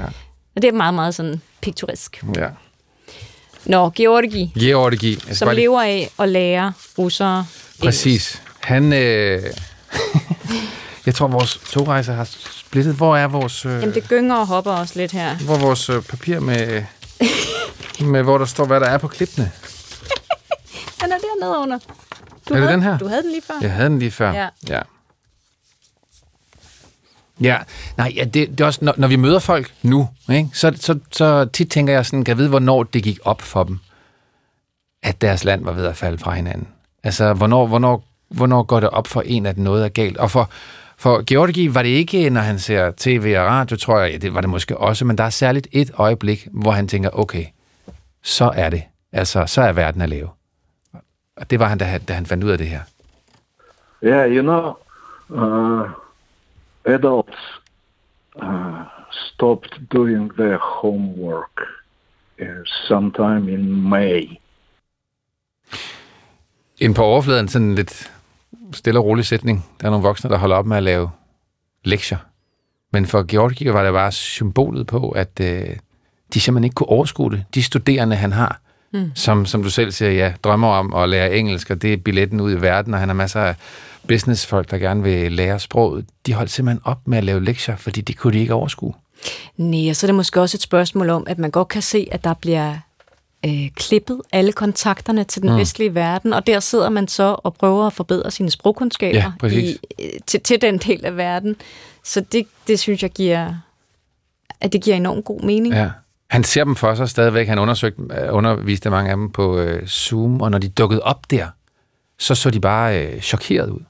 Og 0.56 0.62
det 0.62 0.68
er 0.68 0.72
meget, 0.72 0.94
meget 0.94 1.14
sådan 1.14 1.40
piktorisk. 1.60 2.24
ja. 2.36 2.46
Nå, 3.64 3.90
Georgi, 3.90 4.52
Georgi. 4.60 5.18
Som 5.32 5.46
bare 5.46 5.56
lever 5.56 5.82
af 5.82 6.10
at 6.18 6.28
lære 6.28 6.72
russere 6.98 7.46
Præcis. 7.82 8.42
Han... 8.60 8.92
Øh... 8.92 9.42
jeg 11.06 11.14
tror, 11.14 11.26
vores 11.26 11.60
togrejser 11.72 12.14
har 12.14 12.28
splittet. 12.68 12.94
Hvor 12.94 13.16
er 13.16 13.26
vores... 13.26 13.66
Øh... 13.66 13.72
Jamen, 13.72 13.94
det 13.94 14.08
gynger 14.08 14.36
og 14.36 14.46
hopper 14.46 14.70
også 14.72 14.94
lidt 14.96 15.12
her. 15.12 15.36
Hvor 15.36 15.54
er 15.54 15.58
vores 15.58 15.88
øh, 15.90 16.02
papir 16.02 16.40
med... 16.40 16.84
med 18.12 18.22
hvor 18.22 18.38
der 18.38 18.44
står, 18.44 18.64
hvad 18.64 18.80
der 18.80 18.86
er 18.86 18.98
på 18.98 19.08
klippene? 19.08 19.50
Den 21.02 21.12
er 21.12 21.16
dernede 21.18 21.58
under. 21.58 21.78
Du 22.48 22.54
Er 22.54 22.58
det 22.58 22.58
havde, 22.58 22.72
den 22.72 22.82
her? 22.82 22.98
Du 22.98 23.08
havde 23.08 23.22
den 23.22 23.30
lige 23.30 23.42
før. 23.42 23.54
Jeg 23.60 23.72
havde 23.72 23.88
den 23.88 23.98
lige 23.98 24.10
før. 24.10 24.32
Ja. 24.32 24.48
Ja. 24.68 24.80
Ja, 27.40 27.58
nej, 27.96 28.12
ja, 28.16 28.24
det, 28.24 28.34
det 28.34 28.60
er 28.60 28.64
også, 28.64 28.78
når, 28.82 28.94
når 28.96 29.08
vi 29.08 29.16
møder 29.16 29.38
folk 29.38 29.74
nu, 29.82 30.08
ikke, 30.30 30.50
så, 30.52 30.72
så, 30.80 30.98
så 31.12 31.44
tit 31.44 31.70
tænker 31.70 31.92
jeg 31.92 32.06
sådan, 32.06 32.24
kan 32.24 32.30
jeg 32.32 32.38
vide, 32.38 32.48
hvornår 32.48 32.82
det 32.82 33.02
gik 33.02 33.18
op 33.24 33.42
for 33.42 33.64
dem, 33.64 33.78
at 35.02 35.20
deres 35.20 35.44
land 35.44 35.64
var 35.64 35.72
ved 35.72 35.86
at 35.86 35.96
falde 35.96 36.18
fra 36.18 36.34
hinanden. 36.34 36.68
Altså, 37.04 37.32
hvornår, 37.34 37.66
hvornår, 37.66 38.04
hvornår 38.28 38.62
går 38.62 38.80
det 38.80 38.90
op 38.90 39.06
for 39.06 39.20
en, 39.20 39.46
at 39.46 39.58
noget 39.58 39.84
er 39.84 39.88
galt? 39.88 40.16
Og 40.16 40.30
for, 40.30 40.50
for 40.98 41.22
Georgi 41.26 41.74
var 41.74 41.82
det 41.82 41.88
ikke, 41.88 42.30
når 42.30 42.40
han 42.40 42.58
ser 42.58 42.92
tv 42.96 43.34
og 43.38 43.46
radio, 43.46 43.76
tror 43.76 43.98
jeg, 43.98 44.12
ja, 44.12 44.18
det 44.18 44.34
var 44.34 44.40
det 44.40 44.50
måske 44.50 44.76
også, 44.76 45.04
men 45.04 45.18
der 45.18 45.24
er 45.24 45.30
særligt 45.30 45.68
et 45.72 45.90
øjeblik, 45.94 46.48
hvor 46.52 46.70
han 46.70 46.88
tænker, 46.88 47.10
okay, 47.12 47.44
så 48.22 48.52
er 48.54 48.70
det. 48.70 48.82
Altså, 49.12 49.46
så 49.46 49.62
er 49.62 49.72
verden 49.72 50.02
at 50.02 50.08
lave. 50.08 50.28
Og 51.36 51.50
det 51.50 51.58
var 51.58 51.68
han, 51.68 51.78
da 51.78 51.84
han, 51.84 52.00
da 52.00 52.12
han 52.12 52.26
fandt 52.26 52.44
ud 52.44 52.50
af 52.50 52.58
det 52.58 52.66
her. 52.66 52.80
Yeah, 54.04 54.30
you 54.30 54.42
know, 54.42 54.74
uh, 55.28 55.90
adults 56.84 57.38
uh, 58.42 58.82
stopped 59.10 59.70
doing 59.92 60.32
their 60.32 60.58
homework 60.58 61.60
uh, 62.40 62.46
sometime 62.88 63.52
in 63.52 63.88
May. 63.88 64.28
En 66.78 66.94
på 66.94 67.02
overfladen 67.02 67.48
sådan 67.48 67.74
lidt 67.74 68.12
stille 68.72 69.00
og 69.00 69.04
rolig 69.04 69.26
sætning. 69.26 69.66
Der 69.80 69.86
er 69.86 69.90
nogle 69.90 70.06
voksne, 70.06 70.30
der 70.30 70.38
holder 70.38 70.56
op 70.56 70.66
med 70.66 70.76
at 70.76 70.82
lave 70.82 71.10
lektier. 71.84 72.18
Men 72.92 73.06
for 73.06 73.22
Georgi 73.22 73.72
var 73.72 73.84
det 73.84 73.92
bare 73.92 74.12
symbolet 74.12 74.86
på, 74.86 75.10
at 75.10 75.40
øh, 75.40 75.76
de 76.34 76.40
simpelthen 76.40 76.64
ikke 76.64 76.74
kunne 76.74 76.88
overskue 76.88 77.30
det. 77.30 77.44
De 77.54 77.62
studerende, 77.62 78.16
han 78.16 78.32
har, 78.32 78.60
mm. 78.92 79.10
som, 79.14 79.46
som 79.46 79.62
du 79.62 79.70
selv 79.70 79.92
siger, 79.92 80.10
ja, 80.10 80.32
drømmer 80.44 80.68
om 80.68 80.94
at 80.94 81.08
lære 81.08 81.36
engelsk, 81.36 81.70
og 81.70 81.82
det 81.82 81.92
er 81.92 81.96
billetten 81.96 82.40
ud 82.40 82.52
i 82.52 82.60
verden, 82.62 82.94
og 82.94 83.00
han 83.00 83.08
har 83.08 83.14
masser 83.14 83.40
af 83.40 83.54
businessfolk, 84.08 84.70
der 84.70 84.78
gerne 84.78 85.02
vil 85.02 85.32
lære 85.32 85.58
sproget. 85.58 86.04
De 86.26 86.32
holdt 86.34 86.50
simpelthen 86.50 86.80
op 86.84 87.08
med 87.08 87.18
at 87.18 87.24
lave 87.24 87.44
lektier, 87.44 87.76
fordi 87.76 88.00
det 88.00 88.16
kunne 88.16 88.32
de 88.32 88.38
ikke 88.38 88.54
overskue. 88.54 88.94
Nej, 89.56 89.90
og 89.90 89.96
så 89.96 90.06
er 90.06 90.08
det 90.08 90.14
måske 90.14 90.40
også 90.40 90.56
et 90.56 90.62
spørgsmål 90.62 91.10
om, 91.10 91.24
at 91.26 91.38
man 91.38 91.50
godt 91.50 91.68
kan 91.68 91.82
se, 91.82 92.08
at 92.12 92.24
der 92.24 92.34
bliver 92.34 92.76
øh, 93.46 93.70
klippet 93.76 94.20
alle 94.32 94.52
kontakterne 94.52 95.24
til 95.24 95.42
den 95.42 95.50
mm. 95.50 95.56
vestlige 95.58 95.94
verden, 95.94 96.32
og 96.32 96.46
der 96.46 96.60
sidder 96.60 96.88
man 96.88 97.08
så 97.08 97.36
og 97.38 97.54
prøver 97.54 97.86
at 97.86 97.92
forbedre 97.92 98.30
sine 98.30 98.50
sprogkundskaber 98.50 99.18
Ja, 99.18 99.32
præcis. 99.40 99.78
i, 99.98 100.04
øh, 100.04 100.20
til, 100.26 100.40
til 100.40 100.60
den 100.60 100.78
del 100.78 101.04
af 101.04 101.16
verden. 101.16 101.56
Så 102.04 102.20
det, 102.20 102.46
det 102.66 102.78
synes 102.78 103.02
jeg 103.02 103.10
giver, 103.10 103.54
at 104.60 104.72
det 104.72 104.82
giver 104.82 104.96
enormt 104.96 105.24
god 105.24 105.40
mening. 105.40 105.74
Ja. 105.74 105.90
Han 106.30 106.44
ser 106.44 106.64
dem 106.64 106.76
for 106.76 106.94
sig 106.94 107.08
stadigvæk. 107.08 107.48
Han 107.48 107.58
undersøgte, 107.58 108.02
øh, 108.02 108.34
underviste 108.34 108.90
mange 108.90 109.10
af 109.10 109.16
dem 109.16 109.32
på 109.32 109.58
øh, 109.58 109.86
Zoom, 109.86 110.40
og 110.40 110.50
når 110.50 110.58
de 110.58 110.68
dukkede 110.68 111.02
op 111.02 111.30
der, 111.30 111.46
så 112.18 112.34
så 112.34 112.50
de 112.50 112.60
bare 112.60 113.06
øh, 113.06 113.20
chokeret 113.20 113.70
ud. 113.70 113.80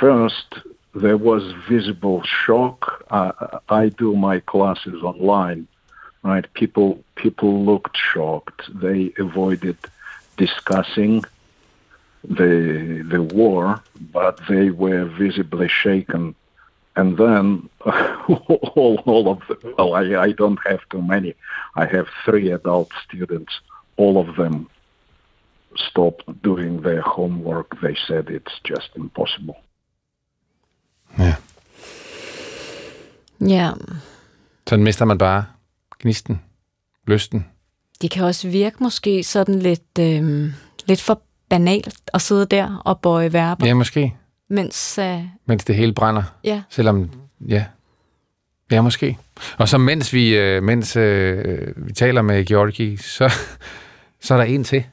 First, 0.00 0.54
there 0.96 1.16
was 1.16 1.42
visible 1.68 2.20
shock. 2.44 3.04
I, 3.10 3.30
I 3.84 3.90
do 4.00 4.14
my 4.14 4.40
classes 4.50 5.02
online, 5.02 5.66
right? 6.22 6.52
People 6.54 7.02
people 7.14 7.64
looked 7.64 7.96
shocked. 7.96 8.62
They 8.80 9.12
avoided 9.18 9.76
discussing 10.36 11.24
the 12.24 13.04
the 13.08 13.22
war, 13.22 13.82
but 14.12 14.40
they 14.48 14.70
were 14.70 15.04
visibly 15.04 15.68
shaken. 15.68 16.34
And 16.96 17.18
then 17.18 17.68
all, 17.84 19.02
all 19.04 19.28
of 19.28 19.46
them, 19.48 19.74
well, 19.76 19.94
I, 19.94 20.28
I 20.28 20.32
don't 20.32 20.58
have 20.66 20.80
too 20.88 21.02
many. 21.02 21.34
I 21.74 21.84
have 21.84 22.06
three 22.24 22.50
adult 22.50 22.90
students. 23.06 23.52
All 23.98 24.16
of 24.18 24.36
them 24.36 24.70
stopped 25.76 26.24
doing 26.42 26.80
their 26.80 27.02
homework. 27.02 27.78
They 27.82 27.96
said 28.06 28.30
it's 28.30 28.60
just 28.64 28.88
impossible. 28.96 29.56
Ja. 31.18 31.36
Ja, 33.38 33.74
Sådan 34.68 34.82
mister 34.82 35.04
man 35.04 35.18
bare 35.18 35.44
gnisten, 36.02 36.40
lysten. 37.06 37.46
det 38.02 38.10
kan 38.10 38.24
også 38.24 38.48
virke 38.48 38.76
måske 38.80 39.22
sådan 39.24 39.58
lidt, 39.58 39.98
øh, 40.00 40.52
lidt 40.86 41.02
for 41.02 41.20
banalt 41.48 41.94
at 42.14 42.20
sidde 42.22 42.46
der 42.46 42.82
og 42.84 43.00
bøje 43.00 43.32
verber, 43.32 43.66
Ja, 43.66 43.74
måske. 43.74 44.14
mens... 44.48 44.98
Øh, 44.98 45.20
Mens 45.46 45.64
det 45.64 45.74
hele 45.76 45.92
brænder. 45.92 46.22
ja, 46.44 46.62
Selvom, 46.70 47.10
ja. 47.48 47.64
Ja, 48.70 48.82
måske. 48.82 49.18
Og 49.58 49.68
så 49.68 49.78
mens 49.78 50.12
vi, 50.12 50.36
øh, 50.36 50.62
mens, 50.62 50.96
øh, 50.96 51.72
vi 51.76 51.92
taler 51.92 52.22
med 52.22 52.44
Georgi, 52.44 52.96
så, 52.96 53.32
så 54.20 54.34
er 54.34 54.38
der 54.38 54.44
en 54.44 54.64
til 54.64 54.84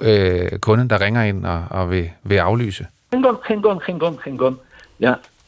øh, 0.00 0.58
kunde, 0.58 0.88
der 0.88 1.00
ringer 1.00 1.22
ind 1.22 1.46
og, 1.46 1.64
og 1.70 1.90
vil, 1.90 2.10
vil 2.24 2.36
aflyse. 2.36 2.86
Hang 3.12 3.26
on, 3.26 3.36
hang 3.44 3.66
on, 3.66 3.80
hang 3.86 4.02
on, 4.02 4.18
hang 4.24 4.40
on. 4.42 4.56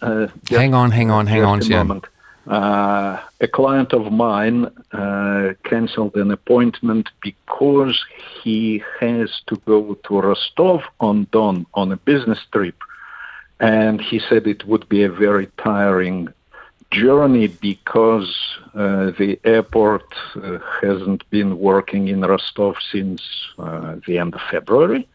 Uh, 0.02 0.08
just- 0.50 0.58
Hang 0.58 0.74
on, 0.74 0.92
hang 0.92 1.12
on, 1.12 1.28
hang 1.28 1.44
on, 1.44 1.62
siger 1.62 1.76
han. 1.78 1.87
moment. 1.87 2.04
Uh, 2.46 3.20
a 3.40 3.46
client 3.46 3.92
of 3.92 4.12
mine 4.12 4.66
uh, 4.92 5.52
cancelled 5.62 6.16
an 6.16 6.31
appointment 6.33 7.09
because 7.22 8.05
he 8.42 8.83
has 9.00 9.31
to 9.46 9.57
go 9.64 9.94
to 10.05 10.20
Rostov 10.20 10.83
on 10.98 11.28
Don 11.31 11.66
on 11.74 11.92
a 11.92 11.96
business 11.96 12.40
trip, 12.52 12.74
and 13.61 14.00
he 14.00 14.18
said 14.18 14.46
it 14.46 14.66
would 14.66 14.88
be 14.88 15.05
a 15.05 15.09
very 15.09 15.48
tiring 15.57 16.28
journey 16.90 17.46
because 17.46 18.28
uh, 18.74 19.12
the 19.18 19.38
airport 19.44 20.05
uh, 20.37 20.59
hasn't 20.83 21.22
been 21.31 21.59
working 21.59 22.09
in 22.09 22.22
Rostov 22.22 22.74
since 22.90 23.22
uh, 23.59 23.96
the 24.07 24.18
end 24.18 24.35
of 24.35 24.40
February. 24.50 25.07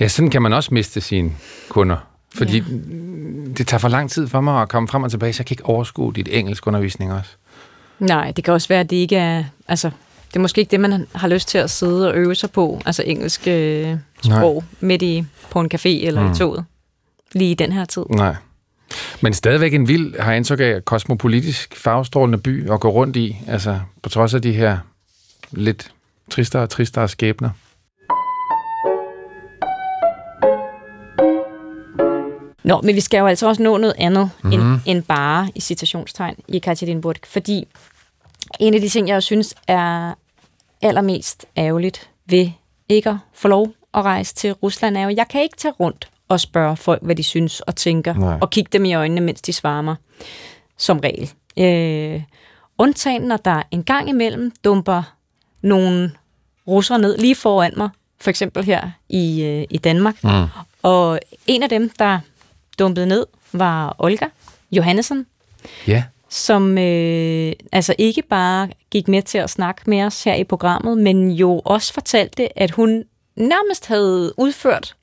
Ja, 0.00 0.08
sådan 0.08 0.42
man 0.42 0.52
også 0.52 0.74
miste 0.74 1.00
sine 1.00 1.30
kunder. 1.70 1.96
Fordi 2.38 2.56
ja. 2.56 2.64
det 3.58 3.66
tager 3.66 3.78
for 3.78 3.88
lang 3.88 4.10
tid 4.10 4.28
for 4.28 4.40
mig 4.40 4.62
at 4.62 4.68
komme 4.68 4.88
frem 4.88 5.02
og 5.02 5.10
tilbage, 5.10 5.32
så 5.32 5.40
jeg 5.40 5.46
kan 5.46 5.54
ikke 5.54 5.66
overskue 5.66 6.12
dit 6.12 6.28
engelsk 6.30 6.66
undervisning 6.66 7.12
også. 7.12 7.30
nej, 7.98 8.32
det 8.36 8.44
kan 8.44 8.54
også 8.54 8.68
være, 8.68 8.80
at 8.80 8.90
det 8.90 8.96
ikke 8.96 9.16
er... 9.16 9.44
Altså, 9.68 9.90
det 10.28 10.36
er 10.36 10.40
måske 10.40 10.58
ikke 10.60 10.70
det, 10.70 10.80
man 10.80 11.06
har 11.14 11.28
lyst 11.28 11.48
til 11.48 11.58
at 11.58 11.70
sidde 11.70 12.08
og 12.08 12.16
øve 12.16 12.34
sig 12.34 12.50
på, 12.50 12.80
altså 12.86 13.02
engelsk 13.06 13.48
øh, 13.48 13.96
sprog, 14.22 14.64
midt 14.80 15.02
i 15.02 15.24
på 15.50 15.60
en 15.60 15.70
café 15.74 15.88
eller 15.88 16.26
mm. 16.26 16.32
i 16.32 16.34
toget, 16.34 16.64
lige 17.32 17.50
i 17.50 17.54
den 17.54 17.72
her 17.72 17.84
tid. 17.84 18.02
Nej. 18.10 18.36
Men 19.20 19.34
stadigvæk 19.34 19.74
en 19.74 19.88
vild, 19.88 20.20
har 20.20 20.30
jeg 20.30 20.36
indtryk 20.36 20.60
af, 20.60 20.84
kosmopolitisk 20.84 21.76
farvestrålende 21.76 22.38
by 22.38 22.70
at 22.70 22.80
gå 22.80 22.88
rundt 22.88 23.16
i, 23.16 23.36
altså 23.46 23.80
på 24.02 24.08
trods 24.08 24.34
af 24.34 24.42
de 24.42 24.52
her 24.52 24.78
lidt 25.50 25.92
tristere 26.30 26.62
og 26.62 26.70
tristere 26.70 27.08
skæbner. 27.08 27.50
Nå, 32.68 32.80
men 32.80 32.94
vi 32.94 33.00
skal 33.00 33.18
jo 33.18 33.26
altså 33.26 33.48
også 33.48 33.62
nå 33.62 33.78
noget 33.78 33.94
andet 33.98 34.30
mm. 34.44 34.52
end, 34.52 34.80
end 34.86 35.02
bare 35.02 35.48
i 35.54 35.60
citationstegn 35.60 36.36
i 36.48 36.56
Ekaterinburg, 36.56 37.16
fordi 37.24 37.66
en 38.60 38.74
af 38.74 38.80
de 38.80 38.88
ting, 38.88 39.08
jeg 39.08 39.22
synes 39.22 39.54
er 39.68 40.14
allermest 40.82 41.46
ærgerligt 41.56 42.10
ved 42.26 42.50
ikke 42.88 43.10
at 43.10 43.16
få 43.34 43.48
lov 43.48 43.72
at 43.94 44.04
rejse 44.04 44.34
til 44.34 44.52
Rusland, 44.52 44.96
er 44.96 45.02
jo, 45.02 45.14
jeg 45.16 45.28
kan 45.28 45.42
ikke 45.42 45.56
tage 45.56 45.74
rundt 45.80 46.08
og 46.28 46.40
spørge 46.40 46.76
folk, 46.76 47.02
hvad 47.02 47.14
de 47.14 47.22
synes 47.22 47.60
og 47.60 47.76
tænker, 47.76 48.14
Nej. 48.14 48.38
og 48.40 48.50
kigge 48.50 48.68
dem 48.72 48.84
i 48.84 48.94
øjnene, 48.94 49.20
mens 49.20 49.42
de 49.42 49.52
svarer 49.52 49.82
mig, 49.82 49.96
som 50.76 51.00
regel. 51.00 51.32
Øh, 51.58 52.22
undtagen, 52.78 53.22
når 53.22 53.36
der 53.36 53.62
en 53.70 53.84
gang 53.84 54.08
imellem 54.08 54.52
dumper 54.64 55.02
nogle 55.62 56.12
russere 56.66 56.98
ned 56.98 57.18
lige 57.18 57.34
foran 57.34 57.72
mig, 57.76 57.88
for 58.20 58.30
eksempel 58.30 58.64
her 58.64 58.90
i, 59.08 59.42
øh, 59.42 59.66
i 59.70 59.78
Danmark. 59.78 60.24
Mm. 60.24 60.46
Og 60.82 61.18
en 61.46 61.62
af 61.62 61.68
dem, 61.68 61.90
der 61.98 62.20
dumpede 62.78 63.06
ned, 63.06 63.26
var 63.52 63.96
Olga 63.98 64.26
Johannesson, 64.72 65.26
Ja. 65.86 66.04
som 66.28 66.78
øh, 66.78 67.52
altså 67.72 67.94
ikke 67.98 68.22
bare 68.22 68.68
gik 68.90 69.08
med 69.08 69.22
til 69.22 69.38
at 69.38 69.50
snakke 69.50 69.82
med 69.90 70.02
os 70.02 70.24
her 70.24 70.34
i 70.34 70.44
programmet, 70.44 70.98
men 70.98 71.30
jo 71.30 71.58
også 71.64 71.92
fortalte, 71.94 72.58
at 72.58 72.70
hun 72.70 73.04
nærmest 73.36 73.86
havde 73.86 74.32
udført 74.36 74.94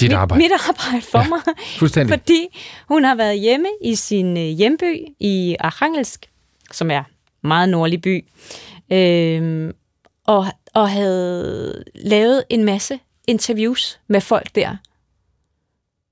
Dit 0.00 0.08
mit, 0.08 0.12
arbejde. 0.16 0.42
mit 0.42 0.52
arbejde 0.68 1.06
for 1.06 1.18
Ja, 1.18 1.24
ja, 1.24 1.28
mig. 1.28 1.40
fuldstændig. 1.78 2.18
Fordi 2.18 2.46
hun 2.88 3.04
har 3.04 3.14
været 3.14 3.40
hjemme 3.40 3.68
i 3.82 3.94
sin 3.94 4.36
øh, 4.36 4.42
hjemby 4.44 5.06
i 5.20 5.56
Arkhangelsk, 5.60 6.30
som 6.72 6.90
er 6.90 6.98
en 6.98 7.48
meget 7.48 7.68
nordlig 7.68 8.02
by, 8.02 8.24
øh, 8.92 9.70
og, 10.26 10.46
og 10.74 10.90
havde 10.90 11.84
lavet 11.94 12.44
en 12.50 12.64
masse 12.64 12.98
interviews 13.28 13.98
med 14.08 14.20
folk 14.20 14.54
der, 14.54 14.76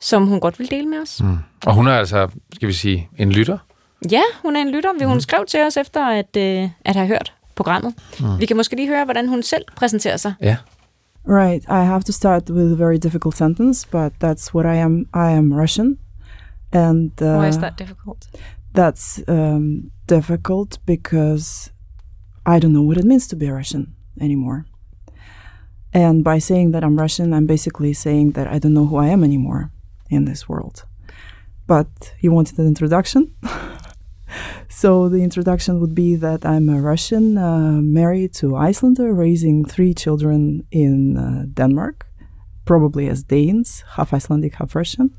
som 0.02 0.26
hun 0.26 0.40
godt 0.40 0.58
vil 0.58 0.70
dele 0.70 0.88
med 0.88 0.98
os. 0.98 1.22
Mm. 1.22 1.38
Og 1.66 1.74
hun 1.74 1.86
er 1.86 1.92
altså, 1.92 2.28
skal 2.54 2.68
vi 2.68 2.72
sige, 2.72 3.08
en 3.18 3.32
lytter. 3.32 3.58
Ja, 4.10 4.22
hun 4.42 4.56
er 4.56 4.60
en 4.60 4.70
lytter. 4.70 4.92
Mhm. 4.92 5.08
Hun 5.08 5.20
skrev 5.20 5.46
til 5.46 5.60
os 5.60 5.76
efter 5.76 6.06
at, 6.06 6.36
øh, 6.36 6.68
at 6.84 6.96
have 6.96 7.08
hørt 7.08 7.32
programmet. 7.54 7.94
Mm. 8.20 8.40
Vi 8.40 8.46
kan 8.46 8.56
måske 8.56 8.76
lige 8.76 8.88
høre, 8.88 9.04
hvordan 9.04 9.28
hun 9.28 9.42
selv 9.42 9.64
præsenterer 9.76 10.16
sig. 10.16 10.34
Ja. 10.40 10.56
Right. 11.28 11.64
I 11.64 11.86
have 11.86 12.02
to 12.02 12.12
start 12.12 12.50
with 12.50 12.72
a 12.72 12.84
very 12.84 12.98
difficult 13.02 13.36
sentence, 13.36 13.88
but 13.90 14.12
that's 14.24 14.54
what 14.54 14.66
I 14.76 14.78
am. 14.78 15.06
I 15.14 15.36
am 15.38 15.52
Russian, 15.52 15.98
and 16.72 17.10
uh, 17.22 17.26
Why 17.26 17.48
is 17.48 17.56
that 17.56 17.78
difficult? 17.78 18.28
that's 18.74 19.22
um, 19.28 19.90
difficult 20.08 20.78
because 20.86 21.70
I 22.46 22.58
don't 22.58 22.72
know 22.72 22.86
what 22.88 22.98
it 22.98 23.04
means 23.04 23.28
to 23.28 23.36
be 23.36 23.46
Russian 23.50 23.94
anymore. 24.20 24.64
And 25.94 26.24
by 26.24 26.40
saying 26.40 26.72
that 26.72 26.82
I'm 26.82 26.98
Russian, 27.00 27.32
I'm 27.32 27.46
basically 27.46 27.92
saying 27.94 28.32
that 28.32 28.46
I 28.54 28.58
don't 28.58 28.74
know 28.74 28.86
who 28.86 28.96
I 29.06 29.12
am 29.12 29.22
anymore 29.22 29.70
in 30.12 30.24
this 30.24 30.48
world. 30.48 30.84
But 31.66 32.14
you 32.20 32.32
wanted 32.32 32.58
an 32.58 32.66
introduction? 32.66 33.34
so 34.68 35.08
the 35.08 35.22
introduction 35.22 35.80
would 35.80 35.94
be 35.94 36.16
that 36.16 36.44
I'm 36.44 36.68
a 36.68 36.80
Russian 36.80 37.38
uh, 37.38 37.80
married 37.80 38.34
to 38.34 38.56
Icelander, 38.56 39.12
raising 39.12 39.64
three 39.64 39.94
children 39.94 40.66
in 40.70 41.16
uh, 41.16 41.46
Denmark, 41.54 42.06
probably 42.64 43.08
as 43.08 43.22
Danes, 43.22 43.84
half 43.96 44.12
Icelandic, 44.12 44.54
half 44.54 44.74
Russian. 44.74 45.10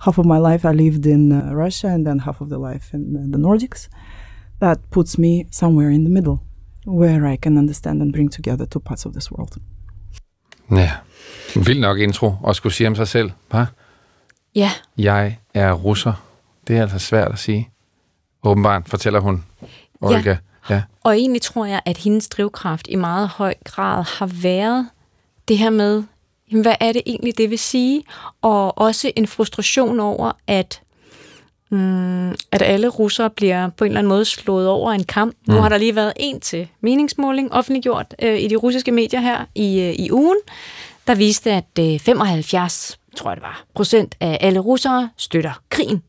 Half 0.00 0.18
of 0.18 0.26
my 0.26 0.38
life 0.38 0.64
I 0.64 0.72
lived 0.72 1.06
in 1.06 1.32
uh, 1.32 1.54
Russia, 1.54 1.88
and 1.88 2.06
then 2.06 2.18
half 2.20 2.40
of 2.40 2.48
the 2.48 2.58
life 2.58 2.92
in 2.92 3.16
uh, 3.16 3.20
the 3.30 3.38
Nordics. 3.38 3.88
That 4.58 4.78
puts 4.90 5.18
me 5.18 5.46
somewhere 5.50 5.90
in 5.90 6.04
the 6.04 6.10
middle, 6.10 6.42
where 6.84 7.26
I 7.26 7.36
can 7.36 7.56
understand 7.58 8.02
and 8.02 8.12
bring 8.12 8.28
together 8.28 8.66
two 8.66 8.80
parts 8.80 9.06
of 9.06 9.12
this 9.12 9.30
world. 9.30 9.56
En 11.54 11.62
vild 11.64 11.80
nok 11.80 11.98
intro 11.98 12.38
at 12.46 12.56
skulle 12.56 12.72
sige 12.72 12.88
om 12.88 12.94
sig 12.94 13.08
selv. 13.08 13.30
Hva? 13.50 13.66
Ja, 14.56 14.70
Jeg 14.98 15.36
er 15.54 15.72
russer. 15.72 16.12
Det 16.68 16.76
er 16.76 16.82
altså 16.82 16.98
svært 16.98 17.32
at 17.32 17.38
sige. 17.38 17.68
Åbenbart, 18.42 18.82
fortæller 18.86 19.20
hun, 19.20 19.44
Olga. 20.00 20.36
Ja. 20.70 20.74
ja. 20.74 20.82
og 21.04 21.16
egentlig 21.16 21.42
tror 21.42 21.64
jeg, 21.64 21.80
at 21.84 21.96
hendes 21.96 22.28
drivkraft 22.28 22.86
i 22.90 22.96
meget 22.96 23.28
høj 23.28 23.54
grad 23.64 24.04
har 24.18 24.26
været 24.42 24.88
det 25.48 25.58
her 25.58 25.70
med, 25.70 26.02
jamen, 26.50 26.62
hvad 26.62 26.74
er 26.80 26.92
det 26.92 27.02
egentlig, 27.06 27.38
det 27.38 27.50
vil 27.50 27.58
sige? 27.58 28.02
Og 28.42 28.78
også 28.78 29.12
en 29.16 29.26
frustration 29.26 30.00
over, 30.00 30.32
at 30.46 30.80
mm, 31.70 32.30
at 32.30 32.62
alle 32.62 32.88
russere 32.88 33.30
bliver 33.30 33.68
på 33.68 33.84
en 33.84 33.90
eller 33.90 33.98
anden 33.98 34.08
måde 34.08 34.24
slået 34.24 34.68
over 34.68 34.92
en 34.92 35.04
kamp. 35.04 35.36
Mm. 35.46 35.54
Nu 35.54 35.60
har 35.60 35.68
der 35.68 35.78
lige 35.78 35.96
været 35.96 36.12
en 36.16 36.40
til 36.40 36.68
meningsmåling 36.80 37.52
offentliggjort 37.52 38.14
øh, 38.22 38.40
i 38.40 38.48
de 38.48 38.56
russiske 38.56 38.92
medier 38.92 39.20
her 39.20 39.44
i, 39.54 39.80
øh, 39.80 39.94
i 39.98 40.12
ugen, 40.12 40.38
der 41.06 41.14
viste, 41.14 41.50
at 41.50 41.78
øh, 41.80 41.98
75, 41.98 42.98
tror 43.16 43.30
jeg 43.30 43.36
det 43.36 43.42
var, 43.42 43.64
procent 43.74 44.14
af 44.20 44.38
alle 44.40 44.58
russere 44.60 45.10
støtter 45.16 45.60
krigen. 45.70 46.02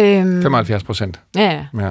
Øhm, 0.00 0.42
75 0.42 0.84
procent. 0.84 1.20
ja, 1.36 1.66
Ja. 1.78 1.90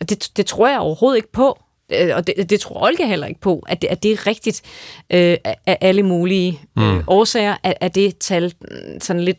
og 0.00 0.08
det, 0.08 0.30
det 0.36 0.46
tror 0.46 0.68
jeg 0.68 0.78
overhovedet 0.78 1.16
ikke 1.16 1.32
på. 1.32 1.58
Øh, 1.92 2.10
Og 2.16 2.26
det, 2.26 2.50
det 2.50 2.60
tror 2.60 2.86
Olga 2.86 3.06
heller 3.06 3.26
ikke 3.26 3.40
på, 3.40 3.64
at 3.68 3.82
det, 3.82 3.88
at 3.88 4.02
det 4.02 4.12
er 4.12 4.26
rigtigt 4.26 4.62
øh, 5.10 5.36
af 5.66 5.78
alle 5.80 6.02
mulige 6.02 6.60
øh, 6.78 6.84
Mm. 6.94 7.02
årsager, 7.06 7.56
at, 7.62 7.74
at 7.80 7.94
det 7.94 8.18
tal 8.18 8.54
mm, 8.60 9.00
sådan 9.00 9.22
lidt, 9.22 9.38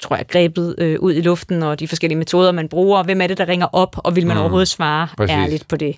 tror 0.00 0.16
jeg, 0.16 0.26
grebet 0.28 0.74
øh, 0.78 1.00
ud 1.00 1.14
i 1.14 1.20
luften, 1.20 1.62
og 1.62 1.80
de 1.80 1.88
forskellige 1.88 2.18
metoder, 2.18 2.52
man 2.52 2.68
bruger, 2.68 2.98
og 2.98 3.04
hvem 3.04 3.20
er 3.20 3.26
det, 3.26 3.38
der 3.38 3.48
ringer 3.48 3.66
op, 3.72 3.96
og 3.98 4.16
vil 4.16 4.26
man 4.26 4.36
mm. 4.36 4.40
overhovedet 4.40 4.68
svare 4.68 5.08
Præcis. 5.16 5.34
ærligt 5.34 5.68
på 5.68 5.76
det. 5.76 5.96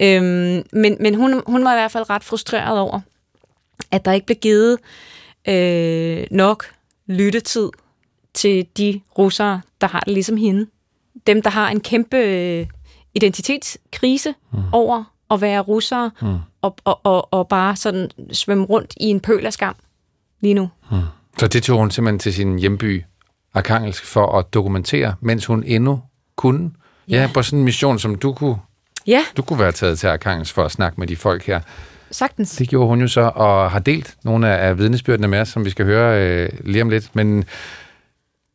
Øhm, 0.00 0.62
men 0.72 0.96
men 1.00 1.14
hun, 1.14 1.42
hun 1.46 1.64
var 1.64 1.72
i 1.72 1.76
hvert 1.76 1.90
fald 1.90 2.10
ret 2.10 2.24
frustreret 2.24 2.78
over, 2.80 3.00
at 3.92 4.04
der 4.04 4.12
ikke 4.12 4.26
blev 4.26 4.36
givet 4.36 4.78
øh, 5.48 6.26
nok 6.30 6.64
lyttetid 7.08 7.68
til 8.34 8.66
de 8.76 9.00
russere, 9.18 9.60
der 9.80 9.86
har 9.86 10.00
det 10.00 10.12
ligesom 10.14 10.36
hende. 10.36 10.66
Dem, 11.26 11.42
der 11.42 11.50
har 11.50 11.68
en 11.70 11.80
kæmpe 11.80 12.16
øh, 12.16 12.66
identitetskrise 13.14 14.34
mm. 14.52 14.58
over 14.72 15.04
at 15.30 15.40
være 15.40 15.60
russere, 15.60 16.10
Mm. 16.22 16.36
og, 16.62 16.76
og, 16.84 17.00
og, 17.06 17.32
og 17.32 17.48
bare 17.48 17.76
sådan 17.76 18.10
svømme 18.32 18.64
rundt 18.64 18.94
i 19.00 19.04
en 19.04 19.20
pøl 19.20 19.46
af 19.46 19.52
skam 19.52 19.74
lige 20.40 20.54
nu. 20.54 20.70
Så 21.38 21.46
det 21.48 21.62
tog 21.62 21.78
hun 21.78 21.90
simpelthen 21.90 22.18
til 22.18 22.34
sin 22.34 22.58
hjemby, 22.58 23.04
Arkhangelsk, 23.54 24.04
for 24.04 24.38
at 24.38 24.54
dokumentere, 24.54 25.14
mens 25.20 25.46
hun 25.46 25.62
endnu 25.66 26.00
kunne. 26.36 26.70
Ja, 27.08 27.20
ja 27.20 27.30
på 27.34 27.42
sådan 27.42 27.58
en 27.58 27.64
mission, 27.64 27.98
som 27.98 28.14
du 28.14 28.32
kunne, 28.32 28.56
Ja, 29.06 29.24
du 29.36 29.42
kunne 29.42 29.58
være 29.58 29.72
taget 29.72 29.98
til 29.98 30.06
Arkhangelsk 30.06 30.54
for 30.54 30.64
at 30.64 30.70
snakke 30.72 31.00
med 31.00 31.06
de 31.06 31.16
folk 31.16 31.46
her. 31.46 31.60
Sagtens. 32.10 32.56
Det 32.56 32.68
gjorde 32.68 32.88
hun 32.88 33.00
jo 33.00 33.08
så, 33.08 33.32
og 33.34 33.70
har 33.70 33.78
delt 33.78 34.16
nogle 34.24 34.48
af, 34.56 34.78
vidnesbyrdene 34.78 35.28
med 35.28 35.40
os, 35.40 35.48
som 35.48 35.64
vi 35.64 35.70
skal 35.70 35.84
høre 35.84 36.26
øh, 36.26 36.48
lige 36.64 36.82
om 36.82 36.88
lidt. 36.88 37.10
Men, 37.16 37.44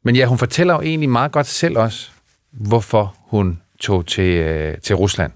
men 0.03 0.15
ja, 0.15 0.25
hun 0.25 0.37
fortæller 0.37 0.73
jo 0.73 0.81
egentlig 0.81 1.09
meget 1.09 1.31
godt 1.31 1.47
selv 1.47 1.77
også, 1.77 2.11
hvorfor 2.51 3.15
hun 3.19 3.59
tog 3.79 4.05
til, 4.05 4.37
øh, 4.37 4.77
til 4.77 4.95
Rusland. 4.95 5.31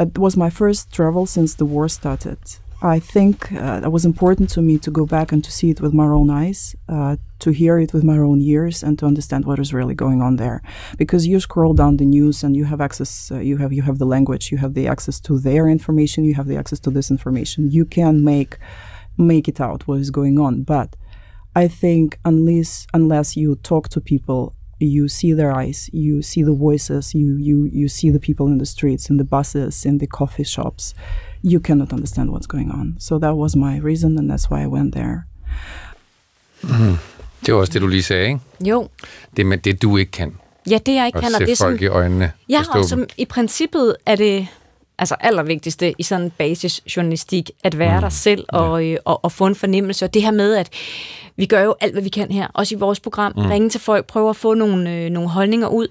It 0.00 0.18
was 0.18 0.36
my 0.36 0.50
first 0.50 0.92
travel 0.92 1.28
since 1.28 1.56
the 1.56 1.64
war 1.64 1.88
started. 1.88 2.36
I 2.82 2.98
think 2.98 3.52
uh, 3.52 3.80
it 3.84 3.90
was 3.90 4.04
important 4.04 4.50
to 4.50 4.60
me 4.60 4.76
to 4.78 4.90
go 4.90 5.06
back 5.06 5.32
and 5.32 5.42
to 5.42 5.50
see 5.50 5.70
it 5.70 5.80
with 5.80 5.94
my 5.94 6.04
own 6.04 6.28
eyes, 6.28 6.76
uh, 6.90 7.16
to 7.38 7.50
hear 7.50 7.78
it 7.78 7.94
with 7.94 8.04
my 8.04 8.18
own 8.18 8.42
ears, 8.42 8.82
and 8.82 8.98
to 8.98 9.06
understand 9.06 9.46
what 9.46 9.58
is 9.58 9.72
really 9.72 9.94
going 9.94 10.20
on 10.20 10.36
there. 10.36 10.60
Because 10.98 11.26
you 11.26 11.40
scroll 11.40 11.72
down 11.72 11.96
the 11.96 12.04
news 12.04 12.44
and 12.44 12.54
you 12.54 12.66
have 12.66 12.82
access, 12.82 13.30
uh, 13.30 13.38
you 13.38 13.56
have 13.56 13.72
you 13.72 13.82
have 13.82 13.98
the 13.98 14.04
language, 14.04 14.52
you 14.52 14.58
have 14.58 14.74
the 14.74 14.86
access 14.86 15.18
to 15.20 15.38
their 15.38 15.68
information, 15.68 16.24
you 16.24 16.34
have 16.34 16.48
the 16.48 16.56
access 16.56 16.78
to 16.80 16.90
this 16.90 17.10
information. 17.10 17.70
You 17.70 17.86
can 17.86 18.22
make 18.22 18.58
make 19.16 19.48
it 19.48 19.58
out 19.58 19.88
what 19.88 20.00
is 20.00 20.10
going 20.10 20.38
on. 20.38 20.62
But 20.62 20.96
I 21.54 21.68
think 21.68 22.18
unless 22.26 22.86
unless 22.92 23.36
you 23.36 23.56
talk 23.56 23.88
to 23.90 24.02
people, 24.02 24.54
you 24.80 25.08
see 25.08 25.32
their 25.34 25.52
eyes, 25.62 25.90
you 25.92 26.22
see 26.22 26.42
the 26.44 26.52
voices, 26.54 27.14
you 27.14 27.38
you 27.48 27.68
you 27.72 27.88
see 27.88 28.10
the 28.10 28.18
people 28.18 28.46
in 28.52 28.58
the 28.58 28.66
streets, 28.66 29.10
in 29.10 29.16
the 29.18 29.24
buses, 29.24 29.84
in 29.84 29.98
the 29.98 30.06
coffee 30.06 30.44
shops, 30.44 30.94
you 31.44 31.60
cannot 31.60 31.92
understand 31.92 32.30
what's 32.30 32.46
going 32.46 32.70
on. 32.72 32.96
So 32.98 33.18
that 33.18 33.34
was 33.36 33.56
my 33.56 33.80
reason, 33.80 34.18
and 34.18 34.30
that's 34.30 34.50
why 34.50 34.62
I 34.62 34.66
went 34.66 34.92
there. 34.94 35.18
Det 37.46 37.54
var 37.54 37.60
også 37.60 37.72
det, 37.72 37.82
du 37.82 37.86
lige 37.86 38.02
sagde, 38.02 38.26
ikke? 38.26 38.40
Jo, 38.60 38.88
Det 39.36 39.46
med 39.46 39.58
det, 39.58 39.82
du 39.82 39.96
ikke 39.96 40.12
kan. 40.12 40.34
ja, 40.70 40.78
det 40.86 40.94
jeg 40.94 41.06
ikke 41.06 41.16
At 41.16 41.22
kan, 41.24 41.34
og 41.34 41.38
se 41.38 41.46
det 41.46 41.52
er 41.52 41.56
folk 41.64 41.78
sådan, 41.78 41.82
i 41.82 41.86
øjnene. 41.86 42.32
Ja, 42.48 42.62
og 42.74 42.84
som 42.84 43.04
i 43.18 43.24
princippet 43.24 43.96
er 44.06 44.16
det 44.16 44.46
altså 44.98 45.14
allervigtigste 45.20 45.94
i 45.98 46.02
sådan 46.02 46.24
en 46.24 46.30
basisjournalistik, 46.30 47.50
at 47.64 47.78
være 47.78 47.96
mm. 47.96 48.00
der 48.00 48.08
selv 48.08 48.44
og, 48.48 48.86
øh, 48.86 48.96
og, 49.04 49.24
og 49.24 49.32
få 49.32 49.46
en 49.46 49.54
fornemmelse. 49.54 50.04
Og 50.04 50.14
det 50.14 50.22
her 50.22 50.30
med, 50.30 50.54
at 50.54 50.68
vi 51.36 51.46
gør 51.46 51.62
jo 51.62 51.74
alt, 51.80 51.92
hvad 51.92 52.02
vi 52.02 52.08
kan 52.08 52.32
her, 52.32 52.46
også 52.54 52.74
i 52.74 52.78
vores 52.78 53.00
program. 53.00 53.32
Mm. 53.36 53.42
Ringe 53.42 53.70
til 53.70 53.80
folk, 53.80 54.06
prøve 54.06 54.30
at 54.30 54.36
få 54.36 54.54
nogle, 54.54 54.94
øh, 54.94 55.10
nogle 55.10 55.28
holdninger 55.28 55.68
ud. 55.68 55.88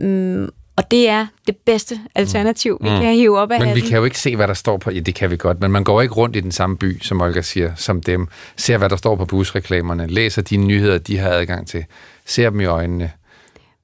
Mm, 0.00 0.48
og 0.76 0.90
det 0.90 1.08
er 1.08 1.26
det 1.46 1.56
bedste 1.56 2.00
alternativ, 2.14 2.78
vi 2.80 2.90
Mm. 2.90 3.00
kan 3.00 3.14
hive 3.14 3.38
op 3.38 3.50
af 3.50 3.60
Men 3.60 3.74
vi 3.74 3.80
kan 3.80 3.98
jo 3.98 4.04
ikke 4.04 4.18
se, 4.18 4.36
hvad 4.36 4.48
der 4.48 4.54
står 4.54 4.76
på... 4.76 4.90
Ja, 4.90 5.00
det 5.00 5.14
kan 5.14 5.30
vi 5.30 5.36
godt, 5.36 5.60
men 5.60 5.70
man 5.70 5.84
går 5.84 6.02
ikke 6.02 6.14
rundt 6.14 6.36
i 6.36 6.40
den 6.40 6.52
samme 6.52 6.76
by, 6.76 7.02
som 7.02 7.20
Olga 7.20 7.40
siger, 7.42 7.72
som 7.76 8.02
dem. 8.02 8.28
Ser, 8.56 8.78
hvad 8.78 8.88
der 8.88 8.96
står 8.96 9.16
på 9.16 9.24
busreklamerne. 9.24 10.06
Læser 10.06 10.42
de 10.42 10.56
nyheder, 10.56 10.98
de 10.98 11.18
har 11.18 11.28
adgang 11.30 11.66
til. 11.66 11.84
Ser 12.26 12.50
dem 12.50 12.60
i 12.60 12.64
øjnene. 12.64 13.10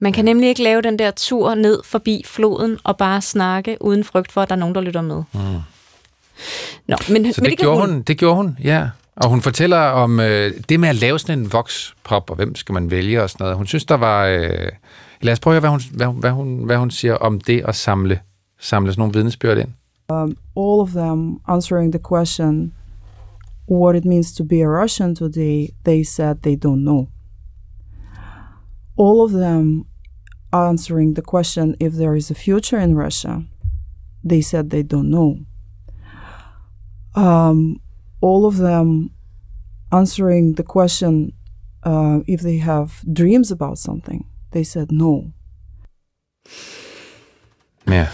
Man 0.02 0.12
kan 0.12 0.24
nemlig 0.24 0.48
ikke 0.48 0.62
lave 0.62 0.82
den 0.82 0.98
der 0.98 1.10
tur 1.10 1.54
ned 1.54 1.78
forbi 1.84 2.22
floden 2.26 2.78
og 2.84 2.96
bare 2.96 3.20
snakke 3.20 3.76
uden 3.80 4.04
frygt 4.04 4.32
for, 4.32 4.40
at 4.40 4.48
der 4.48 4.54
er 4.54 4.58
nogen, 4.58 4.74
der 4.74 4.80
lytter 4.80 5.00
med. 5.02 5.22
Mm. 5.34 5.40
Nå, 5.40 5.56
men, 6.88 6.96
Så 6.98 7.10
men 7.10 7.24
det, 7.24 7.34
kan 7.44 7.56
gjorde 7.56 7.80
hun. 7.80 8.02
Det 8.02 8.18
gjorde 8.18 8.36
hun, 8.36 8.58
ja. 8.64 8.88
Og 9.16 9.28
hun 9.28 9.40
fortæller 9.40 9.78
om 9.78 10.20
øh, 10.20 10.52
det 10.68 10.80
med 10.80 10.88
at 10.88 10.94
lave 10.96 11.18
sådan 11.18 11.38
en 11.38 11.52
voxpop, 11.52 12.30
og 12.30 12.36
hvem 12.36 12.54
skal 12.54 12.72
man 12.72 12.90
vælge 12.90 13.22
og 13.22 13.30
sådan 13.30 13.44
noget. 13.44 13.56
Hun 13.56 13.66
synes, 13.66 13.84
der 13.84 13.94
var... 13.94 14.26
Øh, 14.26 14.68
lad 15.20 15.32
os 15.32 15.40
prøve 15.40 15.56
at 15.56 15.62
høre, 15.62 15.70
hvad 15.70 15.70
hun, 15.70 15.80
hvad, 15.96 16.06
hun- 16.06 16.20
hvad, 16.20 16.30
hun, 16.30 16.64
hvad 16.64 16.76
hun 16.76 16.90
siger 16.90 17.14
om 17.14 17.40
det 17.40 17.62
at 17.68 17.74
samle, 17.76 18.20
samle 18.60 18.92
sådan 18.92 19.00
nogle 19.00 19.14
vidnesbyrd 19.14 19.58
ind. 19.58 19.68
Um, 20.12 20.36
all 20.56 20.80
of 20.80 20.88
them 20.90 21.40
answering 21.48 21.92
the 21.92 22.00
question, 22.14 22.72
what 23.70 23.96
it 23.96 24.04
means 24.04 24.32
to 24.34 24.44
be 24.44 24.56
a 24.62 24.82
Russian 24.82 25.16
today, 25.16 25.66
they 25.84 26.04
said 26.04 26.34
they 26.42 26.56
don't 26.64 26.82
know. 26.82 27.06
All 28.98 29.20
of 29.20 29.30
them 29.30 29.84
answering 30.52 31.14
the 31.14 31.22
question 31.22 31.76
if 31.80 31.92
there 31.92 32.16
is 32.16 32.30
a 32.30 32.34
future 32.34 32.78
in 32.78 32.94
Russia, 32.94 33.44
they 34.28 34.42
said 34.42 34.70
they 34.70 34.82
don't 34.82 35.10
know. 35.10 35.38
Um, 37.14 37.80
all 38.20 38.46
of 38.46 38.56
them 38.56 39.10
answering 39.90 40.54
the 40.54 40.62
question 40.62 41.32
uh, 41.82 42.20
if 42.26 42.40
they 42.40 42.58
have 42.58 42.90
dreams 43.14 43.50
about 43.50 43.78
something. 43.78 44.26
They 44.52 44.64
said 44.64 44.90
no. 44.90 45.32
Ja. 47.88 48.06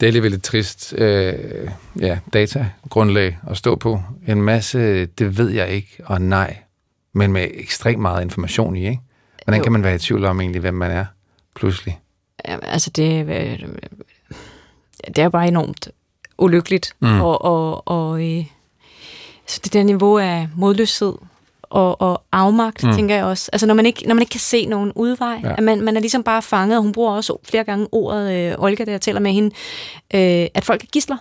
Det 0.00 0.06
er 0.06 0.06
alligevel 0.06 0.34
et 0.34 0.42
trist 0.42 0.94
øh, 0.98 1.70
ja, 2.00 2.18
datagrundlag 2.32 3.38
at 3.46 3.56
stå 3.56 3.76
på. 3.76 4.00
En 4.26 4.42
masse, 4.42 5.06
det 5.06 5.38
ved 5.38 5.50
jeg 5.50 5.68
ikke, 5.68 6.02
og 6.04 6.22
nej, 6.22 6.56
men 7.12 7.32
med 7.32 7.48
ekstremt 7.54 8.02
meget 8.02 8.22
information 8.22 8.76
i, 8.76 8.88
ikke? 8.88 9.02
Hvordan 9.44 9.58
Jo. 9.58 9.62
kan 9.62 9.72
man 9.72 9.82
være 9.82 9.94
i 9.94 9.98
tvivl 9.98 10.24
om 10.24 10.40
egentlig, 10.40 10.60
hvem 10.60 10.74
man 10.74 10.90
er, 10.90 11.04
pludselig? 11.56 12.00
Ja, 12.48 12.56
altså 12.62 12.90
det, 12.90 13.26
øh, 13.28 13.68
det 15.06 15.18
er 15.18 15.28
bare 15.28 15.48
enormt 15.48 15.88
ulykkeligt. 16.38 16.94
Mm. 17.00 17.20
Og, 17.20 17.44
og, 17.44 17.88
og 17.88 18.24
øh, 18.30 18.44
så 19.46 19.60
det 19.64 19.72
der 19.72 19.82
niveau 19.82 20.18
af 20.18 20.48
modløshed 20.56 21.14
og, 21.62 22.00
og 22.00 22.22
afmagt, 22.32 22.84
Mm. 22.84 22.92
tænker 22.92 23.14
jeg 23.14 23.24
også. 23.24 23.50
Altså 23.52 23.66
når 23.66 23.74
man 23.74 23.86
ikke, 23.86 24.06
når 24.08 24.14
man 24.14 24.22
ikke 24.22 24.30
kan 24.30 24.40
se 24.40 24.66
nogen 24.66 24.92
udvej. 24.94 25.40
Ja. 25.44 25.52
At 25.56 25.62
man, 25.62 25.80
man 25.80 25.96
er 25.96 26.00
ligesom 26.00 26.22
bare 26.22 26.42
fanget, 26.42 26.76
og 26.76 26.82
hun 26.82 26.92
bruger 26.92 27.12
også 27.12 27.36
flere 27.48 27.64
gange 27.64 27.88
ordet, 27.92 28.32
øh, 28.32 28.54
Olga, 28.58 28.84
der 28.84 28.90
jeg 28.90 29.00
taler 29.00 29.20
med 29.20 29.32
hende, 29.32 29.48
øh, 30.14 30.46
at 30.54 30.64
folk 30.64 30.82
er 30.82 30.86
gisler. 30.92 31.16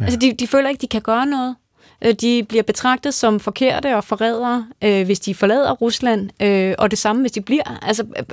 Ja. 0.00 0.04
Altså 0.04 0.18
de, 0.18 0.32
de 0.32 0.46
føler 0.46 0.68
ikke, 0.68 0.80
de 0.80 0.86
kan 0.86 1.02
gøre 1.02 1.26
noget. 1.26 1.56
Øh, 2.04 2.14
De 2.14 2.46
bliver 2.48 2.62
betragtet 2.62 3.14
som 3.14 3.40
forkerte 3.40 3.96
og 3.96 4.04
forrædere, 4.04 4.66
øh, 4.84 5.06
hvis 5.06 5.20
de 5.20 5.34
forlader 5.34 5.72
Rusland, 5.72 6.30
øh, 6.42 6.74
og 6.78 6.90
det 6.90 6.98
samme, 6.98 7.22
hvis 7.22 7.32
de 7.32 7.40
bliver. 7.40 7.78
Altså, 7.82 8.04
øh, 8.18 8.24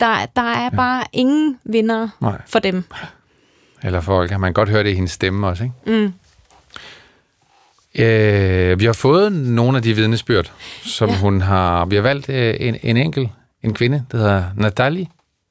der, 0.00 0.26
der 0.36 0.42
er 0.42 0.64
ja. 0.64 0.70
bare 0.76 1.04
ingen 1.12 1.58
vinder 1.64 2.08
Nej. 2.20 2.40
for 2.46 2.58
dem. 2.58 2.84
Eller 3.82 4.00
for 4.00 4.18
Olga. 4.20 4.38
Man 4.38 4.48
kan 4.48 4.54
godt 4.54 4.68
høre 4.68 4.84
det 4.84 4.90
i 4.90 4.94
hendes 4.94 5.10
stemme 5.10 5.46
også, 5.46 5.64
ikke? 5.64 5.74
Mm. 5.86 6.12
Øh, 8.02 8.80
vi 8.80 8.84
har 8.84 8.92
fået 8.92 9.32
nogle 9.32 9.76
af 9.76 9.82
de 9.82 9.94
vidnesbyrd, 9.94 10.52
som 10.82 11.10
ja. 11.10 11.16
Hun 11.16 11.40
har... 11.40 11.84
Vi 11.84 11.94
har 11.94 12.02
valgt 12.02 12.28
øh, 12.28 12.54
en, 12.60 12.76
en 12.82 12.96
enkelt, 12.96 13.28
en 13.62 13.74
kvinde, 13.74 14.04
der 14.12 14.18
hedder 14.18 14.44
Natalie. 14.56 15.06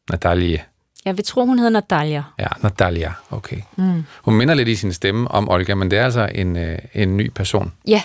Natalie. 0.09 0.63
Jeg 1.05 1.17
vil 1.17 1.25
tro, 1.25 1.45
hun 1.45 1.59
hedder 1.59 1.71
Natalia. 1.71 2.23
Ja, 2.39 2.47
Natalia. 2.61 3.13
Okay. 3.31 3.61
Mm. 3.75 4.03
Hun 4.23 4.35
minder 4.35 4.53
lidt 4.53 4.67
i 4.67 4.75
sin 4.75 4.93
stemme 4.93 5.31
om 5.31 5.49
Olga, 5.49 5.75
men 5.75 5.91
det 5.91 5.99
er 5.99 6.03
altså 6.03 6.29
en, 6.35 6.55
øh, 6.57 6.79
en 6.93 7.17
ny 7.17 7.31
person. 7.31 7.73
Ja, 7.87 8.01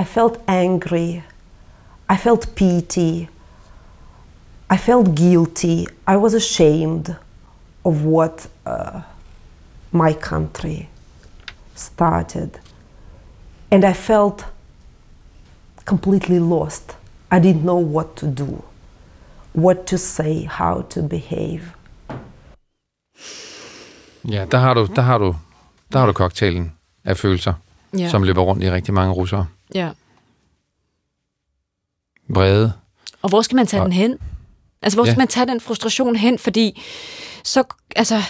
I 0.00 0.04
felt 0.04 0.40
angry. 0.46 1.20
I 2.10 2.16
felt 2.18 2.54
pity. 2.54 3.28
I 4.74 4.76
felt 4.78 5.16
guilty. 5.16 5.84
I 6.08 6.16
was 6.16 6.34
ashamed 6.34 7.14
of 7.84 7.94
what 8.04 8.48
uh, 8.66 9.00
my 9.92 10.12
country 10.12 10.86
started. 11.74 12.50
And 13.70 13.84
I 13.84 13.92
felt 13.92 14.46
completely 15.84 16.38
lost. 16.38 16.96
I 17.30 17.38
didn't 17.40 17.62
know 17.62 17.78
what 17.78 18.16
to 18.16 18.26
do, 18.26 18.62
what 19.52 19.86
to 19.86 19.98
say, 19.98 20.44
how 20.44 20.82
to 20.82 21.02
behave. 21.02 21.62
Ja, 24.30 24.44
der 24.50 24.58
har 24.58 24.74
du, 24.74 24.88
der 24.96 25.02
har 25.02 25.18
du, 25.18 25.36
der 25.92 25.98
har 25.98 26.06
du 26.06 26.12
cocktailen 26.12 26.72
af 27.04 27.16
følelser, 27.16 27.54
ja, 27.98 28.10
som 28.10 28.22
løber 28.22 28.42
rundt 28.42 28.62
i 28.64 28.70
rigtig 28.70 28.94
mange 28.94 29.12
russere. 29.12 29.46
ja. 29.74 29.90
Vrede. 32.28 32.72
Og 33.22 33.28
hvor 33.28 33.42
skal 33.42 33.56
man 33.56 33.66
tage 33.66 33.80
Og- 33.80 33.84
den 33.84 33.92
hen? 33.92 34.18
Altså, 34.82 34.96
hvor 34.96 35.04
Ja. 35.06 35.10
skal 35.10 35.18
man 35.20 35.28
tage 35.28 35.46
den 35.46 35.60
frustration 35.60 36.16
hen? 36.16 36.38
Fordi 36.38 36.82
så, 37.44 37.64
altså... 37.96 38.22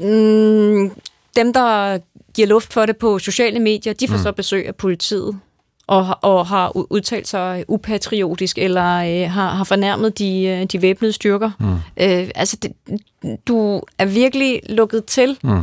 Mm, 0.00 0.90
dem, 1.36 1.52
der 1.52 1.98
giver 2.34 2.48
luft 2.48 2.72
for 2.72 2.86
det 2.86 2.96
på 2.96 3.18
sociale 3.18 3.60
medier, 3.60 3.92
de 3.92 4.08
får 4.08 4.16
mm. 4.16 4.22
så 4.22 4.32
besøg 4.32 4.66
af 4.68 4.76
politiet 4.76 5.40
og, 5.86 6.18
og 6.22 6.46
har 6.46 6.76
udtalt 6.92 7.28
sig 7.28 7.64
upatriotisk, 7.68 8.58
eller 8.58 8.94
øh, 8.94 9.30
har, 9.30 9.50
har 9.50 9.64
fornærmet 9.64 10.18
de, 10.18 10.42
øh, 10.44 10.64
de 10.64 10.82
væbnede 10.82 11.12
styrker. 11.12 11.50
Mm. 11.60 11.72
Øh, 11.74 12.30
altså, 12.34 12.56
det, 12.62 12.72
du 13.48 13.82
er 13.98 14.04
virkelig 14.04 14.60
lukket 14.68 15.04
til, 15.04 15.38
Mm. 15.42 15.62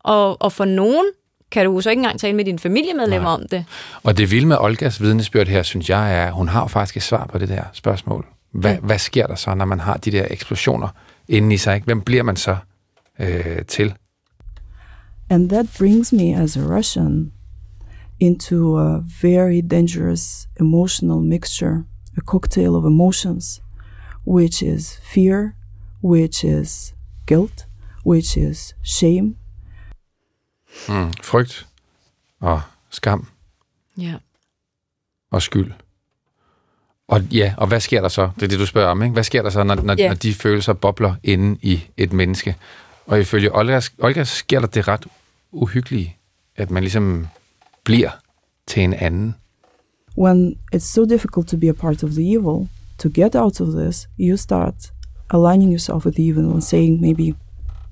og, 0.00 0.42
og 0.42 0.52
for 0.52 0.64
nogen 0.64 1.04
kan 1.50 1.66
du 1.66 1.80
så 1.80 1.90
ikke 1.90 2.00
engang 2.00 2.20
tale 2.20 2.36
med 2.36 2.44
dine 2.44 2.58
familiemedlemmer 2.58 3.28
Nej. 3.28 3.34
om 3.34 3.48
det. 3.50 3.64
Og 4.02 4.16
det 4.18 4.30
vilde 4.30 4.46
med 4.46 4.56
Olgas 4.60 5.00
vidnesbyrd 5.02 5.48
her, 5.48 5.62
synes 5.62 5.90
jeg, 5.90 6.14
er, 6.14 6.26
at 6.26 6.32
hun 6.32 6.48
har 6.48 6.66
faktisk 6.66 6.96
et 6.96 7.02
svar 7.02 7.26
på 7.26 7.38
det 7.38 7.48
der 7.48 7.62
spørgsmål. 7.72 8.26
Hvad, 8.52 8.76
hvad 8.82 8.98
sker 8.98 9.26
der 9.26 9.34
så, 9.34 9.54
når 9.54 9.64
man 9.64 9.80
har 9.80 9.96
de 9.96 10.10
der 10.10 10.26
eksplosioner 10.30 10.88
inde 11.28 11.54
i 11.54 11.58
sig? 11.58 11.74
Ikke? 11.74 11.84
Hvem 11.84 12.00
bliver 12.00 12.22
man 12.22 12.36
så 12.36 12.56
øh, 13.18 13.64
til? 13.68 13.94
And 15.30 15.48
that 15.50 15.66
brings 15.78 16.12
me 16.12 16.36
as 16.42 16.56
a 16.56 16.60
Russian 16.60 17.32
into 18.26 18.78
a 18.78 19.02
very 19.22 19.60
dangerous 19.70 20.48
emotional 20.60 21.20
mixture, 21.20 21.76
a 22.16 22.20
cocktail 22.20 22.74
of 22.74 22.84
emotions, 22.84 23.62
which 24.26 24.62
is 24.62 24.98
fear, 25.14 25.50
which 26.04 26.44
is 26.44 26.94
guilt, 27.26 27.66
which 28.06 28.36
is 28.36 28.74
shame, 28.84 29.34
Mm. 30.88 31.12
Frygt 31.22 31.66
og 32.40 32.62
skam 32.90 33.26
Ja. 33.98 34.14
og 35.30 35.42
skyld. 35.42 35.72
Og 37.08 37.22
ja, 37.22 37.54
og 37.58 37.66
hvad 37.66 37.80
sker 37.80 38.00
der 38.00 38.08
så? 38.08 38.30
Det 38.36 38.42
er 38.42 38.48
det, 38.48 38.58
du 38.58 38.66
spørger 38.66 38.88
om, 38.88 39.02
ikke? 39.02 39.12
Hvad 39.12 39.24
sker 39.24 39.42
der 39.42 39.50
så, 39.50 39.62
når, 39.62 39.74
når, 39.74 39.94
Ja. 39.98 40.08
når 40.08 40.14
de 40.14 40.34
følelser 40.34 40.72
bobler 40.72 41.14
inde 41.22 41.58
i 41.62 41.84
et 41.96 42.12
menneske? 42.12 42.56
Og 43.06 43.20
ifølge 43.20 43.54
Olga, 43.56 43.80
Olga 43.98 44.24
sker 44.24 44.60
der 44.60 44.66
det 44.66 44.88
ret 44.88 45.06
uhyggelige, 45.52 46.16
at 46.56 46.70
man 46.70 46.82
ligesom 46.82 47.26
bliver 47.84 48.10
til 48.66 48.82
en 48.82 48.94
anden. 48.94 49.34
when 50.16 50.56
it's 50.72 50.84
so 50.84 51.04
difficult 51.04 51.48
to 51.48 51.56
be 51.56 51.68
a 51.68 51.74
part 51.74 52.02
of 52.02 52.10
the 52.14 52.32
evil, 52.32 52.68
to 52.98 53.08
get 53.08 53.34
out 53.34 53.60
of 53.60 53.68
this, 53.74 54.08
you 54.18 54.36
start 54.36 54.74
aligning 55.30 55.70
yourself 55.72 56.04
with 56.04 56.16
the 56.16 56.28
evil 56.28 56.52
and 56.52 56.62
saying 56.62 57.00
maybe 57.00 57.34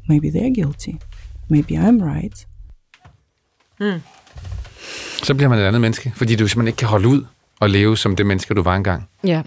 maybe 0.09 0.31
they're 0.31 0.55
guilty. 0.55 0.93
Maybe 1.49 1.75
I'm 1.75 2.01
right. 2.03 2.47
Så 5.23 5.35
bliver 5.35 5.49
man 5.49 5.59
et 5.59 5.63
andet 5.63 5.81
menneske, 5.81 6.13
fordi 6.17 6.37
du 6.37 6.49
simpelthen 6.49 6.69
ikke 6.69 6.77
kan 6.77 6.89
holde 6.89 7.09
ud 7.09 7.25
og 7.61 7.71
leve 7.71 7.97
som 7.97 8.17
det 8.17 8.27
menneske, 8.27 8.55
du 8.55 8.63
var 8.63 8.77
engang. 8.77 9.09
Ja. 9.25 9.43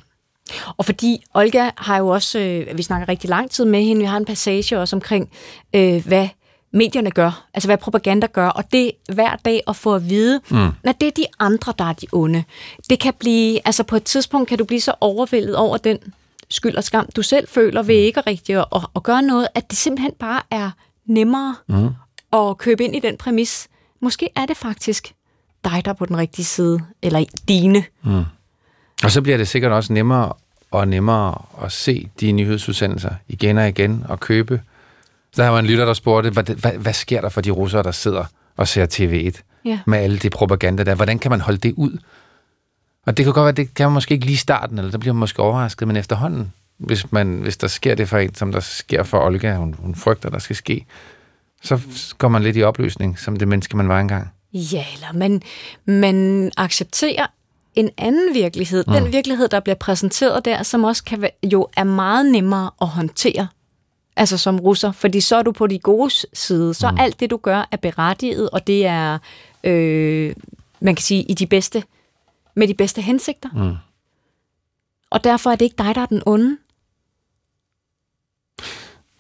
Og 0.78 0.86
fordi 0.86 1.24
Olga 1.34 1.70
har 1.78 1.98
jo 1.98 2.08
også, 2.08 2.40
øh, 2.40 2.78
vi 2.78 2.84
snakker 2.84 3.10
rigtig 3.10 3.30
lang 3.30 3.52
tid 3.52 3.66
med 3.66 3.84
hende, 3.84 4.02
vi 4.02 4.06
har 4.06 4.18
en 4.18 4.26
passage 4.26 4.80
også 4.80 4.96
omkring, 4.96 5.30
øh, 5.76 6.06
hvad 6.06 6.28
medierne 6.74 7.12
gør, 7.12 7.46
altså 7.54 7.68
hvad 7.68 7.78
propaganda 7.78 8.28
gør, 8.28 8.48
og 8.48 8.72
det 8.72 8.92
hver 9.14 9.36
dag 9.46 9.62
at 9.68 9.76
få 9.76 9.96
at 9.96 10.10
vide, 10.10 10.42
mm. 10.50 10.68
at 10.84 11.02
det 11.02 11.08
er 11.08 11.12
de 11.12 11.26
andre, 11.40 11.74
der 11.80 11.86
er 11.86 11.94
de 11.94 12.08
onde. 12.12 12.44
Det 12.90 13.00
kan 13.00 13.14
blive, 13.20 13.68
altså 13.68 13.84
på 13.84 13.96
et 13.96 14.04
tidspunkt 14.04 14.50
kan 14.50 14.58
du 14.58 14.66
blive 14.66 14.82
så 14.82 14.94
overvældet 15.02 15.56
over 15.56 15.78
den 15.78 15.98
skyld 16.50 16.76
og 16.76 16.84
skam, 16.84 17.10
du 17.16 17.22
selv 17.22 17.48
føler 17.48 17.84
ved 17.84 17.96
ikke 17.96 18.22
rigtig 18.22 18.56
at, 18.56 18.66
at, 18.96 19.04
gøre 19.04 19.22
noget, 19.22 19.48
at 19.56 19.70
det 19.70 19.78
simpelthen 19.78 20.14
bare 20.20 20.42
er 20.52 20.72
nemmere 21.06 21.56
mm. 21.68 21.90
at 22.34 22.58
købe 22.58 22.84
ind 22.84 22.96
i 22.96 23.00
den 23.00 23.18
præmis. 23.18 23.68
Måske 24.02 24.30
er 24.36 24.46
det 24.46 24.58
faktisk 24.58 25.14
dig, 25.64 25.82
der 25.86 25.92
er 25.92 25.96
på 25.96 26.06
den 26.06 26.18
rigtige 26.18 26.46
side, 26.46 26.82
eller 27.02 27.26
dine. 27.48 27.84
Og 29.04 29.12
så 29.12 29.22
bliver 29.22 29.38
det 29.38 29.48
sikkert 29.48 29.72
også 29.72 29.94
nemmere 29.94 30.34
og 30.72 30.88
nemmere 30.88 31.42
at 31.64 31.72
se 31.72 32.10
de 32.20 32.32
nyhedsudsendelser 32.32 33.12
igen 33.28 33.58
og 33.58 33.68
igen 33.68 34.06
og 34.10 34.20
købe. 34.20 34.62
Så 35.34 35.42
der 35.44 35.50
var 35.50 35.60
en 35.60 35.66
lytter, 35.66 35.86
der 35.86 35.94
spurgte, 35.94 36.30
hvad, 36.30 36.44
hvad, 36.44 36.72
hvad 36.72 36.94
sker 36.94 37.22
der 37.22 37.30
for 37.30 37.42
de 37.42 37.52
russere, 37.52 37.84
der 37.84 37.92
sidder 37.92 38.26
og 38.58 38.68
ser 38.68 38.86
TV1 38.86 39.42
Ja. 39.66 39.80
med 39.88 40.00
alle 40.00 40.18
de 40.18 40.30
propaganda 40.30 40.84
der? 40.84 40.96
Hvordan 40.96 41.20
kan 41.20 41.32
man 41.32 41.42
holde 41.42 41.58
det 41.58 41.74
ud? 41.78 41.98
Og 43.06 43.18
det 43.18 43.26
kan 43.26 43.34
godt 43.34 43.44
være, 43.46 43.66
det 43.66 43.74
kan 43.74 43.86
man 43.86 43.94
måske 43.94 44.14
ikke 44.14 44.26
lige 44.26 44.34
i 44.34 44.38
starten, 44.38 44.78
eller 44.78 44.92
der 44.92 44.98
bliver 44.98 45.14
man 45.14 45.20
måske 45.20 45.40
overrasket, 45.42 45.88
men 45.88 45.98
efterhånden, 45.98 46.54
hvis, 46.78 47.12
man, 47.12 47.40
hvis 47.42 47.58
der 47.58 47.68
sker 47.68 47.96
det 47.96 48.10
for 48.10 48.18
en, 48.18 48.36
som 48.36 48.52
der 48.52 48.60
sker 48.60 49.04
for 49.04 49.26
Olga, 49.26 49.56
hun, 49.56 49.76
hun 49.80 49.96
frygter, 49.96 50.30
der 50.30 50.40
skal 50.40 50.56
ske, 50.56 50.86
så 51.64 51.80
går 52.18 52.28
man 52.28 52.44
lidt 52.44 52.58
i 52.58 52.64
opløsning, 52.64 53.20
som 53.20 53.36
det 53.38 53.48
menneske, 53.48 53.78
man 53.78 53.90
var 53.90 54.00
engang. 54.00 54.30
Ja, 54.54 54.86
eller 54.94 55.14
man, 55.14 55.42
man 55.86 56.52
accepterer 56.58 57.26
en 57.76 57.90
anden 57.98 58.34
virkelighed. 58.34 58.84
Mm. 58.88 58.94
Den 58.94 59.12
virkelighed, 59.14 59.48
der 59.48 59.60
bliver 59.60 59.76
præsenteret 59.76 60.46
der, 60.46 60.64
som 60.64 60.84
også 60.84 61.04
kan 61.04 61.30
jo 61.44 61.68
er 61.78 61.84
meget 61.84 62.26
nemmere 62.26 62.72
at 62.82 62.88
håndtere. 62.88 63.48
Altså 64.16 64.38
som 64.38 64.60
russer, 64.60 64.92
fordi 64.92 65.22
så 65.22 65.36
er 65.36 65.44
du 65.44 65.52
på 65.52 65.68
de 65.68 65.80
gode 65.80 66.14
side. 66.34 66.74
Så 66.74 66.92
mm. 66.92 66.98
alt 67.00 67.20
det, 67.20 67.30
du 67.30 67.38
gør, 67.38 67.68
er 67.72 67.78
berettiget, 67.78 68.50
og 68.50 68.68
det 68.68 68.86
er, 68.86 69.18
øh, 69.64 70.36
man 70.80 70.96
kan 70.96 71.04
sige, 71.04 71.24
i 71.24 71.34
de 71.34 71.48
bedste, 71.48 71.84
med 72.56 72.68
de 72.68 72.74
bedste 72.74 73.02
hensigter. 73.02 73.50
Mm. 73.54 73.76
Og 75.10 75.24
derfor 75.24 75.52
er 75.52 75.56
det 75.56 75.66
ikke 75.66 75.78
dig, 75.78 75.96
der 75.96 76.02
er 76.02 76.06
den 76.06 76.24
onde. 76.26 76.58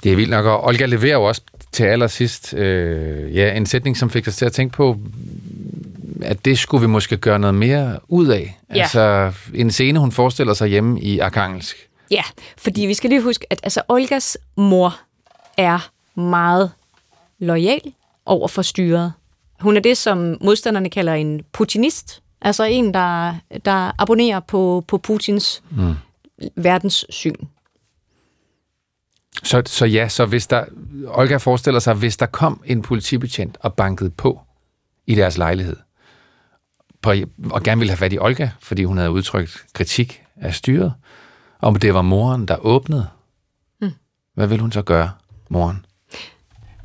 Det 0.03 0.11
er 0.11 0.15
vildt 0.15 0.29
nok, 0.29 0.45
og 0.45 0.63
Olga 0.63 0.85
leverer 0.85 1.13
jo 1.13 1.23
også 1.23 1.41
til 1.71 1.83
allersidst 1.83 2.53
øh, 2.53 3.35
ja, 3.35 3.57
en 3.57 3.65
sætning, 3.65 3.97
som 3.97 4.09
fik 4.09 4.27
os 4.27 4.35
til 4.35 4.45
at 4.45 4.51
tænke 4.51 4.75
på, 4.75 4.97
at 6.21 6.45
det 6.45 6.59
skulle 6.59 6.81
vi 6.81 6.87
måske 6.87 7.17
gøre 7.17 7.39
noget 7.39 7.55
mere 7.55 7.99
ud 8.07 8.27
af. 8.27 8.59
Ja. 8.75 8.81
Altså 8.81 9.33
en 9.53 9.71
scene, 9.71 9.99
hun 9.99 10.11
forestiller 10.11 10.53
sig 10.53 10.67
hjemme 10.67 11.01
i 11.01 11.19
Arkangelsk. 11.19 11.75
Ja, 12.11 12.23
fordi 12.57 12.81
vi 12.81 12.93
skal 12.93 13.09
lige 13.09 13.21
huske, 13.21 13.45
at 13.49 13.59
altså, 13.63 13.81
Olgas 13.87 14.37
mor 14.55 14.99
er 15.57 15.89
meget 16.19 16.71
lojal 17.39 17.93
over 18.25 18.47
for 18.47 18.61
styret. 18.61 19.13
Hun 19.59 19.77
er 19.77 19.81
det, 19.81 19.97
som 19.97 20.37
modstanderne 20.41 20.89
kalder 20.89 21.13
en 21.13 21.41
putinist, 21.51 22.23
Altså 22.43 22.63
en, 22.63 22.93
der, 22.93 23.35
der 23.65 23.91
abonnerer 24.01 24.39
på, 24.39 24.83
på 24.87 24.97
Putins 24.97 25.63
mm. 25.71 25.93
verdenssyn. 26.55 27.35
Så, 29.43 29.63
så 29.65 29.85
ja, 29.85 30.09
så 30.09 30.25
hvis 30.25 30.47
der, 30.47 30.65
Olga 31.07 31.37
forestiller 31.37 31.79
sig, 31.79 31.93
hvis 31.93 32.17
der 32.17 32.25
kom 32.25 32.61
en 32.65 32.81
politibetjent 32.81 33.57
og 33.59 33.73
bankede 33.73 34.09
på 34.09 34.41
i 35.07 35.15
deres 35.15 35.37
lejlighed, 35.37 35.75
på, 37.01 37.13
og 37.51 37.63
gerne 37.63 37.79
ville 37.79 37.91
have 37.91 37.97
fat 37.97 38.13
i 38.13 38.17
Olga, 38.17 38.49
fordi 38.59 38.83
hun 38.83 38.97
havde 38.97 39.11
udtrykt 39.11 39.65
kritik 39.73 40.23
af 40.35 40.55
styret, 40.55 40.93
om 41.63 41.75
det 41.75 41.93
var 41.93 42.01
moren, 42.01 42.45
der 42.45 42.65
åbnede, 42.65 43.07
mm. 43.81 43.91
hvad 44.35 44.47
vil 44.47 44.59
hun 44.59 44.71
så 44.71 44.81
gøre, 44.81 45.09
moren? 45.49 45.85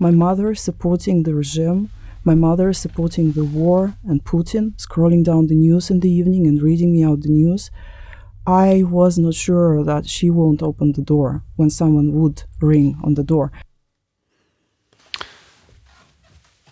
My 0.00 0.10
mother 0.10 0.54
supporting 0.54 1.24
the 1.24 1.34
regime, 1.34 1.88
my 2.24 2.34
mother 2.34 2.72
supporting 2.72 3.32
the 3.32 3.42
war 3.42 3.92
and 4.08 4.20
Putin, 4.20 4.74
scrolling 4.78 5.24
down 5.24 5.48
the 5.48 5.56
news 5.56 5.90
in 5.90 6.00
the 6.00 6.18
evening 6.18 6.46
and 6.46 6.62
reading 6.62 6.92
me 6.92 7.06
out 7.08 7.22
the 7.22 7.32
news. 7.32 7.70
I 8.46 8.82
was 8.82 9.18
not 9.18 9.34
sure 9.34 9.84
that 9.84 10.08
she 10.08 10.30
won't 10.30 10.62
open 10.62 10.92
the 10.92 11.02
door 11.02 11.42
when 11.56 11.70
someone 11.70 12.12
would 12.12 12.42
ring 12.62 12.96
on 13.04 13.14
the 13.14 13.24
door. 13.24 13.50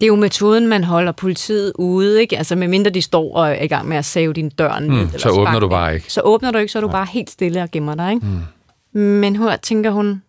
Det 0.01 0.03
er 0.03 0.07
jo 0.07 0.17
metoden, 0.17 0.67
man 0.69 0.85
holder 0.85 1.13
politiet 1.13 1.73
ude, 1.75 2.21
ikke? 2.21 2.39
Altså 2.39 2.57
medmindre 2.57 2.91
de 2.91 3.03
står 3.03 3.35
og 3.37 3.49
er 3.51 3.63
i 3.63 3.67
gang 3.67 3.89
med 3.89 3.97
at 3.97 4.05
save 4.05 4.33
din 4.33 4.49
dør 4.49 4.79
ned. 4.79 4.89
Mm, 4.89 4.99
eller 5.01 5.19
så 5.19 5.29
åbner 5.31 5.59
du 5.61 5.69
bare 5.69 5.95
ikke. 5.95 6.13
Så 6.13 6.21
åbner 6.25 6.51
du 6.51 6.59
ikke, 6.59 6.73
så 6.73 6.79
er 6.79 6.81
du 6.81 6.89
bare 6.89 7.07
helt 7.07 7.31
stille 7.31 7.63
og 7.63 7.71
gemmer 7.71 7.95
dig, 7.95 8.13
ikke? 8.15 8.27
Mm. 8.27 9.01
Men 9.01 9.37
her 9.37 9.57
tænker 9.57 9.91
hun, 9.91 10.23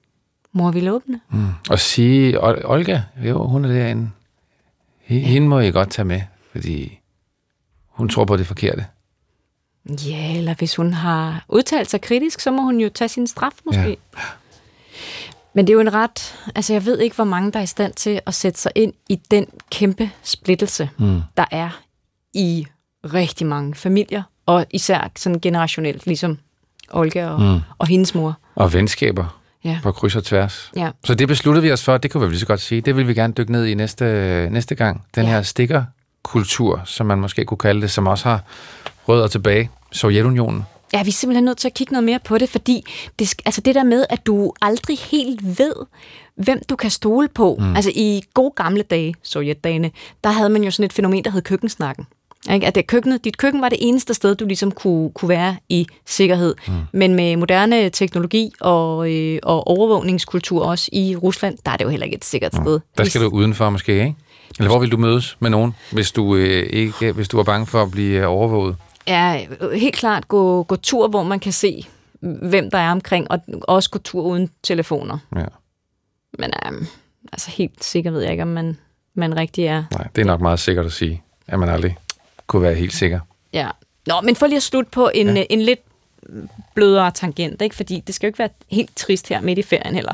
mor 0.54 0.72
vil 0.72 0.90
åbne. 0.92 1.20
Mm. 1.32 1.48
Og 1.70 1.80
sige, 1.80 2.40
Ol- 2.40 2.66
Olga, 2.66 3.02
jo, 3.24 3.48
hun 3.48 3.66
er 3.66 3.70
derinde. 3.70 4.10
Hende 5.06 5.48
må 5.48 5.60
I 5.60 5.72
godt 5.72 5.90
tage 5.92 6.06
med, 6.06 6.22
fordi 6.52 7.00
hun 7.90 8.10
tror 8.10 8.26
på 8.26 8.38
det 8.38 8.48
forkerte. 8.48 8.86
Ja, 9.90 10.38
eller 10.38 10.54
hvis 10.54 10.76
hun 10.76 10.94
har 10.94 11.46
udtalt 11.50 11.90
sig 11.90 12.02
kritisk, 12.02 12.40
så 12.40 12.52
må 12.52 12.62
hun 12.62 12.80
jo 12.80 12.90
tage 12.96 13.10
sin 13.10 13.28
straf 13.28 13.52
måske. 13.66 13.82
Ja. 13.82 13.96
Men 15.58 15.68
det 15.68 15.72
er 15.72 15.76
jo 15.76 15.80
en 15.80 15.94
ret... 15.94 16.36
Altså, 16.56 16.74
jeg 16.74 16.86
ved 16.86 17.00
ikke, 17.00 17.16
hvor 17.16 17.26
mange, 17.26 17.52
der 17.52 17.60
er 17.60 17.64
i 17.64 17.68
stand 17.68 17.94
til 17.94 18.20
at 18.26 18.34
sætte 18.34 18.60
sig 18.60 18.72
ind 18.76 18.94
i 19.10 19.20
den 19.32 19.46
kæmpe 19.72 20.10
splittelse, 20.24 20.90
mm. 20.98 21.22
der 21.38 21.46
er 21.52 21.70
i 22.34 22.68
rigtig 23.14 23.48
mange 23.48 23.76
familier, 23.76 24.24
og 24.46 24.66
især 24.72 25.12
sådan 25.16 25.40
generationelt, 25.40 26.06
ligesom 26.06 26.38
Olga 26.92 27.28
og, 27.28 27.42
mm. 27.42 27.60
og 27.78 27.88
hendes 27.88 28.16
mor. 28.16 28.38
Og 28.56 28.74
venskaber 28.74 29.40
Ja. 29.64 29.80
på 29.84 29.92
kryds 29.92 30.16
og 30.16 30.24
tværs. 30.24 30.72
Ja. 30.76 30.90
Så 31.06 31.16
det 31.16 31.28
besluttede 31.28 31.64
vi 31.64 31.72
os 31.72 31.84
for, 31.84 31.98
det 31.98 32.12
kunne 32.12 32.26
vi 32.26 32.30
lige 32.32 32.40
så 32.40 32.46
godt 32.46 32.62
sige, 32.62 32.82
det 32.82 32.96
vil 32.96 33.08
vi 33.08 33.14
gerne 33.14 33.34
dykke 33.34 33.52
ned 33.52 33.66
i 33.66 33.74
næste, 33.74 34.50
næste 34.52 34.76
gang. 34.76 35.06
Den 35.16 35.24
Ja. 35.24 35.30
her 35.30 35.42
stikkerkultur, 35.42 36.82
som 36.86 37.06
man 37.06 37.20
måske 37.20 37.46
kunne 37.46 37.58
kalde 37.58 37.82
det, 37.82 37.92
som 37.92 38.08
også 38.08 38.30
har 38.30 38.42
rødder 39.08 39.28
tilbage. 39.28 39.70
Sovjetunionen. 39.92 40.66
Ja, 40.94 41.04
vi 41.04 41.10
er 41.10 41.14
simpelthen 41.14 41.44
nødt 41.46 41.58
til 41.58 41.68
at 41.68 41.74
kigge 41.74 41.94
noget 41.94 42.04
mere 42.04 42.20
på 42.26 42.38
det, 42.38 42.50
fordi 42.50 42.84
det, 43.20 43.34
altså 43.46 43.62
det 43.62 43.76
der 43.76 43.84
med, 43.84 44.06
at 44.10 44.26
du 44.26 44.54
aldrig 44.62 44.98
helt 44.98 45.60
ved, 45.60 45.74
hvem 46.36 46.62
du 46.70 46.76
kan 46.76 46.92
stole 46.92 47.28
på. 47.28 47.58
Mm. 47.60 47.76
Altså 47.76 47.92
i 47.96 48.22
gode 48.34 48.52
gamle 48.56 48.82
dage, 48.84 49.16
sovjetdagene, 49.24 49.92
der 50.24 50.30
havde 50.30 50.50
man 50.50 50.64
jo 50.64 50.72
sådan 50.72 50.86
et 50.86 50.94
fænomen, 50.94 51.24
der 51.24 51.32
hed 51.32 51.42
køkkensnakken. 51.42 52.08
Ikke? 52.54 52.68
At 52.68 52.76
det 52.76 52.88
køkkenet, 52.88 53.24
dit 53.24 53.38
køkken 53.38 53.62
var 53.62 53.70
det 53.70 53.78
eneste 53.82 54.14
sted, 54.14 54.36
du 54.36 54.46
ligesom 54.46 54.72
kunne, 54.72 55.10
kunne 55.10 55.30
være 55.30 55.56
i 55.70 55.88
sikkerhed. 56.06 56.56
Mm. 56.68 56.74
Men 56.92 57.16
med 57.16 57.36
moderne 57.36 57.90
teknologi 57.90 58.52
og, 58.60 59.14
øh, 59.14 59.40
og 59.44 59.68
overvågningskultur 59.68 60.66
også 60.66 60.90
i 60.94 61.16
Rusland, 61.16 61.58
der 61.66 61.72
er 61.72 61.78
det 61.78 61.86
jo 61.86 61.90
heller 61.90 62.06
ikke 62.06 62.18
et 62.18 62.26
sikkert 62.26 62.56
sted. 62.56 62.80
Der 62.98 63.04
skal 63.04 63.22
du 63.22 63.28
udenfor 63.28 63.70
måske, 63.70 63.94
ikke? 63.94 64.16
Eller 64.60 64.70
hvor 64.70 64.80
vil 64.80 64.92
du 64.92 64.98
mødes 64.98 65.38
med 65.40 65.50
nogen, 65.50 65.76
hvis 65.92 66.12
du, 66.12 66.36
øh, 66.36 66.70
ikke, 66.70 67.12
hvis 67.12 67.28
du 67.28 67.40
er 67.40 67.44
bange 67.44 67.68
for 67.68 67.84
at 67.84 67.92
blive 67.92 68.20
øh, 68.20 68.32
overvåget? 68.32 68.76
Ja, 69.08 69.48
helt 69.74 69.96
klart 69.96 70.28
gå, 70.28 70.64
gå 70.64 70.76
tur, 70.76 71.08
hvor 71.08 71.24
man 71.24 71.40
kan 71.40 71.52
se, 71.52 71.88
hvem 72.20 72.72
der 72.72 72.78
er 72.78 72.92
omkring, 72.92 73.32
og 73.32 73.40
også 73.62 73.90
gå 73.90 74.00
tur 74.00 74.22
uden 74.22 74.50
telefoner. 74.64 75.18
Ja. 75.36 75.46
Men 76.40 76.54
øhm, 76.66 76.88
altså 77.32 77.52
helt 77.52 77.84
sikker 77.84 78.12
ved 78.12 78.22
jeg 78.22 78.32
ikke, 78.32 78.44
om 78.44 78.50
man, 78.50 78.78
man 79.14 79.38
rigtig 79.38 79.66
er. 79.66 79.84
Nej, 79.92 80.08
det 80.16 80.22
er 80.22 80.26
nok 80.26 80.42
meget 80.42 80.60
sikkert 80.60 80.86
at 80.86 80.92
sige, 80.92 81.24
at 81.48 81.60
man 81.60 81.70
aldrig 81.70 81.98
kunne 82.48 82.62
være 82.62 82.76
helt 82.76 82.94
sikker. 82.94 83.20
Ja. 83.54 83.70
Nå, 84.08 84.22
men 84.24 84.36
for 84.36 84.48
lige 84.48 84.58
at 84.58 84.64
slutte 84.64 84.92
på 84.92 85.12
en, 85.14 85.38
ja. 85.38 85.44
en 85.50 85.62
lidt 85.62 85.80
blødere 86.76 87.12
tangent, 87.12 87.62
ikke? 87.62 87.76
fordi 87.76 88.04
det 88.08 88.16
skal 88.16 88.28
jo 88.28 88.30
ikke 88.30 88.40
være 88.40 88.50
helt 88.68 88.96
trist 88.96 89.30
her 89.30 89.42
midt 89.42 89.60
i 89.60 89.64
ferien 89.64 89.96
heller. 89.96 90.14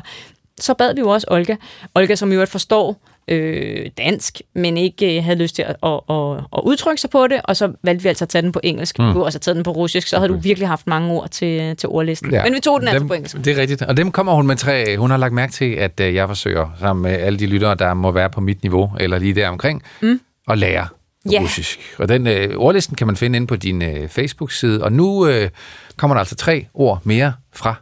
Så 0.60 0.74
bad 0.74 0.94
vi 0.94 1.00
jo 1.00 1.08
også 1.08 1.26
Olga, 1.30 1.56
Olga 1.94 2.14
som 2.14 2.32
jo 2.32 2.46
forstår 2.46 2.96
øh, 3.28 3.90
dansk, 3.98 4.40
men 4.54 4.76
ikke 4.76 5.16
øh, 5.16 5.24
havde 5.24 5.38
lyst 5.38 5.54
til 5.54 5.62
at, 5.62 5.76
at, 5.82 6.00
at, 6.10 6.36
at 6.56 6.60
udtrykke 6.64 7.00
sig 7.00 7.10
på 7.10 7.26
det, 7.26 7.40
og 7.44 7.56
så 7.56 7.72
valgte 7.82 8.02
vi 8.02 8.08
altså 8.08 8.24
at 8.24 8.28
tage 8.28 8.42
den 8.42 8.52
på 8.52 8.60
engelsk. 8.62 8.98
Mm. 8.98 9.04
Du 9.04 9.18
har 9.18 9.24
også 9.24 9.38
taget 9.38 9.56
den 9.56 9.64
på 9.64 9.70
russisk, 9.70 10.08
så 10.08 10.16
havde 10.16 10.28
du 10.28 10.38
virkelig 10.38 10.68
haft 10.68 10.86
mange 10.86 11.10
ord 11.10 11.28
til, 11.30 11.76
til 11.76 11.88
ordlisten. 11.88 12.30
Ja. 12.32 12.44
Men 12.44 12.54
vi 12.54 12.60
tog 12.60 12.80
den 12.80 12.88
altså 12.88 12.98
dem, 12.98 13.08
på 13.08 13.14
engelsk. 13.14 13.36
Det 13.36 13.46
er 13.46 13.60
rigtigt. 13.60 13.82
Og 13.82 13.96
dem 13.96 14.12
kommer 14.12 14.34
hun 14.34 14.46
med 14.46 14.56
tre. 14.56 14.96
Hun 14.96 15.10
har 15.10 15.16
lagt 15.16 15.34
mærke 15.34 15.52
til, 15.52 15.72
at 15.72 16.00
øh, 16.00 16.14
jeg 16.14 16.28
forsøger, 16.28 16.76
sammen 16.80 17.02
med 17.02 17.10
alle 17.10 17.38
de 17.38 17.46
lyttere, 17.46 17.74
der 17.74 17.94
må 17.94 18.10
være 18.10 18.30
på 18.30 18.40
mit 18.40 18.62
niveau, 18.62 18.92
eller 19.00 19.18
lige 19.18 19.34
der 19.34 19.48
omkring, 19.48 19.82
mm. 20.02 20.20
at 20.48 20.58
lære 20.58 20.86
Ja. 21.30 21.40
russisk. 21.42 21.78
Og 21.98 22.08
den 22.08 22.26
øh, 22.26 22.56
ordlisten 22.56 22.96
kan 22.96 23.06
man 23.06 23.16
finde 23.16 23.36
inde 23.36 23.46
på 23.46 23.56
din 23.56 23.82
øh, 23.82 24.08
Facebook-side. 24.08 24.84
Og 24.84 24.92
nu 24.92 25.26
øh, 25.26 25.50
kommer 25.96 26.14
der 26.14 26.18
altså 26.18 26.34
tre 26.36 26.66
ord 26.74 27.00
mere 27.04 27.32
fra 27.52 27.74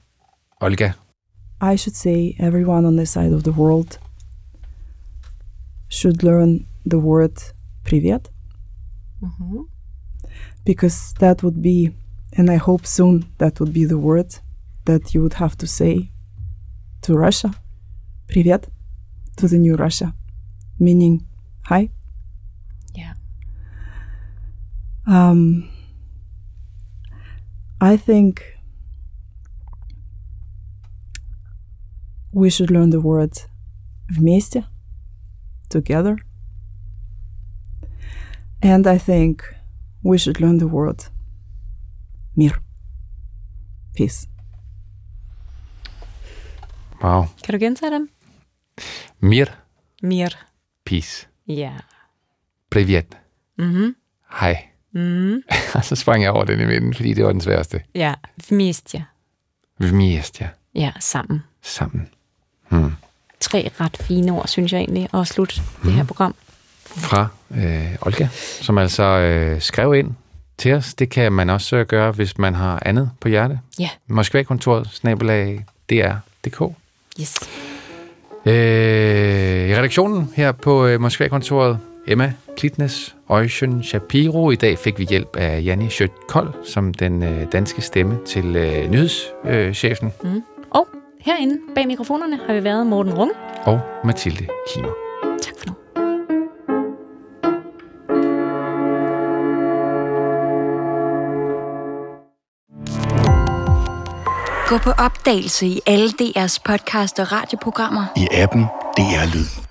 Olga. 0.60 0.90
I 1.72 1.76
should 1.76 1.94
say 1.94 2.30
everyone 2.40 2.88
on 2.88 2.96
this 2.96 3.08
side 3.08 3.34
of 3.34 3.42
the 3.42 3.52
world 3.52 3.88
should 5.91 6.23
learn 6.23 6.65
the 6.85 6.99
word 6.99 7.37
привет 7.83 8.29
because 10.63 11.13
that 11.19 11.43
would 11.43 11.61
be, 11.61 11.95
and 12.33 12.51
I 12.51 12.55
hope 12.57 12.85
soon 12.85 13.25
that 13.37 13.59
would 13.59 13.73
be 13.73 13.85
the 13.85 13.97
word 13.97 14.35
that 14.85 15.13
you 15.13 15.21
would 15.21 15.35
have 15.35 15.57
to 15.59 15.67
say 15.67 16.09
to 17.01 17.15
Russia. 17.15 17.53
Привет 18.27 18.65
to 19.37 19.47
the 19.47 19.57
new 19.57 19.75
Russia, 19.75 20.13
meaning 20.79 21.25
hi. 21.63 21.89
Ja. 22.93 23.13
Um, 25.05 25.69
I 27.79 27.95
think 27.95 28.43
we 32.33 32.49
should 32.49 32.71
learn 32.71 32.89
the 32.89 32.99
word 32.99 33.31
вместе, 34.09 34.65
together. 35.72 36.16
And 38.62 38.86
I 38.86 38.98
think 38.98 39.42
we 40.04 40.18
should 40.18 40.40
learn 40.40 40.58
the 40.58 40.66
word 40.68 41.12
mir, 42.34 42.52
peace. 43.94 44.26
Wow. 47.02 47.26
Kan 47.42 47.58
du? 47.74 48.08
Mir. 49.20 49.48
Mir. 50.02 50.30
Peace. 50.84 51.26
Yeah. 51.48 51.80
Privet. 52.70 53.16
Mhm. 53.58 53.94
Hi. 54.28 54.54
Mm. 54.94 55.42
så 55.82 55.96
sprang 55.96 56.22
jeg 56.22 56.32
over 56.32 56.44
den 56.44 56.60
i 56.60 56.64
midten, 56.66 56.94
fordi 56.94 57.14
det 57.14 57.24
var 57.24 57.32
den 57.32 57.40
sværeste. 57.40 57.82
Ja, 57.94 58.14
vmestja. 58.48 59.04
Vmestja. 59.78 60.48
Ja, 60.74 60.92
sammen. 61.00 61.42
Sammen. 61.62 62.08
Hmm. 62.68 62.92
Tre 63.42 63.70
ret 63.80 63.96
fine 64.00 64.32
ord, 64.32 64.46
synes 64.48 64.72
jeg 64.72 64.78
egentlig, 64.78 65.08
at 65.14 65.26
slutte 65.26 65.54
mm. 65.60 65.84
det 65.88 65.92
her 65.92 66.04
program. 66.04 66.34
fra 66.84 67.26
øh, 67.56 67.88
Olga, 68.00 68.28
som 68.60 68.78
altså 68.78 69.02
øh, 69.02 69.60
skrev 69.60 69.94
ind 69.94 70.10
til 70.58 70.72
os. 70.72 70.94
Det 70.94 71.10
kan 71.10 71.32
man 71.32 71.50
også 71.50 71.76
øh, 71.76 71.86
gøre, 71.86 72.12
hvis 72.12 72.38
man 72.38 72.54
har 72.54 72.82
andet 72.86 73.10
på 73.20 73.28
hjerte. 73.28 73.60
Ja. 73.78 73.88
Moskva-kontoret, 74.06 74.88
snabelag, 74.92 75.64
dr.dk. 75.90 76.62
Yes. 77.20 77.34
Øh, 78.46 78.52
I 79.70 79.74
redaktionen 79.76 80.30
her 80.34 80.52
på 80.52 80.86
øh, 80.86 81.00
Moskva-kontoret, 81.00 81.78
Emma 82.06 82.32
Klitnes, 82.56 83.14
Øjsjen 83.28 83.84
Shapiro. 83.84 84.50
I 84.50 84.56
dag 84.56 84.78
fik 84.78 84.98
vi 84.98 85.04
hjælp 85.10 85.36
af 85.36 85.62
Janni 85.64 85.88
Schødt 85.90 86.26
Kold, 86.28 86.54
som 86.66 86.94
den 86.94 87.22
øh, 87.22 87.46
danske 87.52 87.80
stemme 87.82 88.18
til 88.26 88.56
øh, 88.56 88.90
nyhedschefen, 88.90 90.12
Mm. 90.22 90.42
Herinde 91.24 91.58
bag 91.74 91.86
mikrofonerne 91.86 92.36
har 92.46 92.54
vi 92.54 92.64
været 92.64 92.86
Morten 92.86 93.14
Runge. 93.14 93.34
og 93.64 93.80
Mathilde 94.04 94.46
Kiemer. 94.74 94.92
Tak 95.42 95.54
for 95.58 95.66
nu. 95.66 95.74
Gå 104.68 104.78
på 104.78 104.90
opdagelse 104.90 105.66
i 105.66 105.80
alle 105.86 106.08
DR's 106.08 106.58
podcast 106.64 107.18
og 107.20 107.32
radioprogrammer. 107.32 108.04
I 108.16 108.28
appen 108.32 108.62
DR 108.96 109.34
Lyd. 109.34 109.61